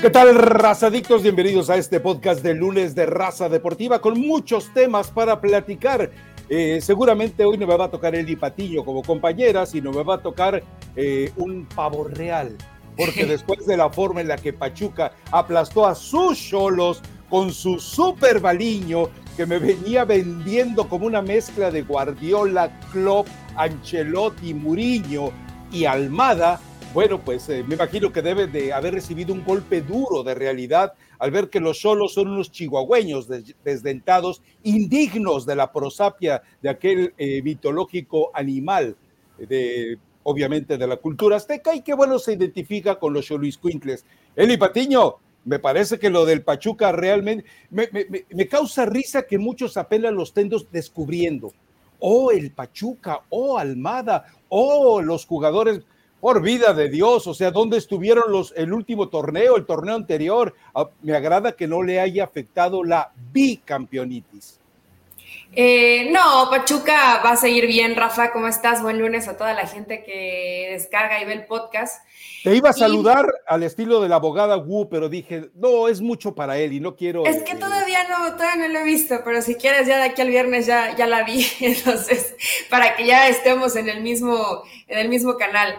¿Qué 0.00 0.08
tal, 0.08 0.34
razadictos? 0.34 1.22
Bienvenidos 1.22 1.68
a 1.68 1.76
este 1.76 2.00
podcast 2.00 2.42
de 2.42 2.54
lunes 2.54 2.94
de 2.94 3.04
Raza 3.04 3.50
Deportiva 3.50 4.00
con 4.00 4.18
muchos 4.18 4.72
temas 4.72 5.10
para 5.10 5.42
platicar. 5.42 6.10
Eh, 6.48 6.78
seguramente 6.80 7.44
hoy 7.44 7.58
no 7.58 7.66
me 7.66 7.76
va 7.76 7.84
a 7.84 7.90
tocar 7.90 8.14
el 8.14 8.38
Patillo 8.38 8.82
como 8.82 9.02
compañera, 9.02 9.66
sino 9.66 9.92
me 9.92 10.02
va 10.02 10.14
a 10.14 10.22
tocar 10.22 10.62
eh, 10.96 11.30
un 11.36 11.66
pavo 11.66 12.04
real. 12.04 12.56
Porque 12.96 13.26
después 13.26 13.66
de 13.66 13.76
la 13.76 13.90
forma 13.90 14.22
en 14.22 14.28
la 14.28 14.38
que 14.38 14.54
Pachuca 14.54 15.12
aplastó 15.30 15.86
a 15.86 15.94
sus 15.94 16.38
cholos 16.48 17.02
con 17.28 17.52
su 17.52 17.78
super 17.78 18.40
baliño 18.40 19.10
que 19.36 19.44
me 19.44 19.58
venía 19.58 20.06
vendiendo 20.06 20.88
como 20.88 21.04
una 21.04 21.20
mezcla 21.20 21.70
de 21.70 21.82
Guardiola, 21.82 22.80
Klopp, 22.90 23.26
Ancelotti, 23.54 24.54
Muriño 24.54 25.30
y 25.70 25.84
Almada, 25.84 26.58
bueno, 26.92 27.20
pues 27.20 27.48
eh, 27.48 27.64
me 27.66 27.76
imagino 27.76 28.12
que 28.12 28.20
debe 28.20 28.46
de 28.48 28.72
haber 28.72 28.94
recibido 28.94 29.32
un 29.32 29.44
golpe 29.44 29.80
duro 29.80 30.24
de 30.24 30.34
realidad 30.34 30.94
al 31.18 31.30
ver 31.30 31.48
que 31.48 31.60
los 31.60 31.80
solos 31.80 32.14
son 32.14 32.28
unos 32.28 32.50
chihuahueños 32.50 33.28
desdentados, 33.64 34.42
indignos 34.64 35.46
de 35.46 35.54
la 35.54 35.72
prosapia 35.72 36.42
de 36.60 36.68
aquel 36.68 37.14
eh, 37.16 37.42
mitológico 37.42 38.30
animal, 38.34 38.96
de, 39.38 39.98
obviamente 40.24 40.78
de 40.78 40.86
la 40.86 40.96
cultura 40.96 41.36
azteca, 41.36 41.74
y 41.74 41.82
que 41.82 41.94
bueno 41.94 42.18
se 42.18 42.32
identifica 42.32 42.98
con 42.98 43.12
los 43.12 43.28
Quintles. 43.62 44.04
Eli 44.34 44.56
Patiño, 44.56 45.16
me 45.44 45.58
parece 45.58 45.98
que 45.98 46.10
lo 46.10 46.24
del 46.24 46.42
Pachuca 46.42 46.90
realmente 46.90 47.44
me, 47.70 47.88
me 48.30 48.48
causa 48.48 48.84
risa 48.84 49.22
que 49.22 49.38
muchos 49.38 49.76
apelan 49.76 50.16
los 50.16 50.32
tendos 50.32 50.66
descubriendo. 50.72 51.52
Oh, 52.00 52.30
el 52.30 52.50
Pachuca, 52.50 53.20
oh, 53.28 53.58
Almada, 53.58 54.26
oh, 54.48 55.02
los 55.02 55.26
jugadores 55.26 55.82
por 56.20 56.42
vida 56.42 56.74
de 56.74 56.88
Dios, 56.88 57.26
o 57.26 57.34
sea, 57.34 57.50
¿dónde 57.50 57.78
estuvieron 57.78 58.30
los 58.30 58.52
el 58.56 58.72
último 58.72 59.08
torneo, 59.08 59.56
el 59.56 59.66
torneo 59.66 59.96
anterior? 59.96 60.54
Ah, 60.74 60.88
me 61.02 61.14
agrada 61.14 61.52
que 61.52 61.66
no 61.66 61.82
le 61.82 62.00
haya 62.00 62.24
afectado 62.24 62.84
la 62.84 63.12
bicampeonitis. 63.32 64.60
Eh, 65.52 66.08
no, 66.12 66.48
Pachuca 66.48 67.20
va 67.24 67.32
a 67.32 67.36
seguir 67.36 67.66
bien, 67.66 67.96
Rafa. 67.96 68.30
¿Cómo 68.30 68.46
estás? 68.46 68.82
Buen 68.82 69.00
lunes 69.00 69.26
a 69.26 69.36
toda 69.36 69.52
la 69.52 69.66
gente 69.66 70.04
que 70.04 70.68
descarga 70.70 71.20
y 71.20 71.24
ve 71.24 71.32
el 71.32 71.46
podcast. 71.46 72.04
Te 72.44 72.54
iba 72.54 72.70
a 72.70 72.72
saludar 72.72 73.26
al 73.48 73.64
estilo 73.64 74.00
de 74.00 74.08
la 74.08 74.16
abogada 74.16 74.56
Wu, 74.56 74.88
pero 74.88 75.08
dije, 75.08 75.50
no, 75.54 75.88
es 75.88 76.00
mucho 76.00 76.34
para 76.34 76.56
él 76.56 76.72
y 76.72 76.80
no 76.80 76.94
quiero. 76.94 77.26
Es 77.26 77.42
que 77.42 77.56
todavía 77.56 78.08
no, 78.08 78.36
todavía 78.36 78.68
no 78.68 78.72
lo 78.72 78.78
he 78.78 78.84
visto, 78.84 79.20
pero 79.24 79.42
si 79.42 79.56
quieres, 79.56 79.88
ya 79.88 79.96
de 79.96 80.04
aquí 80.04 80.22
al 80.22 80.28
viernes 80.28 80.66
ya, 80.66 80.96
ya 80.96 81.06
la 81.06 81.24
vi. 81.24 81.44
Entonces, 81.60 82.34
para 82.70 82.94
que 82.94 83.04
ya 83.04 83.28
estemos 83.28 83.74
en 83.74 83.88
el 83.88 84.02
mismo, 84.02 84.62
en 84.86 84.98
el 84.98 85.08
mismo 85.08 85.36
canal. 85.36 85.78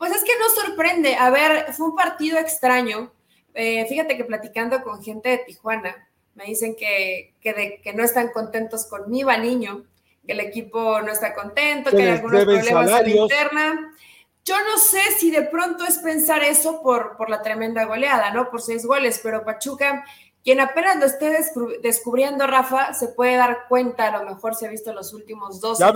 Pues 0.00 0.12
es 0.12 0.24
que 0.24 0.32
no 0.38 0.48
sorprende. 0.48 1.14
A 1.14 1.28
ver, 1.28 1.74
fue 1.74 1.90
un 1.90 1.94
partido 1.94 2.38
extraño. 2.38 3.12
Eh, 3.52 3.84
fíjate 3.86 4.16
que 4.16 4.24
platicando 4.24 4.82
con 4.82 5.02
gente 5.02 5.28
de 5.28 5.38
Tijuana, 5.38 6.08
me 6.34 6.46
dicen 6.46 6.74
que, 6.74 7.34
que, 7.38 7.82
que 7.84 7.92
no 7.92 8.02
están 8.02 8.30
contentos 8.30 8.86
con 8.86 9.10
mi 9.10 9.22
niño, 9.22 9.84
que 10.26 10.32
el 10.32 10.40
equipo 10.40 11.02
no 11.02 11.12
está 11.12 11.34
contento, 11.34 11.90
que 11.90 12.02
hay 12.02 12.08
algunos 12.12 12.44
problemas 12.44 13.00
en 13.02 13.14
la 13.14 13.22
interna. 13.22 13.94
Yo 14.42 14.58
no 14.60 14.78
sé 14.78 15.02
si 15.18 15.30
de 15.30 15.42
pronto 15.42 15.84
es 15.84 15.98
pensar 15.98 16.42
eso 16.44 16.80
por, 16.82 17.18
por 17.18 17.28
la 17.28 17.42
tremenda 17.42 17.84
goleada, 17.84 18.32
¿no? 18.32 18.50
Por 18.50 18.62
seis 18.62 18.86
goles, 18.86 19.20
pero 19.22 19.44
Pachuca, 19.44 20.02
quien 20.42 20.60
apenas 20.60 20.96
lo 20.96 21.04
esté 21.04 21.36
descubriendo, 21.82 22.46
Rafa, 22.46 22.94
se 22.94 23.08
puede 23.08 23.36
dar 23.36 23.66
cuenta, 23.68 24.06
a 24.06 24.22
lo 24.22 24.30
mejor 24.30 24.54
se 24.54 24.66
ha 24.66 24.70
visto 24.70 24.94
los 24.94 25.12
últimos 25.12 25.60
dos. 25.60 25.78
Ya 25.78 25.92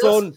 son 0.00 0.32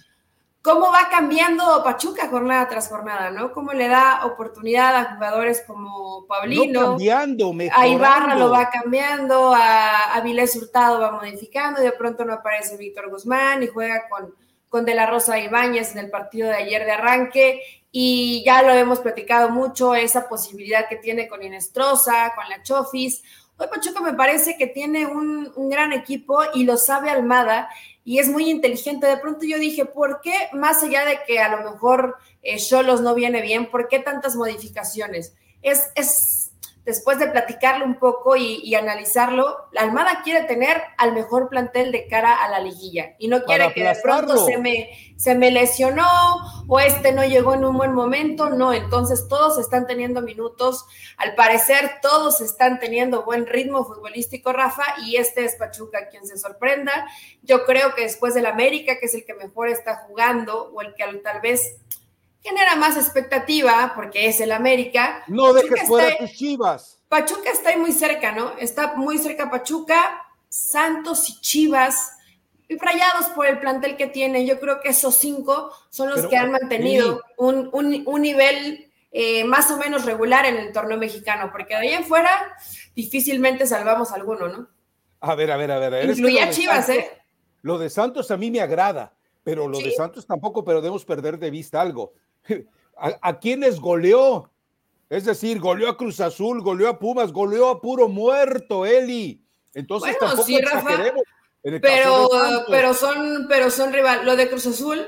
cómo 0.65 0.91
va 0.91 1.09
cambiando 1.11 1.83
Pachuca 1.83 2.27
jornada 2.27 2.67
tras 2.67 2.89
jornada, 2.89 3.29
¿no? 3.29 3.51
Cómo 3.51 3.71
le 3.71 3.87
da 3.87 4.25
oportunidad 4.25 4.95
a 4.95 5.13
jugadores 5.13 5.63
como 5.67 6.25
Pablino. 6.25 6.81
No 6.81 6.87
cambiando, 6.89 7.53
A 7.71 7.87
Ibarra 7.87 8.33
lo 8.33 8.49
va 8.49 8.71
cambiando, 8.71 9.53
a 9.53 10.15
Avilés 10.15 10.55
Hurtado 10.55 10.99
va 10.99 11.11
modificando, 11.11 11.83
y 11.83 11.85
de 11.85 11.91
pronto 11.91 12.25
no 12.25 12.33
aparece 12.33 12.77
Víctor 12.77 13.11
Guzmán 13.11 13.61
y 13.61 13.67
juega 13.67 14.09
con, 14.09 14.33
con 14.67 14.85
De 14.85 14.95
La 14.95 15.05
Rosa 15.05 15.37
Ibáñez 15.37 15.91
en 15.91 15.99
el 15.99 16.09
partido 16.09 16.47
de 16.47 16.55
ayer 16.55 16.83
de 16.83 16.93
arranque. 16.93 17.61
Y 17.91 18.43
ya 18.43 18.63
lo 18.63 18.71
hemos 18.71 19.01
platicado 19.01 19.49
mucho, 19.49 19.93
esa 19.93 20.27
posibilidad 20.27 20.89
que 20.89 20.95
tiene 20.95 21.27
con 21.27 21.43
Inestrosa, 21.43 22.33
con 22.35 22.49
la 22.49 22.63
Chofis. 22.63 23.21
Hoy 23.57 23.67
Pachuca 23.67 24.01
me 24.01 24.13
parece 24.13 24.57
que 24.57 24.65
tiene 24.65 25.05
un, 25.05 25.53
un 25.55 25.69
gran 25.69 25.93
equipo 25.93 26.39
y 26.55 26.63
lo 26.63 26.75
sabe 26.75 27.11
Almada 27.11 27.69
y 28.05 28.19
es 28.19 28.29
muy 28.29 28.49
inteligente. 28.49 29.07
De 29.07 29.17
pronto 29.17 29.45
yo 29.45 29.57
dije, 29.57 29.83
¿por 29.83 30.21
qué, 30.21 30.33
más 30.53 30.83
allá 30.83 31.03
de 31.03 31.19
que 31.27 31.39
a 31.39 31.49
lo 31.49 31.69
mejor 31.69 32.15
eh, 32.43 32.59
no 33.01 33.15
viene 33.15 33.41
bien, 33.41 33.69
por 33.71 33.89
qué 33.89 33.99
tantas 33.99 34.35
modificaciones? 34.35 35.33
Es, 35.63 35.89
es 35.95 36.34
después 36.85 37.17
de 37.17 37.27
platicarlo 37.27 37.83
un 37.83 37.95
poco 37.95 38.35
y, 38.35 38.73
analizarlo, 38.75 39.67
la 39.71 39.81
Almada 39.81 40.21
quiere 40.23 40.43
tener 40.43 40.81
al 40.97 41.13
mejor 41.13 41.49
plantel 41.49 41.91
de 41.91 42.07
cara 42.07 42.43
a 42.43 42.49
la 42.49 42.59
liguilla 42.59 43.15
y 43.17 43.27
no 43.27 43.43
quiere 43.43 43.73
que 43.73 43.83
de 43.83 43.95
pronto 43.95 44.45
se 44.45 44.57
me, 44.57 45.15
se 45.17 45.33
me 45.33 45.49
lesionó 45.49 46.05
o 46.67 46.79
este 46.79 47.11
no 47.11 47.23
llegó 47.23 47.55
en 47.55 47.65
un 47.65 47.77
buen 47.77 47.93
momento, 47.93 48.49
no, 48.49 48.71
entonces 48.71 49.27
todos 49.27 49.57
están 49.57 49.87
teniendo 49.87 50.21
minutos, 50.21 50.85
al 51.17 51.33
parecer 51.35 51.99
todos 52.01 52.39
están 52.41 52.79
teniendo 52.79 53.23
buen 53.23 53.47
ritmo 53.47 53.83
futbolístico, 53.83 54.53
Rafa, 54.53 54.83
y 55.05 55.17
este 55.17 55.43
es 55.45 55.55
Pachuca 55.55 56.09
quien 56.09 56.27
se 56.27 56.37
sorprenda. 56.37 57.07
Yo 57.41 57.65
creo 57.65 57.95
que 57.95 58.03
después 58.03 58.33
del 58.33 58.45
América, 58.45 58.97
que 58.99 59.07
es 59.07 59.15
el 59.15 59.25
que 59.25 59.33
mejor 59.33 59.69
está 59.69 59.95
jugando 60.07 60.71
o 60.73 60.81
el 60.81 60.93
que 60.93 61.05
tal 61.23 61.41
vez 61.41 61.77
genera 62.45 62.75
más 62.75 62.95
expectativa 62.95 63.93
porque 63.95 64.27
es 64.27 64.39
el 64.39 64.51
América. 64.51 65.23
No 65.27 65.51
dejes 65.51 65.87
fuera 65.87 66.15
tus 66.17 66.31
chivas. 66.31 66.99
Pachuca 67.09 67.49
está 67.49 67.69
ahí 67.69 67.77
muy 67.77 67.91
cerca, 67.91 68.31
¿no? 68.31 68.57
Está 68.57 68.95
muy 68.95 69.17
cerca 69.17 69.49
Pachuca, 69.49 70.21
Santos 70.47 71.29
y 71.29 71.41
Chivas, 71.41 72.11
y 72.67 72.77
rayados 72.77 73.27
por 73.27 73.47
el 73.47 73.59
plantel 73.59 73.97
que 73.97 74.07
tiene. 74.07 74.45
Yo 74.45 74.59
creo 74.59 74.79
que 74.79 74.89
esos 74.89 75.15
cinco 75.15 75.71
son 75.89 76.09
los 76.09 76.27
que 76.27 76.37
han 76.37 76.51
mantenido 76.51 77.21
un, 77.37 78.21
nivel 78.21 78.91
eh, 79.11 79.43
más 79.43 79.71
o 79.71 79.77
menos 79.77 80.05
regular 80.05 80.45
en 80.45 80.57
el 80.57 80.71
torneo 80.71 80.97
mexicano, 80.97 81.49
porque 81.51 81.75
de 81.75 81.81
ahí 81.81 81.93
en 81.93 82.03
fuera 82.03 82.55
difícilmente 82.95 83.65
salvamos 83.65 84.11
alguno, 84.11 84.47
¿no? 84.47 84.67
A 85.21 85.35
ver, 85.35 85.51
a 85.51 85.57
ver, 85.57 85.71
a 85.71 85.79
ver. 85.79 86.09
Incluía 86.09 86.49
Chivas, 86.51 86.89
¿eh? 86.89 87.09
Lo 87.61 87.79
de 87.79 87.89
Santos 87.89 88.29
a 88.29 88.37
mí 88.37 88.51
me 88.51 88.61
agrada, 88.61 89.13
pero 89.43 89.67
lo 89.67 89.79
de 89.79 89.91
Santos 89.91 90.27
tampoco 90.27 90.63
podemos 90.63 91.03
perder 91.05 91.39
de 91.39 91.49
vista 91.49 91.81
algo. 91.81 92.13
¿A, 92.97 93.39
quiénes 93.39 93.79
goleó? 93.79 94.49
Es 95.09 95.25
decir, 95.25 95.59
goleó 95.59 95.89
a 95.89 95.97
Cruz 95.97 96.19
Azul, 96.19 96.61
goleó 96.61 96.89
a 96.89 96.99
Pumas, 96.99 97.31
goleó 97.31 97.69
a 97.69 97.81
puro 97.81 98.07
muerto, 98.07 98.85
Eli. 98.85 99.41
Entonces 99.73 100.17
tampoco 100.17 100.43
sí, 100.43 100.59
pero, 101.81 102.29
pero 102.69 102.93
son, 102.93 103.45
pero 103.49 103.69
son 103.69 103.91
rival. 103.91 104.25
Lo 104.25 104.35
de 104.35 104.49
Cruz 104.49 104.65
Azul, 104.67 105.05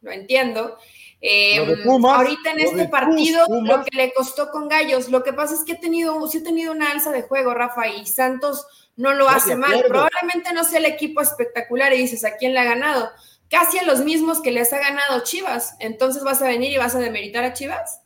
lo 0.00 0.10
entiendo. 0.10 0.76
Em, 1.22 2.06
ahorita 2.06 2.52
en 2.52 2.60
este 2.60 2.88
partido, 2.88 3.44
lo 3.62 3.84
que 3.84 3.94
le 3.94 4.12
costó 4.14 4.50
con 4.50 4.68
Gallos, 4.68 5.10
lo 5.10 5.22
que 5.22 5.34
pasa 5.34 5.54
es 5.54 5.64
que 5.64 5.72
ha 5.72 5.80
tenido, 5.80 6.26
sí 6.28 6.38
ha 6.38 6.42
tenido 6.42 6.72
una 6.72 6.90
alza 6.90 7.12
de 7.12 7.22
juego, 7.22 7.52
Rafa, 7.52 7.88
y 7.88 8.06
Santos 8.06 8.66
no 8.96 9.12
lo 9.12 9.28
hace 9.28 9.54
mal. 9.54 9.84
Probablemente 9.86 10.52
no 10.54 10.64
sea 10.64 10.78
el 10.78 10.86
equipo 10.86 11.20
espectacular 11.20 11.92
y 11.92 11.98
dices, 11.98 12.24
¿a 12.24 12.36
quién 12.36 12.54
le 12.54 12.60
ha 12.60 12.64
ganado? 12.64 13.10
Casi 13.50 13.78
a 13.78 13.84
los 13.84 14.02
mismos 14.02 14.40
que 14.40 14.52
les 14.52 14.72
ha 14.72 14.78
ganado 14.78 15.22
Chivas. 15.24 15.76
Entonces 15.80 16.22
vas 16.22 16.40
a 16.40 16.46
venir 16.46 16.72
y 16.72 16.78
vas 16.78 16.94
a 16.94 17.00
demeritar 17.00 17.44
a 17.44 17.52
Chivas. 17.52 18.00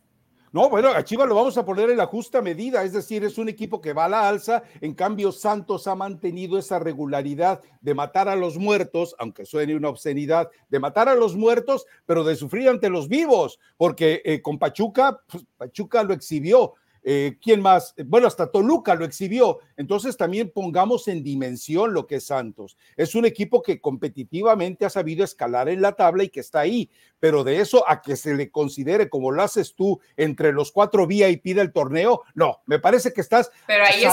No, 0.54 0.70
bueno, 0.70 0.90
a 0.90 1.02
Chivas 1.02 1.28
lo 1.28 1.34
vamos 1.34 1.58
a 1.58 1.64
poner 1.64 1.90
en 1.90 1.96
la 1.96 2.06
justa 2.06 2.40
medida, 2.40 2.84
es 2.84 2.92
decir, 2.92 3.24
es 3.24 3.38
un 3.38 3.48
equipo 3.48 3.80
que 3.80 3.92
va 3.92 4.04
a 4.04 4.08
la 4.08 4.28
alza, 4.28 4.62
en 4.80 4.94
cambio 4.94 5.32
Santos 5.32 5.88
ha 5.88 5.96
mantenido 5.96 6.58
esa 6.58 6.78
regularidad 6.78 7.60
de 7.80 7.92
matar 7.92 8.28
a 8.28 8.36
los 8.36 8.56
muertos, 8.56 9.16
aunque 9.18 9.46
suene 9.46 9.74
una 9.74 9.88
obscenidad, 9.88 10.48
de 10.68 10.78
matar 10.78 11.08
a 11.08 11.16
los 11.16 11.34
muertos, 11.34 11.86
pero 12.06 12.22
de 12.22 12.36
sufrir 12.36 12.68
ante 12.68 12.88
los 12.88 13.08
vivos, 13.08 13.58
porque 13.76 14.22
eh, 14.24 14.40
con 14.40 14.60
Pachuca, 14.60 15.18
pues, 15.26 15.44
Pachuca 15.56 16.04
lo 16.04 16.14
exhibió, 16.14 16.74
eh, 17.06 17.36
¿Quién 17.40 17.60
más? 17.60 17.94
Bueno, 18.06 18.26
hasta 18.26 18.50
Toluca 18.50 18.94
lo 18.94 19.04
exhibió. 19.04 19.58
Entonces 19.76 20.16
también 20.16 20.50
pongamos 20.50 21.06
en 21.08 21.22
dimensión 21.22 21.92
lo 21.92 22.06
que 22.06 22.16
es 22.16 22.26
Santos. 22.26 22.78
Es 22.96 23.14
un 23.14 23.26
equipo 23.26 23.62
que 23.62 23.80
competitivamente 23.80 24.86
ha 24.86 24.90
sabido 24.90 25.22
escalar 25.22 25.68
en 25.68 25.82
la 25.82 25.92
tabla 25.92 26.24
y 26.24 26.30
que 26.30 26.40
está 26.40 26.60
ahí. 26.60 26.90
Pero 27.20 27.44
de 27.44 27.60
eso 27.60 27.88
a 27.88 28.00
que 28.00 28.16
se 28.16 28.34
le 28.34 28.50
considere 28.50 29.10
como 29.10 29.30
lo 29.30 29.42
haces 29.42 29.74
tú 29.74 30.00
entre 30.16 30.52
los 30.52 30.72
cuatro 30.72 31.06
VIP 31.06 31.54
del 31.54 31.72
torneo, 31.72 32.22
no, 32.34 32.62
me 32.64 32.78
parece 32.78 33.12
que 33.12 33.20
estás 33.20 33.50
Pero 33.66 33.84
ahí 33.84 34.04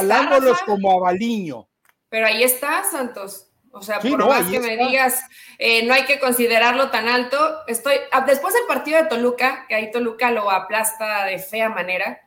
como 0.65 0.91
a 0.91 0.99
Baliño. 0.99 1.69
Pero 2.09 2.27
ahí 2.27 2.43
está, 2.43 2.83
Santos. 2.83 3.47
O 3.73 3.81
sea, 3.81 3.99
por 3.99 4.17
más 4.17 4.49
que 4.49 4.59
me 4.59 4.75
digas, 4.75 5.23
eh, 5.57 5.85
no 5.85 5.93
hay 5.93 6.03
que 6.03 6.19
considerarlo 6.19 6.91
tan 6.91 7.07
alto. 7.07 7.37
Estoy, 7.67 7.95
ah, 8.11 8.25
después 8.27 8.53
del 8.53 8.65
partido 8.67 9.01
de 9.01 9.07
Toluca, 9.07 9.65
que 9.69 9.75
ahí 9.75 9.91
Toluca 9.91 10.29
lo 10.29 10.51
aplasta 10.51 11.23
de 11.23 11.39
fea 11.39 11.69
manera, 11.69 12.19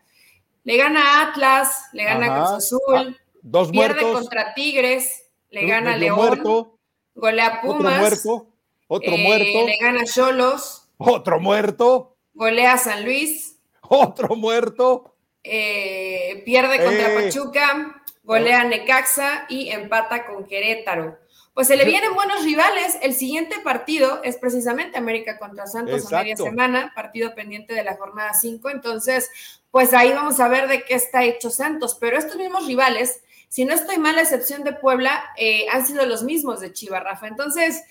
le 0.64 0.76
gana 0.76 1.00
a 1.00 1.28
Atlas, 1.28 1.88
le 1.92 2.04
gana 2.04 2.26
Cruz 2.26 2.50
Azul, 2.50 2.80
ah, 2.96 3.24
dos 3.42 3.70
pierde 3.70 4.00
contra 4.00 4.54
Tigres, 4.54 5.26
le 5.50 5.66
gana 5.66 5.96
León, 5.96 6.16
muerto, 6.16 6.78
golea 7.14 7.60
Pumas, 7.60 7.92
otro 7.94 8.00
muerto, 8.00 8.54
otro 8.88 9.12
eh, 9.12 9.22
muerto, 9.22 9.66
le 9.66 9.76
gana 9.78 10.04
Cholos, 10.04 10.88
otro 10.96 11.38
muerto, 11.38 12.16
golea 12.32 12.78
San 12.78 13.04
Luis, 13.04 13.58
otro 13.82 14.34
muerto, 14.36 15.14
eh, 15.42 16.42
pierde 16.44 16.82
contra 16.82 17.12
eh. 17.12 17.24
Pachuca, 17.24 18.02
golea 18.22 18.64
Necaxa 18.64 19.44
y 19.48 19.70
empata 19.70 20.26
con 20.26 20.46
Querétaro. 20.46 21.18
Pues 21.52 21.68
se 21.68 21.76
le 21.76 21.84
vienen 21.84 22.14
buenos 22.14 22.42
rivales. 22.44 22.98
El 23.00 23.14
siguiente 23.14 23.60
partido 23.62 24.20
es 24.24 24.36
precisamente 24.38 24.98
América 24.98 25.38
contra 25.38 25.68
Santos 25.68 26.12
a 26.12 26.18
media 26.18 26.36
semana, 26.36 26.92
partido 26.96 27.32
pendiente 27.36 27.74
de 27.74 27.84
la 27.84 27.96
jornada 27.96 28.34
5. 28.34 28.70
Entonces, 28.70 29.30
pues 29.74 29.92
ahí 29.92 30.12
vamos 30.12 30.38
a 30.38 30.46
ver 30.46 30.68
de 30.68 30.84
qué 30.84 30.94
está 30.94 31.24
hecho 31.24 31.50
Santos. 31.50 31.96
Pero 31.98 32.16
estos 32.16 32.36
mismos 32.36 32.64
rivales 32.64 33.22
si 33.48 33.64
no 33.64 33.72
estoy 33.72 33.98
mal, 33.98 34.16
la 34.16 34.22
excepción 34.22 34.64
de 34.64 34.72
Puebla, 34.72 35.22
eh, 35.36 35.66
han 35.70 35.86
sido 35.86 36.04
los 36.06 36.24
mismos 36.24 36.58
de 36.58 36.72
Chivas, 36.72 37.04
Rafa. 37.04 37.28
Entonces, 37.28 37.84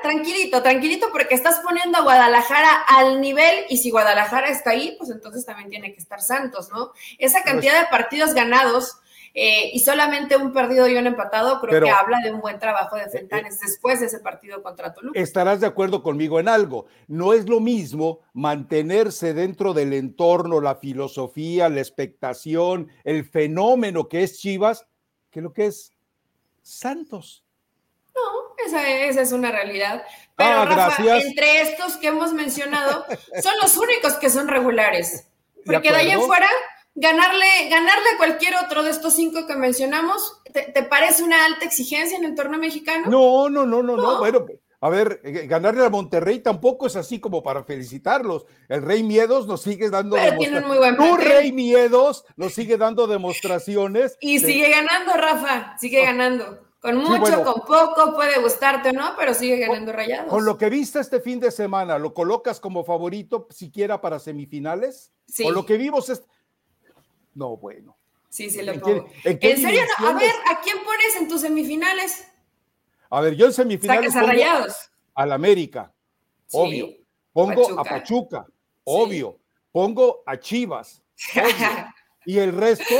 tranquilito, 0.00 0.62
tranquilito, 0.62 1.08
porque 1.10 1.34
estás 1.34 1.58
poniendo 1.64 1.98
a 1.98 2.02
Guadalajara 2.02 2.84
al 2.86 3.20
nivel 3.20 3.64
y 3.70 3.78
si 3.78 3.90
Guadalajara 3.90 4.50
está 4.50 4.70
ahí, 4.70 4.94
pues 4.96 5.10
entonces 5.10 5.44
también 5.44 5.68
tiene 5.68 5.92
que 5.92 5.98
estar 5.98 6.22
Santos, 6.22 6.68
¿no? 6.70 6.92
Esa 7.18 7.42
cantidad 7.42 7.76
de 7.80 7.88
partidos 7.88 8.34
ganados 8.34 8.98
eh, 9.40 9.70
y 9.72 9.78
solamente 9.78 10.36
un 10.36 10.52
perdido 10.52 10.88
y 10.88 10.96
un 10.96 11.06
empatado, 11.06 11.60
creo 11.60 11.80
que 11.80 11.88
habla 11.88 12.18
de 12.24 12.32
un 12.32 12.40
buen 12.40 12.58
trabajo 12.58 12.96
de 12.96 13.08
Fentanes 13.08 13.54
eh, 13.54 13.66
después 13.66 14.00
de 14.00 14.06
ese 14.06 14.18
partido 14.18 14.64
contra 14.64 14.92
Toluca. 14.92 15.16
Estarás 15.16 15.60
de 15.60 15.68
acuerdo 15.68 16.02
conmigo 16.02 16.40
en 16.40 16.48
algo. 16.48 16.86
No 17.06 17.32
es 17.32 17.48
lo 17.48 17.60
mismo 17.60 18.18
mantenerse 18.32 19.34
dentro 19.34 19.74
del 19.74 19.92
entorno, 19.92 20.60
la 20.60 20.74
filosofía, 20.74 21.68
la 21.68 21.78
expectación, 21.78 22.88
el 23.04 23.24
fenómeno 23.24 24.08
que 24.08 24.24
es 24.24 24.40
Chivas, 24.40 24.88
que 25.30 25.40
lo 25.40 25.52
que 25.52 25.66
es 25.66 25.92
Santos. 26.60 27.44
No, 28.16 28.56
esa, 28.66 29.20
es 29.22 29.30
una 29.30 29.52
realidad. 29.52 30.02
Pero 30.34 30.50
ah, 30.50 30.64
Rafa, 30.64 31.16
entre 31.16 31.60
estos 31.60 31.96
que 31.98 32.08
hemos 32.08 32.32
mencionado, 32.32 33.06
son 33.40 33.52
los 33.62 33.76
únicos 33.76 34.14
que 34.14 34.30
son 34.30 34.48
regulares. 34.48 35.28
Porque 35.64 35.92
de, 35.92 35.94
de 35.94 36.00
ahí 36.00 36.10
en 36.10 36.22
fuera 36.22 36.48
ganarle, 37.00 37.46
ganarle 37.70 38.10
a 38.14 38.16
cualquier 38.16 38.54
otro 38.64 38.82
de 38.82 38.90
estos 38.90 39.14
cinco 39.14 39.46
que 39.46 39.56
mencionamos, 39.56 40.40
¿te, 40.52 40.82
parece 40.82 41.22
una 41.22 41.44
alta 41.44 41.64
exigencia 41.64 42.18
en 42.18 42.24
el 42.24 42.34
torneo 42.34 42.58
mexicano? 42.58 43.08
No, 43.08 43.48
no, 43.48 43.64
no, 43.64 43.82
no, 43.82 43.96
no. 43.96 44.18
Bueno, 44.18 44.46
a 44.80 44.88
ver, 44.90 45.20
eh, 45.24 45.46
ganarle 45.46 45.84
a 45.84 45.90
Monterrey 45.90 46.40
tampoco 46.40 46.86
es 46.86 46.96
así 46.96 47.20
como 47.20 47.42
para 47.42 47.64
felicitarlos. 47.64 48.46
El 48.68 48.82
Rey 48.82 49.02
Miedos 49.02 49.46
nos 49.46 49.62
sigue 49.62 49.90
dando 49.90 50.16
demostraciones. 50.16 50.96
Tu 50.96 51.16
Rey 51.16 51.52
Miedos 51.52 52.24
nos 52.36 52.52
sigue 52.52 52.76
dando 52.76 53.06
demostraciones. 53.06 54.16
Y 54.20 54.40
sigue 54.40 54.70
ganando, 54.70 55.14
Rafa, 55.14 55.76
sigue 55.78 56.02
ah, 56.02 56.12
ganando. 56.12 56.68
Con 56.80 56.96
mucho, 56.96 57.42
con 57.42 57.62
poco, 57.62 58.14
puede 58.14 58.40
gustarte 58.40 58.90
o 58.90 58.92
no, 58.92 59.14
pero 59.18 59.34
sigue 59.34 59.58
ganando 59.58 59.92
rayados. 59.92 60.30
Con 60.30 60.44
lo 60.44 60.56
que 60.56 60.70
viste 60.70 61.00
este 61.00 61.20
fin 61.20 61.40
de 61.40 61.50
semana, 61.50 61.98
¿lo 61.98 62.14
colocas 62.14 62.60
como 62.60 62.84
favorito 62.84 63.48
siquiera 63.50 64.00
para 64.00 64.20
semifinales? 64.20 65.10
Sí. 65.26 65.44
O 65.44 65.50
lo 65.50 65.66
que 65.66 65.76
vimos 65.76 66.08
es 66.08 66.22
no, 67.38 67.56
bueno. 67.56 67.96
Sí, 68.28 68.50
sí, 68.50 68.60
lo 68.62 68.78
pongo. 68.78 69.08
¿En, 69.24 69.40
serio? 69.40 69.82
a 69.98 70.12
ver, 70.12 70.32
¿a 70.50 70.60
quién 70.60 70.76
pones 70.84 71.16
en 71.16 71.28
tus 71.28 71.40
semifinales? 71.40 72.26
A 73.08 73.20
ver, 73.20 73.36
yo 73.36 73.46
en 73.46 73.52
semifinales. 73.52 74.12
Sacas 74.12 74.28
a 74.28 74.32
Rayados. 74.32 74.90
Al 75.14 75.32
América, 75.32 75.92
obvio. 76.52 76.88
Pongo 77.32 77.78
a 77.78 77.84
Pachuca, 77.84 78.44
obvio. 78.84 79.38
Pongo 79.72 80.22
a 80.26 80.38
Chivas, 80.38 81.02
obvio. 81.36 81.86
y 82.26 82.38
el 82.38 82.52
resto, 82.52 82.94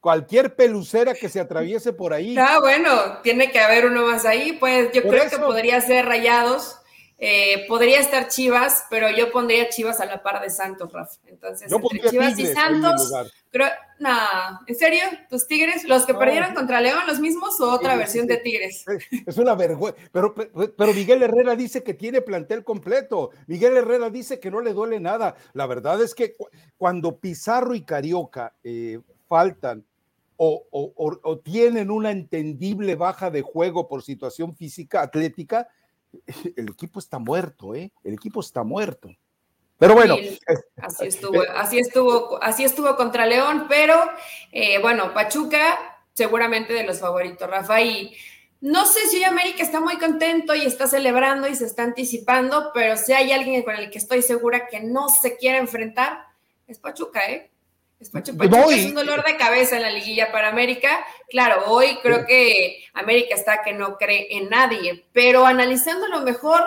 cualquier 0.00 0.54
pelucera 0.54 1.14
que 1.14 1.28
se 1.28 1.40
atraviese 1.40 1.92
por 1.92 2.12
ahí. 2.12 2.36
Ah, 2.38 2.58
bueno, 2.60 3.20
tiene 3.22 3.50
que 3.50 3.58
haber 3.58 3.86
uno 3.86 4.06
más 4.06 4.24
ahí. 4.26 4.52
Pues 4.52 4.92
yo 4.92 5.02
creo 5.02 5.28
que 5.30 5.38
podría 5.38 5.80
ser 5.80 6.04
Rayados 6.04 6.76
eh, 7.26 7.64
podría 7.66 8.00
estar 8.00 8.28
Chivas, 8.28 8.84
pero 8.90 9.08
yo 9.10 9.32
pondría 9.32 9.70
Chivas 9.70 9.98
a 9.98 10.04
la 10.04 10.22
par 10.22 10.42
de 10.42 10.50
Santos, 10.50 10.92
Rafa. 10.92 11.16
Entonces, 11.26 11.72
entre 11.72 12.10
Chivas 12.10 12.38
y 12.38 12.46
Santos, 12.48 13.10
creo, 13.50 13.68
nada, 13.98 14.60
¿en 14.66 14.74
serio? 14.74 15.04
¿Tus 15.30 15.46
Tigres? 15.46 15.84
¿Los 15.84 16.04
que 16.04 16.12
perdieron 16.12 16.54
contra 16.54 16.82
León, 16.82 17.00
los 17.06 17.20
mismos 17.20 17.58
o 17.62 17.72
otra 17.72 17.96
versión 17.96 18.26
de 18.26 18.36
Tigres? 18.36 18.84
Es 19.26 19.38
una 19.38 19.54
vergüenza, 19.54 19.98
pero, 20.12 20.34
pero 20.34 20.92
Miguel 20.92 21.22
Herrera 21.22 21.56
dice 21.56 21.82
que 21.82 21.94
tiene 21.94 22.20
plantel 22.20 22.62
completo. 22.62 23.30
Miguel 23.46 23.78
Herrera 23.78 24.10
dice 24.10 24.38
que 24.38 24.50
no 24.50 24.60
le 24.60 24.74
duele 24.74 25.00
nada. 25.00 25.34
La 25.54 25.66
verdad 25.66 26.02
es 26.02 26.14
que 26.14 26.36
cuando 26.76 27.16
Pizarro 27.20 27.74
y 27.74 27.84
Carioca 27.84 28.54
eh, 28.62 29.00
faltan 29.26 29.82
o, 30.36 30.66
o 30.70 31.38
tienen 31.38 31.90
una 31.90 32.10
entendible 32.10 32.96
baja 32.96 33.30
de 33.30 33.40
juego 33.40 33.88
por 33.88 34.02
situación 34.02 34.54
física, 34.54 35.00
atlética, 35.00 35.68
el 36.56 36.68
equipo 36.68 36.98
está 36.98 37.18
muerto, 37.18 37.74
¿eh? 37.74 37.92
El 38.02 38.14
equipo 38.14 38.40
está 38.40 38.62
muerto. 38.62 39.10
Pero 39.78 39.94
bueno. 39.94 40.16
así 40.76 41.06
estuvo, 41.06 41.42
así 41.54 41.78
estuvo, 41.78 42.42
así 42.42 42.64
estuvo 42.64 42.96
contra 42.96 43.26
León, 43.26 43.66
pero 43.68 43.94
eh, 44.52 44.80
bueno, 44.80 45.12
Pachuca 45.12 45.78
seguramente 46.12 46.72
de 46.72 46.84
los 46.84 47.00
favoritos, 47.00 47.48
Rafa. 47.48 47.80
Y 47.80 48.16
no 48.60 48.86
sé 48.86 49.08
si 49.08 49.22
América 49.24 49.62
está 49.62 49.80
muy 49.80 49.98
contento 49.98 50.54
y 50.54 50.64
está 50.64 50.86
celebrando 50.86 51.48
y 51.48 51.54
se 51.54 51.66
está 51.66 51.82
anticipando, 51.82 52.70
pero 52.72 52.96
si 52.96 53.12
hay 53.12 53.32
alguien 53.32 53.62
con 53.62 53.74
el 53.74 53.90
que 53.90 53.98
estoy 53.98 54.22
segura 54.22 54.68
que 54.68 54.80
no 54.80 55.08
se 55.08 55.36
quiere 55.36 55.58
enfrentar, 55.58 56.24
es 56.66 56.78
Pachuca, 56.78 57.20
¿eh? 57.28 57.50
Es 58.70 58.86
un 58.86 58.94
dolor 58.94 59.24
de 59.24 59.36
cabeza 59.36 59.76
en 59.76 59.82
la 59.82 59.90
liguilla 59.90 60.30
para 60.32 60.48
América. 60.48 61.04
Claro, 61.28 61.64
hoy 61.66 61.98
creo 62.02 62.26
que 62.26 62.84
América 62.92 63.34
está 63.34 63.62
que 63.62 63.72
no 63.72 63.96
cree 63.96 64.36
en 64.36 64.48
nadie, 64.48 65.04
pero 65.12 65.46
analizando 65.46 66.08
lo 66.08 66.20
mejor, 66.20 66.62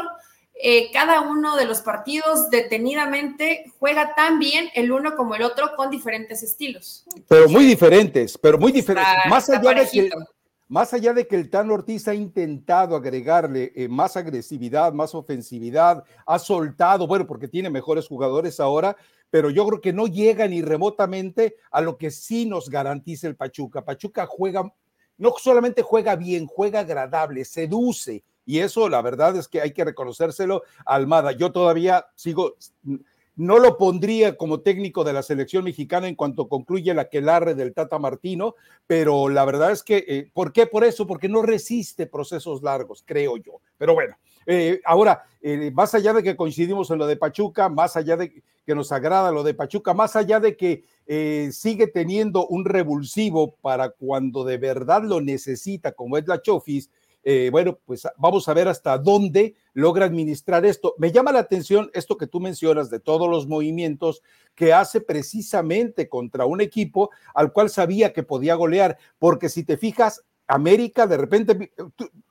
eh, 0.59 0.89
cada 0.91 1.21
uno 1.21 1.55
de 1.55 1.65
los 1.65 1.81
partidos 1.81 2.49
detenidamente 2.49 3.71
juega 3.79 4.15
tan 4.15 4.39
bien 4.39 4.69
el 4.73 4.91
uno 4.91 5.15
como 5.15 5.35
el 5.35 5.43
otro 5.43 5.75
con 5.75 5.91
diferentes 5.91 6.41
estilos. 6.41 7.05
Pero 7.27 7.47
muy 7.47 7.65
diferentes, 7.65 8.37
pero 8.37 8.57
muy 8.57 8.71
diferentes. 8.71 9.13
más, 9.29 9.49
allá 9.49 9.73
de 9.73 9.89
que, 9.89 10.09
más 10.67 10.93
allá 10.93 11.13
de 11.13 11.27
que 11.27 11.35
el 11.35 11.49
Tan 11.49 11.71
Ortiz 11.71 12.07
ha 12.07 12.13
intentado 12.13 12.95
agregarle 12.95 13.71
eh, 13.75 13.87
más 13.87 14.17
agresividad, 14.17 14.93
más 14.93 15.15
ofensividad, 15.15 16.03
ha 16.25 16.39
soltado, 16.39 17.07
bueno, 17.07 17.25
porque 17.25 17.47
tiene 17.47 17.69
mejores 17.69 18.07
jugadores 18.07 18.59
ahora, 18.59 18.97
pero 19.29 19.49
yo 19.49 19.65
creo 19.67 19.81
que 19.81 19.93
no 19.93 20.07
llega 20.07 20.47
ni 20.47 20.61
remotamente 20.61 21.55
a 21.71 21.81
lo 21.81 21.97
que 21.97 22.11
sí 22.11 22.45
nos 22.45 22.69
garantiza 22.69 23.27
el 23.27 23.35
Pachuca. 23.35 23.83
Pachuca 23.83 24.25
juega, 24.25 24.73
no 25.17 25.33
solamente 25.37 25.81
juega 25.81 26.15
bien, 26.15 26.47
juega 26.47 26.81
agradable, 26.81 27.45
seduce. 27.45 28.23
Y 28.45 28.59
eso, 28.59 28.87
la 28.87 29.01
verdad 29.01 29.35
es 29.35 29.47
que 29.47 29.61
hay 29.61 29.73
que 29.73 29.83
reconocérselo 29.83 30.63
Almada. 30.85 31.33
Yo 31.33 31.51
todavía 31.51 32.05
sigo, 32.15 32.55
no 33.37 33.59
lo 33.59 33.77
pondría 33.77 34.35
como 34.35 34.59
técnico 34.59 35.03
de 35.03 35.13
la 35.13 35.23
selección 35.23 35.63
mexicana 35.63 36.07
en 36.07 36.15
cuanto 36.15 36.49
concluye 36.49 36.93
la 36.93 37.09
quelarre 37.09 37.55
del 37.55 37.73
Tata 37.73 37.97
Martino, 37.99 38.55
pero 38.85 39.29
la 39.29 39.45
verdad 39.45 39.71
es 39.71 39.83
que, 39.83 40.03
eh, 40.07 40.29
¿por 40.33 40.51
qué 40.51 40.67
por 40.67 40.83
eso? 40.83 41.07
Porque 41.07 41.29
no 41.29 41.41
resiste 41.41 42.07
procesos 42.07 42.61
largos, 42.63 43.03
creo 43.05 43.37
yo. 43.37 43.61
Pero 43.77 43.93
bueno, 43.93 44.17
eh, 44.49 44.79
ahora, 44.85 45.23
eh, 45.41 45.71
más 45.71 45.93
allá 45.93 46.13
de 46.13 46.23
que 46.23 46.37
coincidimos 46.37 46.89
en 46.89 46.97
lo 46.97 47.05
de 47.05 47.17
Pachuca, 47.17 47.67
más 47.67 47.97
allá 47.97 48.15
de 48.15 48.41
que 48.65 48.75
nos 48.75 48.93
agrada 48.93 49.31
lo 49.31 49.43
de 49.43 49.53
Pachuca, 49.53 49.93
más 49.93 50.15
allá 50.15 50.39
de 50.39 50.55
que 50.55 50.85
eh, 51.05 51.49
sigue 51.51 51.87
teniendo 51.87 52.47
un 52.47 52.63
revulsivo 52.63 53.55
para 53.61 53.89
cuando 53.89 54.45
de 54.45 54.57
verdad 54.57 55.03
lo 55.03 55.19
necesita, 55.19 55.91
como 55.91 56.17
es 56.17 56.27
la 56.27 56.41
Chofis, 56.41 56.89
bueno, 57.51 57.77
pues 57.85 58.07
vamos 58.17 58.47
a 58.47 58.53
ver 58.53 58.67
hasta 58.67 58.97
dónde 58.97 59.55
logra 59.73 60.05
administrar 60.05 60.65
esto. 60.65 60.95
Me 60.97 61.11
llama 61.11 61.31
la 61.31 61.39
atención 61.39 61.91
esto 61.93 62.15
que 62.15 62.27
tú 62.27 62.39
mencionas 62.39 62.89
de 62.89 62.99
todos 62.99 63.29
los 63.29 63.47
movimientos 63.47 64.21
que 64.55 64.73
hace 64.73 65.01
precisamente 65.01 66.07
contra 66.07 66.45
un 66.45 66.61
equipo 66.61 67.09
al 67.33 67.51
cual 67.51 67.69
sabía 67.69 68.13
que 68.13 68.23
podía 68.23 68.55
golear, 68.55 68.97
porque 69.19 69.49
si 69.49 69.63
te 69.63 69.77
fijas, 69.77 70.23
América 70.47 71.05
de 71.05 71.17
repente, 71.17 71.71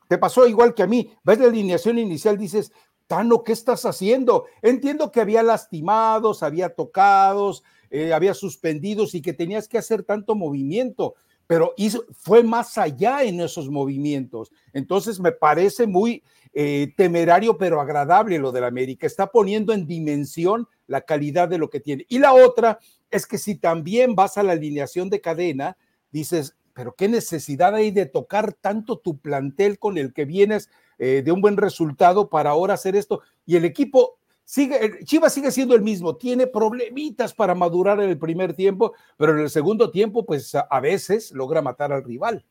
te 0.09 0.19
pasó 0.19 0.47
igual 0.47 0.75
que 0.75 0.83
a 0.83 0.87
mí. 0.87 1.13
Ves 1.25 1.39
la 1.39 1.47
alineación 1.47 1.99
inicial, 1.99 2.39
dices, 2.39 2.73
Tano, 3.07 3.45
¿qué 3.45 3.53
estás 3.53 3.85
haciendo? 3.85 4.47
Entiendo 4.63 5.13
que 5.13 5.21
había 5.21 5.43
lastimados, 5.43 6.43
había 6.43 6.75
tocados, 6.75 7.63
eh, 7.91 8.13
había 8.13 8.35
suspendidos 8.35 9.15
y 9.15 9.23
que 9.23 9.33
tenías 9.33 9.69
que 9.69 9.79
hacer 9.79 10.03
tanto 10.03 10.35
movimiento, 10.35 11.15
pero 11.47 11.75
fue 12.19 12.43
más 12.43 12.77
allá 12.79 13.23
en 13.23 13.41
esos 13.41 13.71
movimientos. 13.71 14.51
Entonces 14.73 15.21
me 15.21 15.33
parece 15.33 15.87
muy 15.87 16.23
eh, 16.53 16.93
temerario, 16.97 17.57
pero 17.57 17.81
agradable 17.81 18.39
lo 18.39 18.53
del 18.53 18.65
América. 18.65 19.07
Está 19.07 19.29
poniendo 19.29 19.73
en 19.73 19.87
dimensión 19.87 20.69
la 20.87 21.03
calidad 21.03 21.49
de 21.49 21.59
lo 21.59 21.71
que 21.71 21.81
tiene. 21.81 22.07
Y 22.09 22.19
la 22.19 22.33
otra 22.33 22.79
es 23.11 23.27
que 23.27 23.39
si 23.39 23.57
también 23.57 24.15
vas 24.15 24.39
a 24.39 24.43
la 24.43 24.53
alineación 24.53 25.11
de 25.11 25.21
cadena, 25.21 25.77
dices, 26.11 26.57
pero 26.73 26.95
qué 26.95 27.09
necesidad 27.09 27.75
hay 27.75 27.91
de 27.91 28.07
tocar 28.07 28.53
tanto 28.53 28.99
tu 28.99 29.19
plantel 29.19 29.79
con 29.79 29.99
el 29.99 30.13
que 30.13 30.25
vienes 30.25 30.71
eh, 30.99 31.23
de 31.25 31.33
un 31.33 31.41
buen 31.41 31.57
resultado 31.57 32.29
para 32.29 32.51
ahora 32.51 32.75
hacer 32.75 32.97
esto. 32.97 33.23
Y 33.45 33.57
el 33.57 33.65
equipo 33.65 34.19
sigue, 34.47 35.05
Chivas 35.05 35.35
sigue 35.35 35.51
siendo 35.51 35.75
el 35.75 35.83
mismo, 35.83 36.17
tiene 36.17 36.47
problemitas 36.47 37.35
para 37.35 37.55
madurar 37.55 38.01
en 38.01 38.09
el 38.09 38.19
primer 38.19 38.55
tiempo, 38.55 38.95
pero 39.19 39.33
en 39.33 39.41
el 39.41 39.51
segundo 39.51 39.91
tiempo, 39.91 40.25
pues 40.25 40.55
a, 40.55 40.81
veces 40.81 41.33
logra 41.33 41.61
matar 41.61 41.93
al 41.93 42.05
rival. 42.05 42.47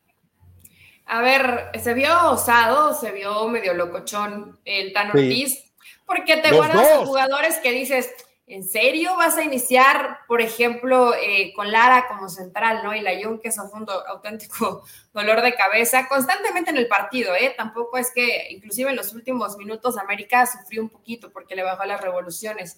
A 1.05 1.21
ver, 1.21 1.71
se 1.81 1.93
vio 1.93 2.31
osado, 2.31 2.93
se 2.93 3.11
vio 3.11 3.47
medio 3.47 3.73
locochón 3.73 4.59
el 4.65 4.91
Tan 4.91 5.09
Ortiz, 5.09 5.71
porque 6.05 6.37
te 6.37 6.51
guardas 6.51 6.87
a 6.91 7.05
jugadores 7.05 7.57
que 7.59 7.71
dices, 7.71 8.11
¿En 8.47 8.63
serio 8.63 9.17
vas 9.17 9.37
a 9.37 9.43
iniciar, 9.43 10.19
por 10.27 10.39
ejemplo, 10.39 11.15
eh, 11.15 11.51
con 11.55 11.71
Lara 11.71 12.07
como 12.07 12.29
central, 12.29 12.81
¿no? 12.83 12.93
Y 12.93 13.01
la 13.01 13.11
Jung, 13.19 13.41
que 13.41 13.47
es 13.47 13.57
un 13.57 13.87
auténtico 14.07 14.83
dolor 15.13 15.41
de 15.41 15.55
cabeza, 15.55 16.07
constantemente 16.07 16.69
en 16.69 16.77
el 16.77 16.87
partido, 16.87 17.33
¿eh? 17.33 17.55
Tampoco 17.57 17.97
es 17.97 18.11
que, 18.13 18.49
inclusive 18.51 18.91
en 18.91 18.97
los 18.97 19.13
últimos 19.13 19.57
minutos, 19.57 19.97
América 19.97 20.45
sufrió 20.45 20.83
un 20.83 20.89
poquito 20.89 21.31
porque 21.31 21.55
le 21.55 21.63
bajó 21.63 21.85
las 21.85 22.01
revoluciones. 22.01 22.77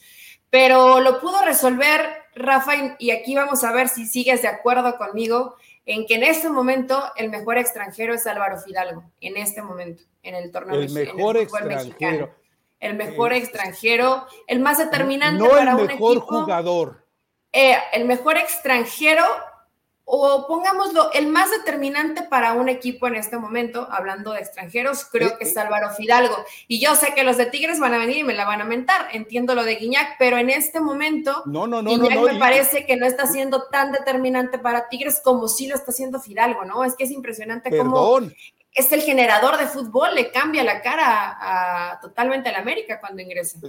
Pero 0.50 1.02
lo 1.02 1.20
pudo 1.20 1.44
resolver 1.44 2.02
Rafa, 2.34 2.96
y 2.98 3.12
aquí 3.12 3.36
vamos 3.36 3.66
a 3.66 3.74
ver 3.74 3.90
si 3.90 4.06
sigues 4.06 4.42
de 4.44 4.48
acuerdo 4.48 4.98
conmigo 4.98 5.58
en 5.86 6.06
que 6.06 6.16
en 6.16 6.24
este 6.24 6.48
momento 6.48 7.12
el 7.18 7.30
mejor 7.30 7.58
extranjero 7.58 8.14
es 8.14 8.26
Álvaro 8.26 8.58
Fidalgo, 8.58 9.04
en 9.20 9.36
este 9.36 9.62
momento, 9.62 10.04
en 10.24 10.36
el 10.36 10.50
torneo. 10.50 10.80
El 10.80 10.92
mejor 10.92 11.36
extranjero 11.36 12.34
el 12.80 12.96
mejor 12.96 13.34
extranjero, 13.34 14.26
el 14.48 14.60
más 14.60 14.78
determinante 14.78 15.44
no 15.44 15.50
para 15.50 15.72
el 15.72 15.88
mejor 15.88 16.20
jugador. 16.20 17.06
Eh, 17.52 17.76
el 17.94 18.06
mejor 18.06 18.38
extranjero, 18.38 19.24
o 20.06 20.46
pongámoslo, 20.48 21.12
el 21.14 21.28
más 21.28 21.50
determinante 21.50 22.22
para 22.24 22.54
un 22.54 22.70
equipo 22.70 23.08
en 23.08 23.16
este 23.16 23.38
momento, 23.38 23.88
hablando 23.90 24.32
de 24.32 24.40
extranjeros, 24.40 25.06
creo 25.06 25.30
eh, 25.30 25.36
que 25.40 25.46
es 25.46 25.56
eh. 25.56 25.60
Álvaro 25.60 25.90
Fidalgo. 25.92 26.36
Y 26.68 26.80
yo 26.80 26.96
sé 26.96 27.14
que 27.16 27.24
los 27.24 27.38
de 27.38 27.48
Tigres 27.48 27.80
van 27.80 27.94
a 27.94 27.98
venir 27.98 28.18
y 28.18 28.24
me 28.24 28.36
la 28.36 28.46
van 28.46 28.62
a 28.62 28.66
mentar, 28.66 29.08
entiendo 29.12 29.56
lo 29.56 29.64
de 29.64 29.76
Guiñac, 29.76 30.18
pero 30.20 30.38
en 30.38 30.50
este 30.50 30.80
momento, 30.80 31.42
no, 31.46 31.66
no, 31.66 31.82
no, 31.82 31.90
Guiñac 31.90 32.22
me 32.22 32.40
parece 32.40 32.86
que 32.86 32.96
no 32.96 33.08
está 33.08 33.26
siendo 33.26 33.64
tan 33.64 33.92
determinante 33.92 34.60
para 34.60 34.88
Tigres 34.88 35.20
como 35.24 35.48
sí 35.48 35.68
lo 35.68 35.76
está 35.76 35.92
haciendo 35.92 36.20
Fidalgo, 36.20 36.64
¿no? 36.64 36.84
Es 36.84 36.96
que 36.96 37.06
es 37.06 37.12
impresionante 37.12 37.76
cómo 37.76 38.20
es 38.78 38.92
el 38.92 39.02
generador 39.02 39.58
de 39.58 39.66
fútbol, 39.66 40.14
le 40.14 40.32
cambia 40.32 40.64
la 40.64 40.82
cara 40.82 41.36
a, 41.40 42.00
totalmente 42.00 42.50
a 42.50 42.52
la 42.52 42.60
América 42.60 43.00
cuando 43.00 43.24
ingresa. 43.24 43.60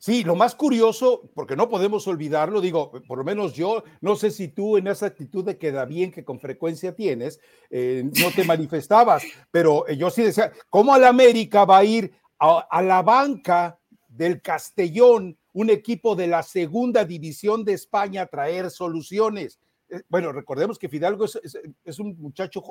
Sí, 0.00 0.24
lo 0.24 0.34
más 0.34 0.56
curioso, 0.56 1.30
porque 1.32 1.54
no 1.54 1.68
podemos 1.68 2.08
olvidarlo, 2.08 2.60
digo, 2.60 2.90
por 3.06 3.18
lo 3.18 3.22
menos 3.22 3.52
yo, 3.52 3.84
no 4.00 4.16
sé 4.16 4.32
si 4.32 4.48
tú 4.48 4.76
en 4.76 4.88
esa 4.88 5.06
actitud 5.06 5.44
de 5.44 5.58
queda 5.58 5.84
bien 5.84 6.10
que 6.10 6.24
con 6.24 6.40
frecuencia 6.40 6.92
tienes, 6.92 7.38
eh, 7.70 8.02
no 8.20 8.32
te 8.32 8.42
manifestabas, 8.42 9.22
pero 9.52 9.86
eh, 9.86 9.96
yo 9.96 10.10
sí 10.10 10.24
decía, 10.24 10.50
¿cómo 10.68 10.92
a 10.92 10.98
la 10.98 11.06
América 11.06 11.64
va 11.64 11.78
a 11.78 11.84
ir 11.84 12.12
a, 12.40 12.82
la 12.82 13.02
banca 13.02 13.78
del 14.08 14.42
Castellón, 14.42 15.38
un 15.52 15.70
equipo 15.70 16.16
de 16.16 16.26
la 16.26 16.42
segunda 16.42 17.04
división 17.04 17.64
de 17.64 17.74
España, 17.74 18.22
a 18.22 18.26
traer 18.26 18.72
soluciones? 18.72 19.60
Eh, 19.92 20.02
bueno, 20.08 20.32
recordemos 20.32 20.78
que 20.78 20.88
Fidalgo 20.88 21.26
es 21.26 21.98
un 21.98 22.16
muchacho 22.18 22.62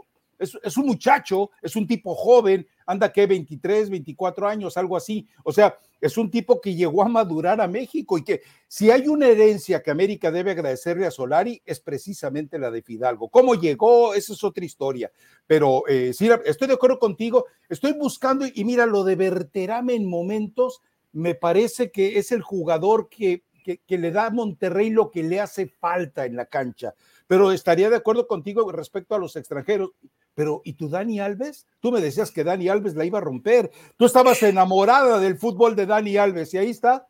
es, 0.42 0.78
un 0.78 0.86
muchacho, 0.88 1.52
es 1.62 1.76
un 1.76 1.86
tipo 1.86 2.16
joven, 2.16 2.68
anda 2.86 3.12
que 3.12 3.28
23, 3.28 3.90
24 3.90 4.48
años, 4.48 4.76
algo 4.76 4.98
así. 4.98 5.28
O 5.44 5.52
sea, 5.52 5.78
es 6.00 6.18
un 6.18 6.32
tipo 6.32 6.60
que 6.60 6.74
llegó 6.74 7.04
a 7.04 7.10
madurar 7.10 7.62
a 7.62 7.68
México 7.68 8.18
y 8.18 8.24
que 8.24 8.42
si 8.68 8.90
hay 8.90 9.08
una 9.08 9.28
herencia 9.28 9.84
que 9.84 9.92
América 9.92 10.32
debe 10.32 10.52
agradecerle 10.52 11.06
a 11.06 11.12
Solari 11.12 11.62
es 11.66 11.80
precisamente 11.80 12.58
la 12.58 12.72
de 12.72 12.82
Fidalgo. 12.82 13.30
¿Cómo 13.30 13.56
llegó? 13.56 14.14
Esa 14.16 14.34
es 14.34 14.44
otra 14.44 14.66
historia. 14.66 15.12
Pero 15.46 15.88
eh, 15.88 16.12
sí, 16.14 16.30
estoy 16.46 16.68
de 16.68 16.74
acuerdo 16.74 16.98
contigo. 16.98 17.46
Estoy 17.70 17.94
buscando 17.94 18.46
y 18.52 18.64
mira, 18.66 18.86
lo 18.86 19.04
de 19.04 19.16
Berterame 19.16 19.94
en 19.94 20.10
momentos 20.10 20.82
me 21.14 21.36
parece 21.36 21.92
que 21.92 22.18
es 22.18 22.32
el 22.32 22.42
jugador 22.42 23.10
que, 23.10 23.44
que 23.64 23.98
le 23.98 24.12
da 24.12 24.28
a 24.28 24.30
Monterrey 24.30 24.90
lo 24.90 25.12
que 25.12 25.24
le 25.24 25.40
hace 25.40 25.68
falta 25.68 26.26
en 26.26 26.36
la 26.36 26.46
cancha. 26.46 26.94
Pero 27.32 27.54
estaría 27.54 27.90
de 27.90 27.96
acuerdo 27.96 28.28
contigo 28.28 28.70
respecto 28.74 29.16
a 29.16 29.18
los 29.18 29.38
extranjeros. 29.38 29.92
Pero, 30.34 30.62
¿y 30.66 30.74
tú, 30.74 30.90
Dani 30.90 31.22
Alves? 31.22 31.66
Tú 31.80 31.92
me 31.92 32.02
decías 32.02 32.30
que 32.30 32.44
Dani 32.44 32.68
Alves 32.68 32.96
la 32.96 33.06
iba 33.06 33.20
a 33.20 33.22
romper. 33.22 33.72
Tú 33.96 34.06
estabas 34.06 34.44
enamorada 34.44 35.18
del 35.18 35.38
fútbol 35.38 35.76
de 35.76 35.86
Dani 35.86 36.18
Alves 36.18 36.54
y 36.54 36.58
ahí 36.58 36.70
está. 36.70 37.08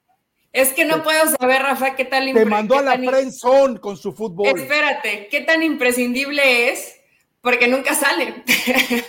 Es 0.53 0.73
que 0.73 0.85
no 0.85 1.01
puedo 1.01 1.23
saber, 1.39 1.63
Rafa, 1.63 1.95
qué 1.95 2.05
tal. 2.05 2.33
Te 2.33 2.45
mandó 2.45 2.77
a 2.77 2.81
la 2.81 2.97
prensón 2.97 3.77
con 3.77 3.97
su 3.97 4.13
fútbol. 4.13 4.47
Espérate, 4.47 5.27
¿qué 5.31 5.41
tan 5.41 5.63
imprescindible 5.63 6.69
es? 6.69 6.99
Porque 7.41 7.67
nunca 7.67 7.95
sale. 7.95 8.43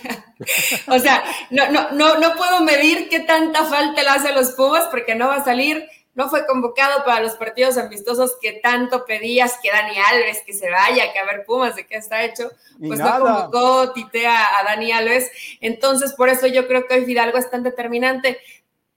o 0.87 0.97
sea, 0.99 1.23
no, 1.51 1.69
no, 1.69 1.91
no, 1.91 2.17
no 2.17 2.35
puedo 2.35 2.61
medir 2.61 3.09
qué 3.09 3.19
tanta 3.19 3.65
falta 3.65 4.01
le 4.01 4.09
hace 4.09 4.29
a 4.29 4.35
los 4.35 4.53
Pumas 4.53 4.85
porque 4.89 5.15
no 5.15 5.27
va 5.27 5.35
a 5.35 5.45
salir 5.45 5.85
no 6.15 6.29
fue 6.29 6.45
convocado 6.45 7.03
para 7.03 7.21
los 7.21 7.33
partidos 7.33 7.77
amistosos 7.77 8.37
que 8.41 8.53
tanto 8.53 9.05
pedías 9.05 9.57
que 9.61 9.71
Dani 9.71 9.97
Alves 9.97 10.41
que 10.45 10.53
se 10.53 10.69
vaya, 10.69 11.11
que 11.11 11.19
a 11.19 11.25
ver 11.25 11.43
Pumas 11.45 11.75
de 11.75 11.87
qué 11.87 11.95
está 11.95 12.23
hecho, 12.23 12.51
pues 12.79 12.99
no 12.99 13.19
convocó 13.19 13.93
Titea 13.93 14.59
a 14.59 14.63
Dani 14.63 14.91
Alves. 14.91 15.31
Entonces, 15.59 16.13
por 16.13 16.29
eso 16.29 16.47
yo 16.47 16.67
creo 16.67 16.87
que 16.87 16.95
hoy 16.95 17.05
Fidalgo 17.05 17.37
es 17.37 17.49
tan 17.49 17.63
determinante. 17.63 18.39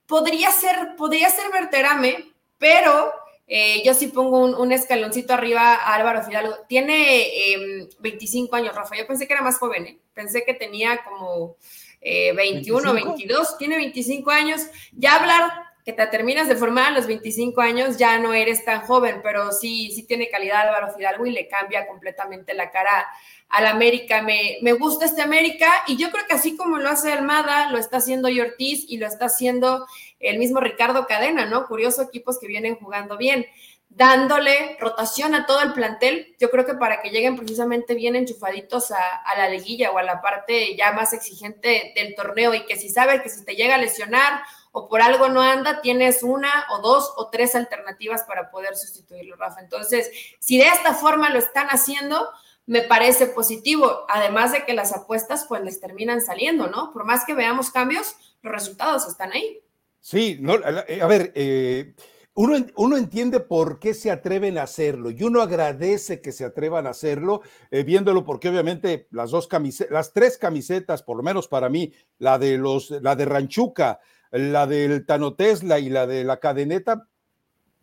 Podría 0.07 0.51
ser, 0.53 0.95
podría 0.97 1.31
ser 1.31 1.51
Verterame, 1.51 2.33
pero 2.59 3.13
eh, 3.47 3.83
yo 3.85 3.95
sí 3.95 4.09
pongo 4.09 4.41
un, 4.41 4.73
escaloncito 4.73 5.33
arriba 5.33 5.75
a 5.75 5.95
Álvaro 5.95 6.23
Fidalgo. 6.23 6.55
Tiene 6.69 7.89
25 8.01 8.57
em, 8.57 8.63
años, 8.63 8.77
Rafa. 8.77 8.97
Yo 8.97 9.07
pensé 9.07 9.27
que 9.27 9.33
era 9.33 9.43
más 9.43 9.59
joven, 9.59 9.87
¿eh? 9.87 9.99
pensé 10.13 10.45
que 10.45 10.55
tenía 10.55 11.03
como 11.05 11.57
21, 12.03 12.91
eh, 12.91 13.05
22, 13.05 13.57
tiene 13.57 13.77
25 13.77 14.31
años. 14.31 14.63
Ya 14.93 15.17
hablar 15.17 15.66
que 15.87 15.93
te 15.93 16.05
terminas 16.09 16.49
de 16.49 16.57
formar 16.57 16.87
a 16.87 16.97
los 16.97 17.07
25 17.07 17.61
años, 17.61 17.97
ya 17.97 18.19
no 18.19 18.35
eres 18.35 18.65
tan 18.65 18.81
joven, 18.81 19.21
pero 19.23 19.53
sí, 19.53 19.93
sí 19.93 20.03
tiene 20.03 20.29
calidad 20.29 20.67
Álvaro 20.67 20.93
Fidalgo 20.93 21.27
y 21.27 21.31
le 21.31 21.47
cambia 21.47 21.87
completamente 21.87 22.55
la 22.55 22.73
cara 22.73 23.07
al 23.49 23.67
América. 23.69 24.21
Me, 24.21 24.59
me 24.63 24.73
gusta 24.73 25.05
este 25.05 25.23
América 25.23 25.85
y 25.87 25.97
yo 25.97 26.11
creo 26.11 26.27
que 26.27 26.35
así 26.35 26.57
como 26.57 26.79
lo 26.79 26.89
hace 26.89 27.13
Almada, 27.13 27.71
lo 27.71 27.79
está 27.79 27.99
haciendo 27.99 28.27
Ortiz 28.27 28.85
y 28.89 28.99
lo 28.99 29.07
está 29.07 29.27
haciendo 29.27 29.87
el 30.19 30.41
mismo 30.41 30.59
Ricardo 30.59 31.07
Cadena, 31.07 31.47
¿no? 31.47 31.69
Curioso 31.69 32.03
equipos 32.03 32.41
que 32.41 32.49
vienen 32.49 32.75
jugando 32.75 33.17
bien 33.17 33.47
dándole 33.89 34.77
rotación 34.81 35.37
a 35.37 35.47
todo 35.47 35.63
el 35.63 35.73
plantel, 35.73 36.35
yo 36.41 36.51
creo 36.51 36.67
que 36.67 36.75
para 36.75 37.01
que 37.01 37.11
lleguen 37.11 37.37
precisamente 37.37 37.95
bien 37.95 38.17
enchufaditos 38.17 38.91
a, 38.91 38.99
a, 39.25 39.39
la 39.39 39.49
liguilla 39.49 39.93
o 39.93 39.99
a 39.99 40.03
la 40.03 40.21
parte 40.21 40.77
ya 40.77 40.93
más 40.93 41.13
exigente 41.13 41.93
del 41.95 42.15
torneo 42.17 42.53
y 42.53 42.67
que 42.67 42.77
si 42.77 42.91
sabe 42.91 43.23
que 43.23 43.31
si 43.31 43.45
te 43.45 43.55
llega 43.55 43.77
a 43.77 43.79
lesionar 43.79 44.43
o 44.79 44.89
por 44.91 45.01
algo 45.01 45.31
no 45.31 45.41
anda, 45.41 45.81
tienes 45.81 46.23
una 46.23 46.51
o 46.71 46.83
dos 46.83 47.11
o 47.17 47.31
tres 47.31 47.55
alternativas 47.55 48.25
para 48.25 48.51
poder 48.51 48.77
sustituirlo, 48.77 49.35
Rafa. 49.37 49.63
Entonces, 49.63 50.11
si 50.39 50.59
de 50.59 50.67
esta 50.67 50.93
forma 50.93 51.31
lo 51.31 51.39
están 51.39 51.69
haciendo, 51.69 52.29
me 52.67 52.83
parece 52.83 53.25
positivo, 53.25 54.05
además 54.07 54.53
de 54.53 54.67
que 54.67 54.75
las 54.75 54.93
apuestas 54.93 55.47
pues 55.49 55.63
les 55.63 55.81
terminan 55.81 56.21
saliendo, 56.21 56.67
¿no? 56.67 56.93
Por 56.93 57.07
más 57.07 57.25
que 57.25 57.33
veamos 57.33 57.71
cambios, 57.71 58.17
los 58.43 58.53
resultados 58.53 59.09
están 59.09 59.33
ahí. 59.33 59.63
Sí, 60.01 60.37
no, 60.43 60.53
a 60.53 61.07
ver, 61.07 61.33
eh, 61.35 61.95
uno, 62.35 62.59
uno, 62.77 62.99
entiende 62.99 63.41
por 63.41 63.79
qué 63.79 63.95
se 63.95 64.11
atreven 64.11 64.59
a 64.59 64.65
hacerlo 64.65 65.11
y 65.11 65.23
uno 65.23 65.41
agradece 65.41 66.21
que 66.21 66.33
se 66.33 66.45
atrevan 66.45 66.87
a 66.87 66.91
hacerlo, 66.91 67.41
eh, 67.71 67.83
viéndolo 67.83 68.27
porque 68.27 68.51
obviamente 68.51 69.09
las 69.11 69.31
dos 69.31 69.49
camisetas, 69.49 69.91
las 69.91 70.13
tres 70.13 70.37
camisetas, 70.37 71.03
por 71.03 71.17
lo 71.17 71.23
menos 71.23 71.49
para 71.49 71.71
mí, 71.71 71.95
la 72.19 72.39
de 72.39 72.59
los, 72.59 72.91
la 72.91 73.17
de 73.17 73.25
Ranchuca, 73.25 74.01
la 74.31 74.67
del 74.67 75.07
Tano 75.07 75.35
Tesla 75.35 75.79
y 75.79 75.89
la 75.89 76.07
de 76.07 76.25
la 76.25 76.39
cadeneta, 76.39 77.09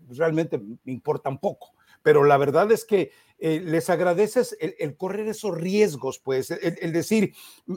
realmente 0.10 0.60
me 0.60 0.92
importan 0.92 1.40
poco. 1.40 1.74
Pero 2.02 2.24
la 2.26 2.38
verdad 2.38 2.72
es 2.72 2.86
que 2.86 3.12
eh, 3.40 3.60
les 3.60 3.90
agradeces 3.90 4.56
el, 4.60 4.96
correr 4.96 5.28
esos 5.28 5.54
riesgos, 5.58 6.20
pues, 6.20 6.52
el, 6.52 6.94
decir, 6.94 7.34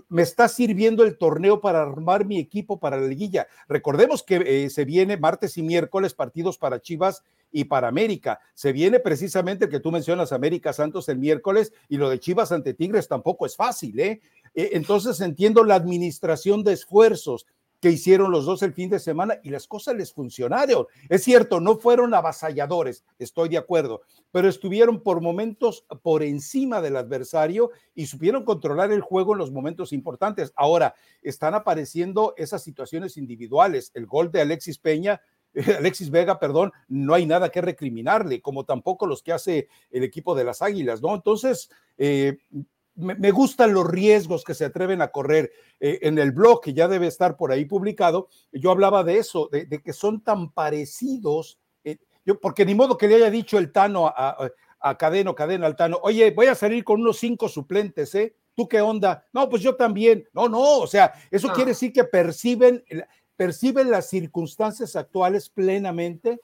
me 0.09 0.23
está 0.23 0.49
sirviendo 0.49 1.03
el 1.03 1.19
torneo 1.19 1.61
para 1.61 1.83
armar 1.83 2.25
mi 2.25 2.39
equipo 2.39 2.79
para 2.79 3.01
la 3.01 3.09
liguilla. 3.09 3.49
Recordemos 3.69 4.23
que 4.23 4.65
eh, 4.65 4.71
se 4.71 4.85
viene 4.85 5.17
martes 5.17 5.59
y 5.59 5.63
miércoles 5.63 6.15
partidos 6.15 6.59
para 6.59 6.81
Chivas 6.81 7.25
y 7.51 7.65
para 7.65 7.89
América. 7.89 8.39
Se 8.55 8.73
viene 8.73 9.01
precisamente 9.01 9.65
el 9.65 9.71
que 9.71 9.81
tú 9.81 9.91
mencionas, 9.91 10.33
América 10.33 10.73
Santos 10.73 11.09
el 11.09 11.19
miércoles, 11.19 11.73
y 11.89 11.97
lo 11.97 12.11
de 12.11 12.21
Chivas 12.21 12.53
ante 12.53 12.75
Tigres 12.75 13.09
tampoco 13.09 13.47
es 13.47 13.57
fácil, 13.57 13.99
¿eh? 13.99 14.21
eh 14.55 14.71
entonces 14.73 15.21
entiendo 15.21 15.65
la 15.65 15.75
administración 15.75 16.63
de 16.63 16.75
esfuerzos, 16.75 17.47
que 17.87 17.93
hicieron 17.93 18.33
los 18.33 18.47
dos 18.47 18.65
el 18.65 18.73
fin 18.73 18.91
de 18.91 18.99
semana 18.99 19.39
y 19.45 19.51
las 19.51 19.69
cosas 19.69 19.95
les 19.95 20.13
funcionaron. 20.13 20.87
Es 21.09 21.23
cierto, 21.23 21.61
no 21.61 21.77
fueron 21.77 22.15
avasalladores, 22.15 23.05
estoy 23.17 23.49
de 23.49 23.59
acuerdo, 23.59 24.03
pero 24.33 24.49
estuvieron 24.49 25.05
por 25.05 25.21
momentos 25.21 25.87
por 26.03 26.25
encima 26.25 26.81
del 26.81 26.97
adversario 26.97 27.71
y 27.95 28.07
supieron 28.07 28.45
controlar 28.45 28.91
el 28.91 29.03
juego 29.03 29.35
en 29.35 29.39
los 29.39 29.53
momentos 29.53 29.93
importantes. 29.93 30.53
Ahora, 30.57 30.97
están 31.23 31.55
apareciendo 31.55 32.35
esas 32.37 32.65
situaciones 32.65 33.17
individuales. 33.17 33.93
El 33.95 34.07
gol 34.07 34.33
de 34.33 34.41
Alexis 34.41 34.79
Peña 34.79 35.21
Alexis 35.79 36.11
Vega, 36.11 36.41
perdón, 36.41 36.73
no 36.89 37.15
hay 37.15 37.25
nada 37.25 37.51
que 37.51 37.61
recriminarle, 37.61 38.43
como 38.43 38.65
tampoco 38.65 39.07
los 39.07 39.23
que 39.23 39.33
hace 39.33 39.69
el 39.93 40.03
equipo 40.03 40.35
de 40.35 40.43
las 40.43 40.61
Águilas, 40.61 41.01
¿no? 41.01 41.15
Entonces, 41.15 41.71
eh, 41.99 42.39
me, 42.97 43.31
gustan 43.31 43.73
los 43.73 43.87
riesgos 43.87 44.43
que 44.45 44.55
se 44.55 44.65
atreven 44.65 45.03
a 45.03 45.09
correr. 45.09 45.53
Eh, 45.79 46.01
en 46.03 46.19
el 46.19 46.33
blog, 46.33 46.63
que 46.63 46.73
ya 46.73 46.89
debe 46.89 47.07
estar 47.07 47.37
por 47.37 47.53
ahí 47.53 47.65
publicado, 47.67 48.29
yo 48.53 48.71
hablaba 48.71 49.05
de 49.05 49.19
eso, 49.19 49.49
de, 49.53 49.69
que 49.83 49.93
son 49.93 50.23
tan 50.23 50.51
parecidos, 50.51 51.59
eh, 51.85 51.99
yo, 52.25 52.41
porque 52.41 52.65
ni 52.65 52.75
modo 52.75 52.97
que 52.97 53.09
le 53.09 53.17
haya 53.17 53.31
dicho 53.31 53.59
el 53.59 53.73
Tano 53.73 54.07
a, 54.07 54.51
a, 54.81 54.99
Cadeno, 54.99 55.35
Cadena 55.35 55.67
al 55.67 55.77
Tano, 55.77 56.01
oye, 56.03 56.31
voy 56.31 56.47
a 56.47 56.55
salir 56.55 56.83
con 56.83 57.01
unos 57.01 57.19
cinco 57.19 57.49
suplentes, 57.49 58.15
¿eh? 58.15 58.35
¿Tú 58.55 58.67
qué 58.67 58.81
onda? 58.81 59.27
No, 59.35 59.51
pues 59.51 59.63
yo 59.63 59.77
también. 59.77 60.27
No, 60.33 60.49
no, 60.49 60.79
o 60.79 60.87
sea, 60.87 61.13
eso 61.31 61.49
quiere 61.53 61.73
decir 61.73 61.93
que 61.93 62.05
perciben, 62.05 62.83
perciben 63.37 63.91
las 63.91 64.09
circunstancias 64.09 64.97
actuales 64.97 65.51
plenamente 65.51 66.41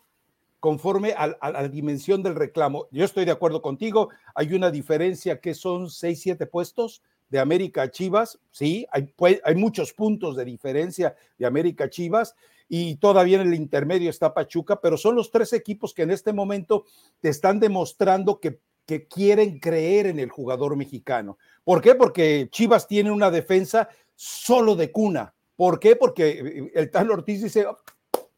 conforme 0.62 1.12
a, 1.19 1.26
la 1.26 1.69
dimensión 1.69 2.23
del 2.23 2.37
reclamo. 2.37 2.87
Yo 2.92 3.04
estoy 3.04 3.25
de 3.25 3.33
acuerdo 3.33 3.61
contigo, 3.61 4.11
hay 4.33 4.54
una 4.54 4.71
diferencia 4.71 5.40
que 5.40 5.54
son 5.54 5.90
seis, 5.90 6.21
siete 6.23 6.47
puestos 6.47 7.02
de 7.31 7.40
América 7.40 7.90
Chivas, 7.90 8.38
sí, 8.52 8.87
hay, 8.92 9.12
muchos 9.57 9.92
puntos 9.92 10.37
de 10.37 10.45
diferencia 10.45 11.16
de 11.37 11.47
América 11.47 11.90
Chivas 11.90 12.37
y 12.69 12.95
todavía 12.95 13.40
en 13.40 13.49
el 13.49 13.54
intermedio 13.54 14.09
está 14.09 14.33
Pachuca, 14.33 14.81
pero 14.81 14.97
son 14.97 15.16
los 15.16 15.33
tres 15.33 15.52
equipos 15.52 15.92
que 15.92 16.02
en 16.02 16.12
este 16.12 16.33
momento 16.33 16.85
te 17.19 17.31
están 17.31 17.59
demostrando 17.59 18.38
que, 18.38 18.61
que 18.87 19.09
quieren 19.09 19.59
creer 19.59 20.07
en 20.07 20.21
el 20.21 20.31
jugador 20.31 20.76
mexicano. 20.76 21.38
¿Por 21.64 21.83
qué? 21.83 21.97
Porque 21.97 22.47
Chivas 22.52 22.87
tiene 22.87 23.11
una 23.11 23.33
defensa 23.33 23.88
solo 24.14 24.76
de 24.76 24.92
cuna. 24.92 25.35
¿Por 25.57 25.81
qué? 25.81 25.97
Porque 25.97 26.71
el 26.73 26.88
tal 26.92 27.11
Ortiz 27.11 27.42
dice, 27.42 27.66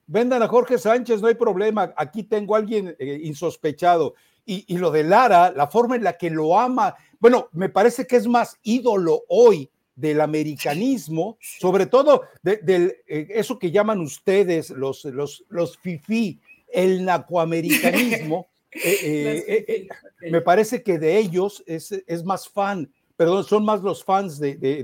vendan 0.06 0.42
a 0.42 0.48
Jorge 0.48 0.78
Sánchez, 0.78 1.20
no 1.20 1.28
hay 1.28 1.34
problema, 1.34 1.92
aquí 1.96 2.22
tengo 2.22 2.54
a 2.54 2.58
alguien 2.58 2.94
eh, 2.98 3.20
insospechado. 3.22 4.14
Y, 4.46 4.76
lo 4.76 4.90
de 4.90 5.04
Lara, 5.04 5.50
la 5.52 5.68
forma 5.68 5.96
en 5.96 6.04
la 6.04 6.18
que 6.18 6.28
lo 6.28 6.58
ama, 6.58 6.94
bueno, 7.18 7.48
me 7.52 7.70
parece 7.70 8.06
que 8.06 8.16
es 8.16 8.26
más 8.26 8.58
ídolo 8.62 9.22
hoy 9.28 9.70
del 9.96 10.20
americanismo, 10.20 11.38
sobre 11.40 11.86
todo 11.86 12.24
de, 12.42 13.02
eh, 13.06 13.28
eso 13.30 13.58
que 13.58 13.70
llaman 13.70 14.00
ustedes 14.00 14.68
los, 14.68 15.06
los, 15.06 15.44
los 15.48 15.78
FIFI, 15.78 16.40
el 16.72 17.04
nacoamericanismo. 17.04 18.48
Eh, 18.76 19.86
me 20.32 20.40
parece 20.40 20.82
que 20.82 20.98
de 20.98 21.16
ellos 21.16 21.62
es, 21.64 21.92
es, 21.92 22.24
más 22.24 22.48
fan, 22.48 22.90
perdón, 23.16 23.44
son 23.44 23.64
más 23.64 23.82
los 23.82 24.02
fans 24.02 24.40
de, 24.40 24.56
de, 24.56 24.82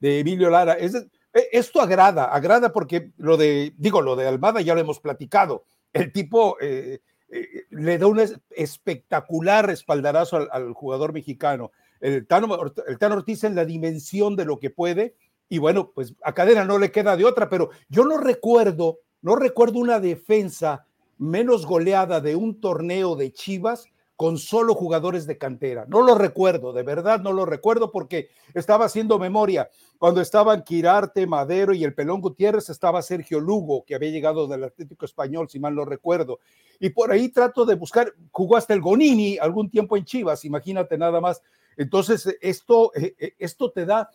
de 0.00 0.18
Emilio 0.18 0.50
Lara. 0.50 0.74
Es, 0.74 0.94
eh, 0.94 1.06
esto 1.32 1.80
agrada, 1.80 2.24
agrada 2.24 2.72
porque 2.72 3.12
lo 3.16 3.36
de, 3.36 3.74
digo, 3.76 4.02
lo 4.02 4.16
de 4.16 4.26
Almada 4.26 4.60
ya 4.60 4.74
lo 4.74 4.80
hemos 4.80 5.00
platicado. 5.00 5.64
El 5.92 6.12
tipo 6.12 6.56
eh, 6.60 7.00
eh, 7.28 7.64
le 7.70 7.98
da 7.98 8.06
un 8.06 8.20
espectacular 8.50 9.70
espaldarazo 9.70 10.48
al, 10.50 10.72
jugador 10.72 11.12
mexicano. 11.12 11.70
El 12.00 12.26
Tano, 12.26 12.58
el 12.86 13.12
Ortiz 13.12 13.44
en 13.44 13.54
la 13.54 13.64
dimensión 13.64 14.34
de 14.34 14.44
lo 14.44 14.58
que 14.58 14.70
puede, 14.70 15.16
y 15.48 15.58
bueno, 15.58 15.90
pues 15.94 16.14
a 16.24 16.32
Cadena 16.32 16.64
no 16.64 16.78
le 16.78 16.90
queda 16.90 17.16
de 17.16 17.24
otra, 17.24 17.48
pero 17.48 17.70
yo 17.88 18.04
no 18.04 18.16
recuerdo, 18.18 19.00
no 19.20 19.36
recuerdo 19.36 19.78
una 19.78 20.00
defensa 20.00 20.86
menos 21.18 21.66
goleada 21.66 22.20
de 22.20 22.36
un 22.36 22.60
torneo 22.60 23.16
de 23.16 23.32
Chivas 23.32 23.86
con 24.20 24.36
solo 24.36 24.74
jugadores 24.74 25.26
de 25.26 25.38
cantera. 25.38 25.86
No 25.88 26.02
lo 26.02 26.14
recuerdo, 26.14 26.74
de 26.74 26.82
verdad 26.82 27.20
no 27.20 27.32
lo 27.32 27.46
recuerdo 27.46 27.90
porque 27.90 28.28
estaba 28.52 28.84
haciendo 28.84 29.18
memoria. 29.18 29.70
Cuando 29.96 30.20
estaban 30.20 30.62
Quirarte, 30.62 31.26
Madero 31.26 31.72
y 31.72 31.84
el 31.84 31.94
Pelón 31.94 32.20
Gutiérrez, 32.20 32.68
estaba 32.68 33.00
Sergio 33.00 33.40
Lugo, 33.40 33.82
que 33.86 33.94
había 33.94 34.10
llegado 34.10 34.46
del 34.46 34.64
Atlético 34.64 35.06
Español, 35.06 35.48
si 35.48 35.58
mal 35.58 35.74
no 35.74 35.86
recuerdo. 35.86 36.38
Y 36.78 36.90
por 36.90 37.10
ahí 37.10 37.30
trato 37.30 37.64
de 37.64 37.76
buscar, 37.76 38.12
jugó 38.30 38.58
hasta 38.58 38.74
el 38.74 38.82
Gonini 38.82 39.38
algún 39.38 39.70
tiempo 39.70 39.96
en 39.96 40.04
Chivas, 40.04 40.44
imagínate 40.44 40.98
nada 40.98 41.18
más. 41.22 41.40
Entonces, 41.78 42.36
esto, 42.42 42.92
eh, 42.94 43.14
eh, 43.18 43.32
esto 43.38 43.72
te 43.72 43.86
da 43.86 44.10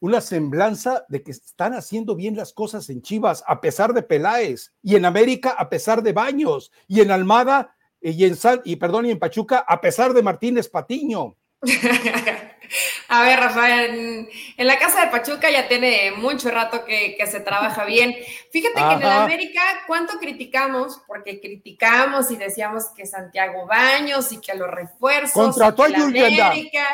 una 0.00 0.20
semblanza 0.20 1.06
de 1.08 1.22
que 1.22 1.30
están 1.30 1.72
haciendo 1.72 2.14
bien 2.14 2.36
las 2.36 2.52
cosas 2.52 2.90
en 2.90 3.00
Chivas, 3.00 3.42
a 3.46 3.62
pesar 3.62 3.94
de 3.94 4.02
Peláez, 4.02 4.74
y 4.82 4.96
en 4.96 5.06
América, 5.06 5.54
a 5.58 5.70
pesar 5.70 6.02
de 6.02 6.12
Baños, 6.12 6.70
y 6.86 7.00
en 7.00 7.10
Almada, 7.10 7.74
y 8.02 8.24
en 8.24 8.36
y 8.64 8.76
perdón, 8.76 9.06
y 9.06 9.10
en 9.12 9.18
Pachuca, 9.18 9.64
a 9.66 9.80
pesar 9.80 10.12
de 10.12 10.22
Martínez 10.22 10.68
Patiño. 10.68 11.36
a 13.08 13.22
ver, 13.22 13.38
Rafael, 13.38 14.28
en, 14.56 14.66
la 14.66 14.78
casa 14.78 15.04
de 15.04 15.10
Pachuca 15.12 15.48
ya 15.48 15.68
tiene 15.68 16.10
mucho 16.16 16.50
rato 16.50 16.84
que, 16.84 17.16
se 17.30 17.40
trabaja 17.40 17.84
bien. 17.84 18.16
Fíjate 18.50 18.74
que 18.74 18.92
en 18.94 19.02
el 19.02 19.08
América, 19.08 19.60
¿cuánto 19.86 20.18
criticamos? 20.18 21.00
Porque 21.06 21.40
criticamos 21.40 22.30
y 22.32 22.36
decíamos 22.36 22.86
que 22.96 23.06
Santiago 23.06 23.66
Baños 23.66 24.32
y 24.32 24.40
que 24.40 24.54
los 24.54 24.68
refuerzos. 24.68 25.32
Contrató 25.32 25.84
a 25.84 25.88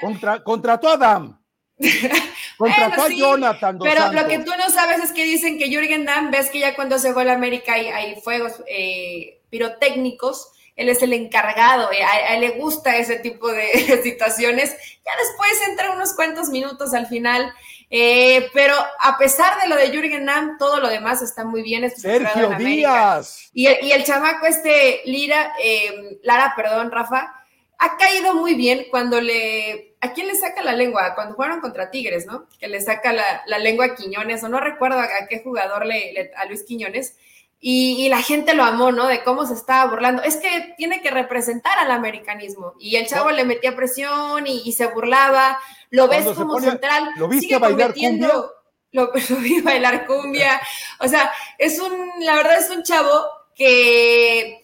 Contra, 0.00 0.44
contrató 0.44 0.88
a 0.90 0.92
Adam. 0.94 1.40
Contrató 2.58 3.02
a 3.02 3.08
Jonathan. 3.08 3.78
pero 3.80 4.12
lo 4.12 4.26
que 4.26 4.40
tú 4.40 4.50
no 4.58 4.68
sabes 4.68 4.98
es 5.04 5.12
que 5.12 5.24
dicen 5.24 5.58
que 5.58 5.68
Jürgen 5.68 6.04
Damm, 6.04 6.32
ves 6.32 6.50
que 6.50 6.58
ya 6.58 6.74
cuando 6.74 6.98
se 6.98 7.12
fue 7.12 7.22
al 7.22 7.30
América 7.30 7.74
hay, 7.74 7.86
hay 7.86 8.20
fuegos 8.20 8.54
eh, 8.66 9.40
pirotécnicos 9.48 10.50
él 10.78 10.88
es 10.88 11.02
el 11.02 11.12
encargado, 11.12 11.90
eh, 11.92 12.04
a, 12.04 12.36
él 12.36 12.40
le 12.40 12.50
gusta 12.50 12.96
ese 12.96 13.16
tipo 13.18 13.48
de, 13.52 14.00
situaciones. 14.02 14.70
Ya 14.70 15.12
después 15.18 15.68
entra 15.68 15.90
unos 15.90 16.14
cuantos 16.14 16.48
minutos 16.50 16.94
al 16.94 17.08
final, 17.08 17.52
eh, 17.90 18.48
pero 18.54 18.74
a 19.00 19.18
pesar 19.18 19.60
de 19.60 19.68
lo 19.68 19.76
de 19.76 19.90
Jürgen 19.90 20.24
Damm, 20.24 20.56
todo 20.56 20.78
lo 20.78 20.88
demás 20.88 21.20
está 21.20 21.44
muy 21.44 21.62
bien 21.62 21.90
Sergio 21.90 22.50
Díaz. 22.56 23.50
Y 23.52 23.66
el, 23.66 23.84
y 23.84 23.92
el, 23.92 24.04
chamaco 24.04 24.46
este, 24.46 25.02
Lira, 25.04 25.52
eh, 25.62 26.18
Lara, 26.22 26.54
perdón, 26.56 26.92
Rafa, 26.92 27.34
ha 27.78 27.96
caído 27.96 28.34
muy 28.34 28.54
bien 28.54 28.86
cuando 28.90 29.20
le... 29.20 29.96
¿A 30.00 30.12
quién 30.12 30.28
le 30.28 30.36
saca 30.36 30.62
la 30.62 30.74
lengua? 30.74 31.16
Cuando 31.16 31.34
jugaron 31.34 31.60
contra 31.60 31.90
Tigres, 31.90 32.24
¿no? 32.24 32.46
Que 32.60 32.68
le 32.68 32.80
saca 32.80 33.12
la, 33.12 33.58
lengua 33.58 33.86
a 33.86 33.94
Quiñones, 33.96 34.44
o 34.44 34.48
no 34.48 34.60
recuerdo 34.60 35.00
a, 35.00 35.08
qué 35.28 35.40
jugador 35.42 35.86
le, 35.86 36.30
a 36.36 36.44
Luis 36.44 36.62
Quiñones, 36.62 37.16
y, 37.60 38.08
la 38.08 38.22
gente 38.22 38.54
lo 38.54 38.62
amó, 38.62 38.92
¿no? 38.92 39.06
De 39.08 39.24
cómo 39.24 39.44
se 39.44 39.54
estaba 39.54 39.90
burlando. 39.90 40.22
Es 40.22 40.36
que 40.36 40.74
tiene 40.76 41.02
que 41.02 41.10
representar 41.10 41.76
al 41.78 41.90
americanismo. 41.90 42.74
Y 42.78 42.96
el 42.96 43.06
chavo 43.08 43.30
le 43.30 43.44
metía 43.44 43.74
presión 43.74 44.46
y, 44.46 44.72
se 44.72 44.86
burlaba. 44.86 45.58
Lo 45.90 46.06
ves 46.06 46.26
como 46.36 46.60
central. 46.60 47.10
¿Lo 47.16 47.26
viste 47.26 47.58
bailar 47.58 47.94
cumbia? 47.94 48.28
Lo, 48.92 49.12
lo, 49.12 49.36
vi 49.36 49.60
bailar 49.60 50.06
cumbia. 50.06 50.60
O 51.00 51.08
sea, 51.08 51.32
es 51.58 51.80
un, 51.80 52.10
la 52.20 52.36
verdad 52.36 52.58
es 52.58 52.70
un 52.70 52.84
chavo 52.84 53.26
que 53.56 54.62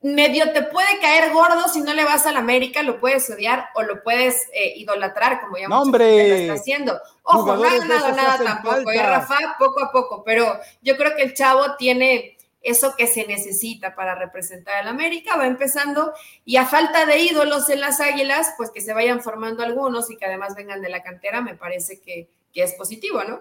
medio 0.00 0.52
te 0.52 0.62
puede 0.62 0.98
caer 1.00 1.32
gordo 1.32 1.68
si 1.68 1.80
no 1.80 1.92
le 1.92 2.04
vas 2.04 2.24
a 2.26 2.32
la 2.32 2.38
América, 2.38 2.82
lo 2.82 3.00
puedes 3.00 3.28
odiar 3.30 3.66
o 3.74 3.82
lo 3.82 4.02
puedes 4.02 4.48
eh, 4.52 4.74
idolatrar, 4.76 5.40
como 5.40 5.58
ya 5.58 5.68
no, 5.68 5.82
hombre, 5.82 6.28
lo 6.28 6.34
está 6.34 6.52
haciendo. 6.54 7.00
Ojo, 7.24 7.56
no 7.56 7.64
ha 7.64 7.78
ganado 7.78 8.12
nada 8.12 8.38
tampoco, 8.38 8.92
¿eh, 8.92 9.02
Rafa? 9.02 9.56
Poco 9.58 9.82
a 9.82 9.90
poco, 9.90 10.22
pero 10.24 10.58
yo 10.82 10.96
creo 10.96 11.16
que 11.16 11.22
el 11.22 11.34
chavo 11.34 11.76
tiene 11.76 12.36
eso 12.60 12.94
que 12.96 13.06
se 13.06 13.26
necesita 13.26 13.94
para 13.94 14.14
representar 14.14 14.76
a 14.76 14.84
la 14.84 14.90
América, 14.90 15.36
va 15.36 15.46
empezando 15.46 16.12
y 16.44 16.56
a 16.56 16.66
falta 16.66 17.06
de 17.06 17.18
ídolos 17.18 17.68
en 17.70 17.80
las 17.80 18.00
Águilas, 18.00 18.54
pues 18.56 18.70
que 18.70 18.80
se 18.80 18.92
vayan 18.92 19.20
formando 19.20 19.62
algunos 19.62 20.10
y 20.10 20.16
que 20.16 20.26
además 20.26 20.54
vengan 20.54 20.80
de 20.80 20.90
la 20.90 21.02
cantera, 21.02 21.40
me 21.40 21.54
parece 21.54 22.00
que, 22.00 22.28
que 22.52 22.62
es 22.62 22.74
positivo, 22.74 23.22
¿no? 23.24 23.40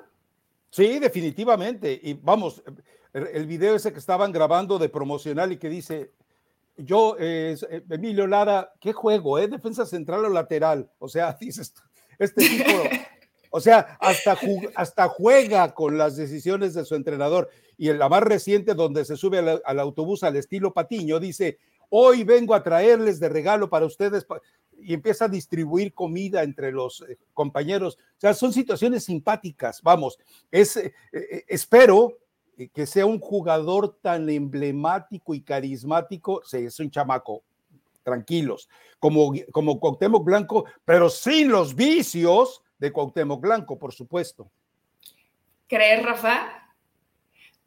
Sí, 0.69 0.99
definitivamente. 0.99 1.99
Y 2.01 2.13
vamos, 2.13 2.63
el 3.13 3.45
video 3.47 3.75
ese 3.75 3.91
que 3.91 3.99
estaban 3.99 4.31
grabando 4.31 4.77
de 4.77 4.89
promocional 4.89 5.51
y 5.51 5.57
que 5.57 5.69
dice, 5.69 6.11
yo, 6.77 7.15
eh, 7.19 7.57
Emilio 7.89 8.27
Lara, 8.27 8.71
qué 8.79 8.93
juego, 8.93 9.39
¿eh? 9.39 9.47
Defensa 9.47 9.85
central 9.85 10.25
o 10.25 10.29
lateral. 10.29 10.89
O 10.99 11.09
sea, 11.09 11.33
dices, 11.39 11.73
este 12.19 12.47
tipo, 12.47 12.71
o 13.49 13.59
sea, 13.59 13.97
hasta, 13.99 14.37
hasta 14.75 15.07
juega 15.07 15.73
con 15.73 15.97
las 15.97 16.15
decisiones 16.15 16.73
de 16.73 16.85
su 16.85 16.95
entrenador. 16.95 17.49
Y 17.77 17.89
en 17.89 17.99
la 17.99 18.09
más 18.09 18.23
reciente, 18.23 18.73
donde 18.73 19.05
se 19.05 19.17
sube 19.17 19.39
al, 19.39 19.79
autobús 19.79 20.23
al 20.23 20.35
estilo 20.35 20.73
Patiño, 20.73 21.19
dice, 21.19 21.57
hoy 21.89 22.23
vengo 22.23 22.53
a 22.53 22.63
traerles 22.63 23.19
de 23.19 23.29
regalo 23.29 23.69
para 23.69 23.85
ustedes. 23.85 24.25
Y 24.79 24.93
empieza 24.93 25.25
a 25.25 25.29
distribuir 25.29 25.93
comida 25.93 26.43
entre 26.43 26.71
los 26.71 27.01
eh, 27.01 27.17
compañeros. 27.33 27.97
O 28.17 28.19
sea, 28.19 28.33
son 28.33 28.53
situaciones 28.53 29.05
simpáticas. 29.05 29.81
Vamos, 29.81 30.19
es, 30.51 30.77
eh, 30.77 30.93
espero 31.47 32.17
que 32.73 32.85
sea 32.87 33.05
un 33.05 33.19
jugador 33.19 33.99
tan 34.01 34.29
emblemático 34.29 35.35
y 35.35 35.41
carismático, 35.41 36.41
sí, 36.43 36.57
es 36.57 36.79
un 36.79 36.89
chamaco, 36.89 37.43
tranquilos, 38.03 38.67
como, 38.99 39.33
como 39.51 39.79
Cuauhtémoc 39.79 40.23
Blanco, 40.23 40.65
pero 40.85 41.09
sin 41.09 41.49
los 41.49 41.75
vicios 41.75 42.63
de 42.79 42.91
Cuauhtémoc 42.91 43.41
Blanco, 43.41 43.77
por 43.77 43.93
supuesto. 43.93 44.49
¿Crees, 45.67 46.03
Rafa? 46.03 46.67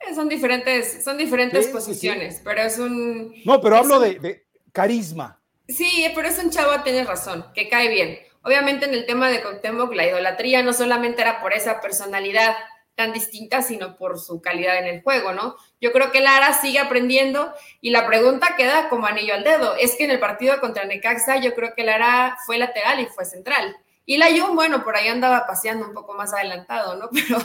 Eh, 0.00 0.14
son 0.14 0.28
diferentes, 0.28 1.04
son 1.04 1.18
diferentes 1.18 1.68
posiciones, 1.68 2.40
pero 2.42 2.62
es 2.62 2.78
un... 2.78 3.34
No, 3.44 3.60
pero 3.60 3.76
hablo 3.76 4.00
de, 4.00 4.46
carisma. 4.72 5.38
Sí, 5.68 6.10
pero 6.14 6.28
es 6.28 6.38
un 6.42 6.50
chavo, 6.50 6.82
tienes 6.82 7.06
razón, 7.06 7.44
que 7.54 7.68
cae 7.68 7.88
bien. 7.88 8.18
Obviamente 8.42 8.86
en 8.86 8.94
el 8.94 9.04
tema 9.04 9.28
de 9.28 9.42
Cuauhtémoc, 9.42 9.92
la 9.94 10.06
idolatría 10.06 10.62
no 10.62 10.72
solamente 10.72 11.20
era 11.20 11.42
por 11.42 11.52
esa 11.52 11.80
personalidad, 11.80 12.56
tan 13.00 13.14
distinta, 13.14 13.62
sino 13.62 13.96
por 13.96 14.20
su 14.20 14.42
calidad 14.42 14.76
en 14.78 14.84
el 14.84 15.02
juego, 15.02 15.32
¿no? 15.32 15.56
Yo 15.80 15.90
creo 15.90 16.12
que 16.12 16.20
Lara 16.20 16.52
sigue 16.52 16.80
aprendiendo 16.80 17.50
y 17.80 17.88
la 17.88 18.06
pregunta 18.06 18.56
queda 18.58 18.90
como 18.90 19.06
anillo 19.06 19.32
al 19.32 19.42
dedo. 19.42 19.74
Es 19.76 19.96
que 19.96 20.04
en 20.04 20.10
el 20.10 20.20
partido 20.20 20.60
contra 20.60 20.84
Necaxa 20.84 21.40
yo 21.40 21.54
creo 21.54 21.72
que 21.74 21.82
Lara 21.82 22.36
fue 22.44 22.58
lateral 22.58 23.00
y 23.00 23.06
fue 23.06 23.24
central. 23.24 23.74
Y 24.04 24.18
la 24.18 24.26
Jun, 24.26 24.54
bueno, 24.54 24.84
por 24.84 24.96
ahí 24.96 25.08
andaba 25.08 25.46
paseando 25.46 25.86
un 25.86 25.94
poco 25.94 26.12
más 26.12 26.34
adelantado, 26.34 26.96
¿no? 26.96 27.08
Pero, 27.14 27.38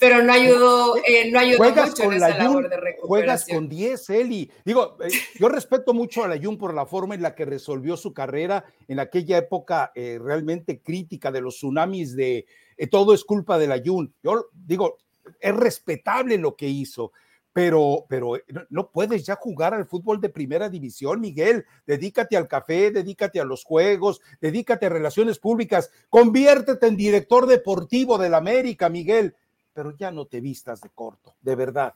pero 0.00 0.22
no 0.22 0.32
ayudó, 0.32 0.96
eh, 0.96 1.30
no 1.30 1.38
ayudó 1.38 1.64
mucho 1.64 2.04
en 2.04 2.12
esa 2.14 2.38
labor 2.38 2.70
de 2.70 2.76
recuperación. 2.76 3.08
Juegas 3.08 3.46
con 3.46 3.68
10, 3.68 4.10
Eli. 4.10 4.50
Digo, 4.64 4.96
eh, 5.02 5.08
yo 5.38 5.50
respeto 5.50 5.92
mucho 5.92 6.24
a 6.24 6.28
la 6.28 6.38
Jun 6.42 6.56
por 6.56 6.72
la 6.72 6.86
forma 6.86 7.14
en 7.14 7.20
la 7.20 7.34
que 7.34 7.44
resolvió 7.44 7.98
su 7.98 8.14
carrera 8.14 8.64
en 8.88 9.00
aquella 9.00 9.36
época 9.36 9.92
eh, 9.94 10.18
realmente 10.22 10.80
crítica 10.80 11.30
de 11.30 11.42
los 11.42 11.56
tsunamis 11.56 12.16
de 12.16 12.46
todo 12.90 13.14
es 13.14 13.24
culpa 13.24 13.58
de 13.58 13.66
la. 13.66 13.76
Yo 13.78 14.06
digo, 14.52 14.98
es 15.40 15.54
respetable 15.54 16.38
lo 16.38 16.56
que 16.56 16.68
hizo, 16.68 17.12
pero, 17.52 18.04
pero 18.08 18.36
no 18.70 18.90
puedes 18.90 19.24
ya 19.24 19.36
jugar 19.36 19.74
al 19.74 19.86
fútbol 19.86 20.20
de 20.20 20.28
primera 20.28 20.68
división, 20.68 21.20
Miguel. 21.20 21.64
Dedícate 21.86 22.36
al 22.36 22.48
café, 22.48 22.90
dedícate 22.90 23.40
a 23.40 23.44
los 23.44 23.64
juegos, 23.64 24.20
dedícate 24.40 24.86
a 24.86 24.90
relaciones 24.90 25.38
públicas, 25.38 25.90
conviértete 26.08 26.86
en 26.86 26.96
director 26.96 27.46
deportivo 27.46 28.18
del 28.18 28.34
América, 28.34 28.88
Miguel, 28.88 29.34
pero 29.72 29.96
ya 29.96 30.10
no 30.10 30.26
te 30.26 30.40
vistas 30.40 30.80
de 30.80 30.90
corto, 30.90 31.34
de 31.40 31.54
verdad. 31.54 31.94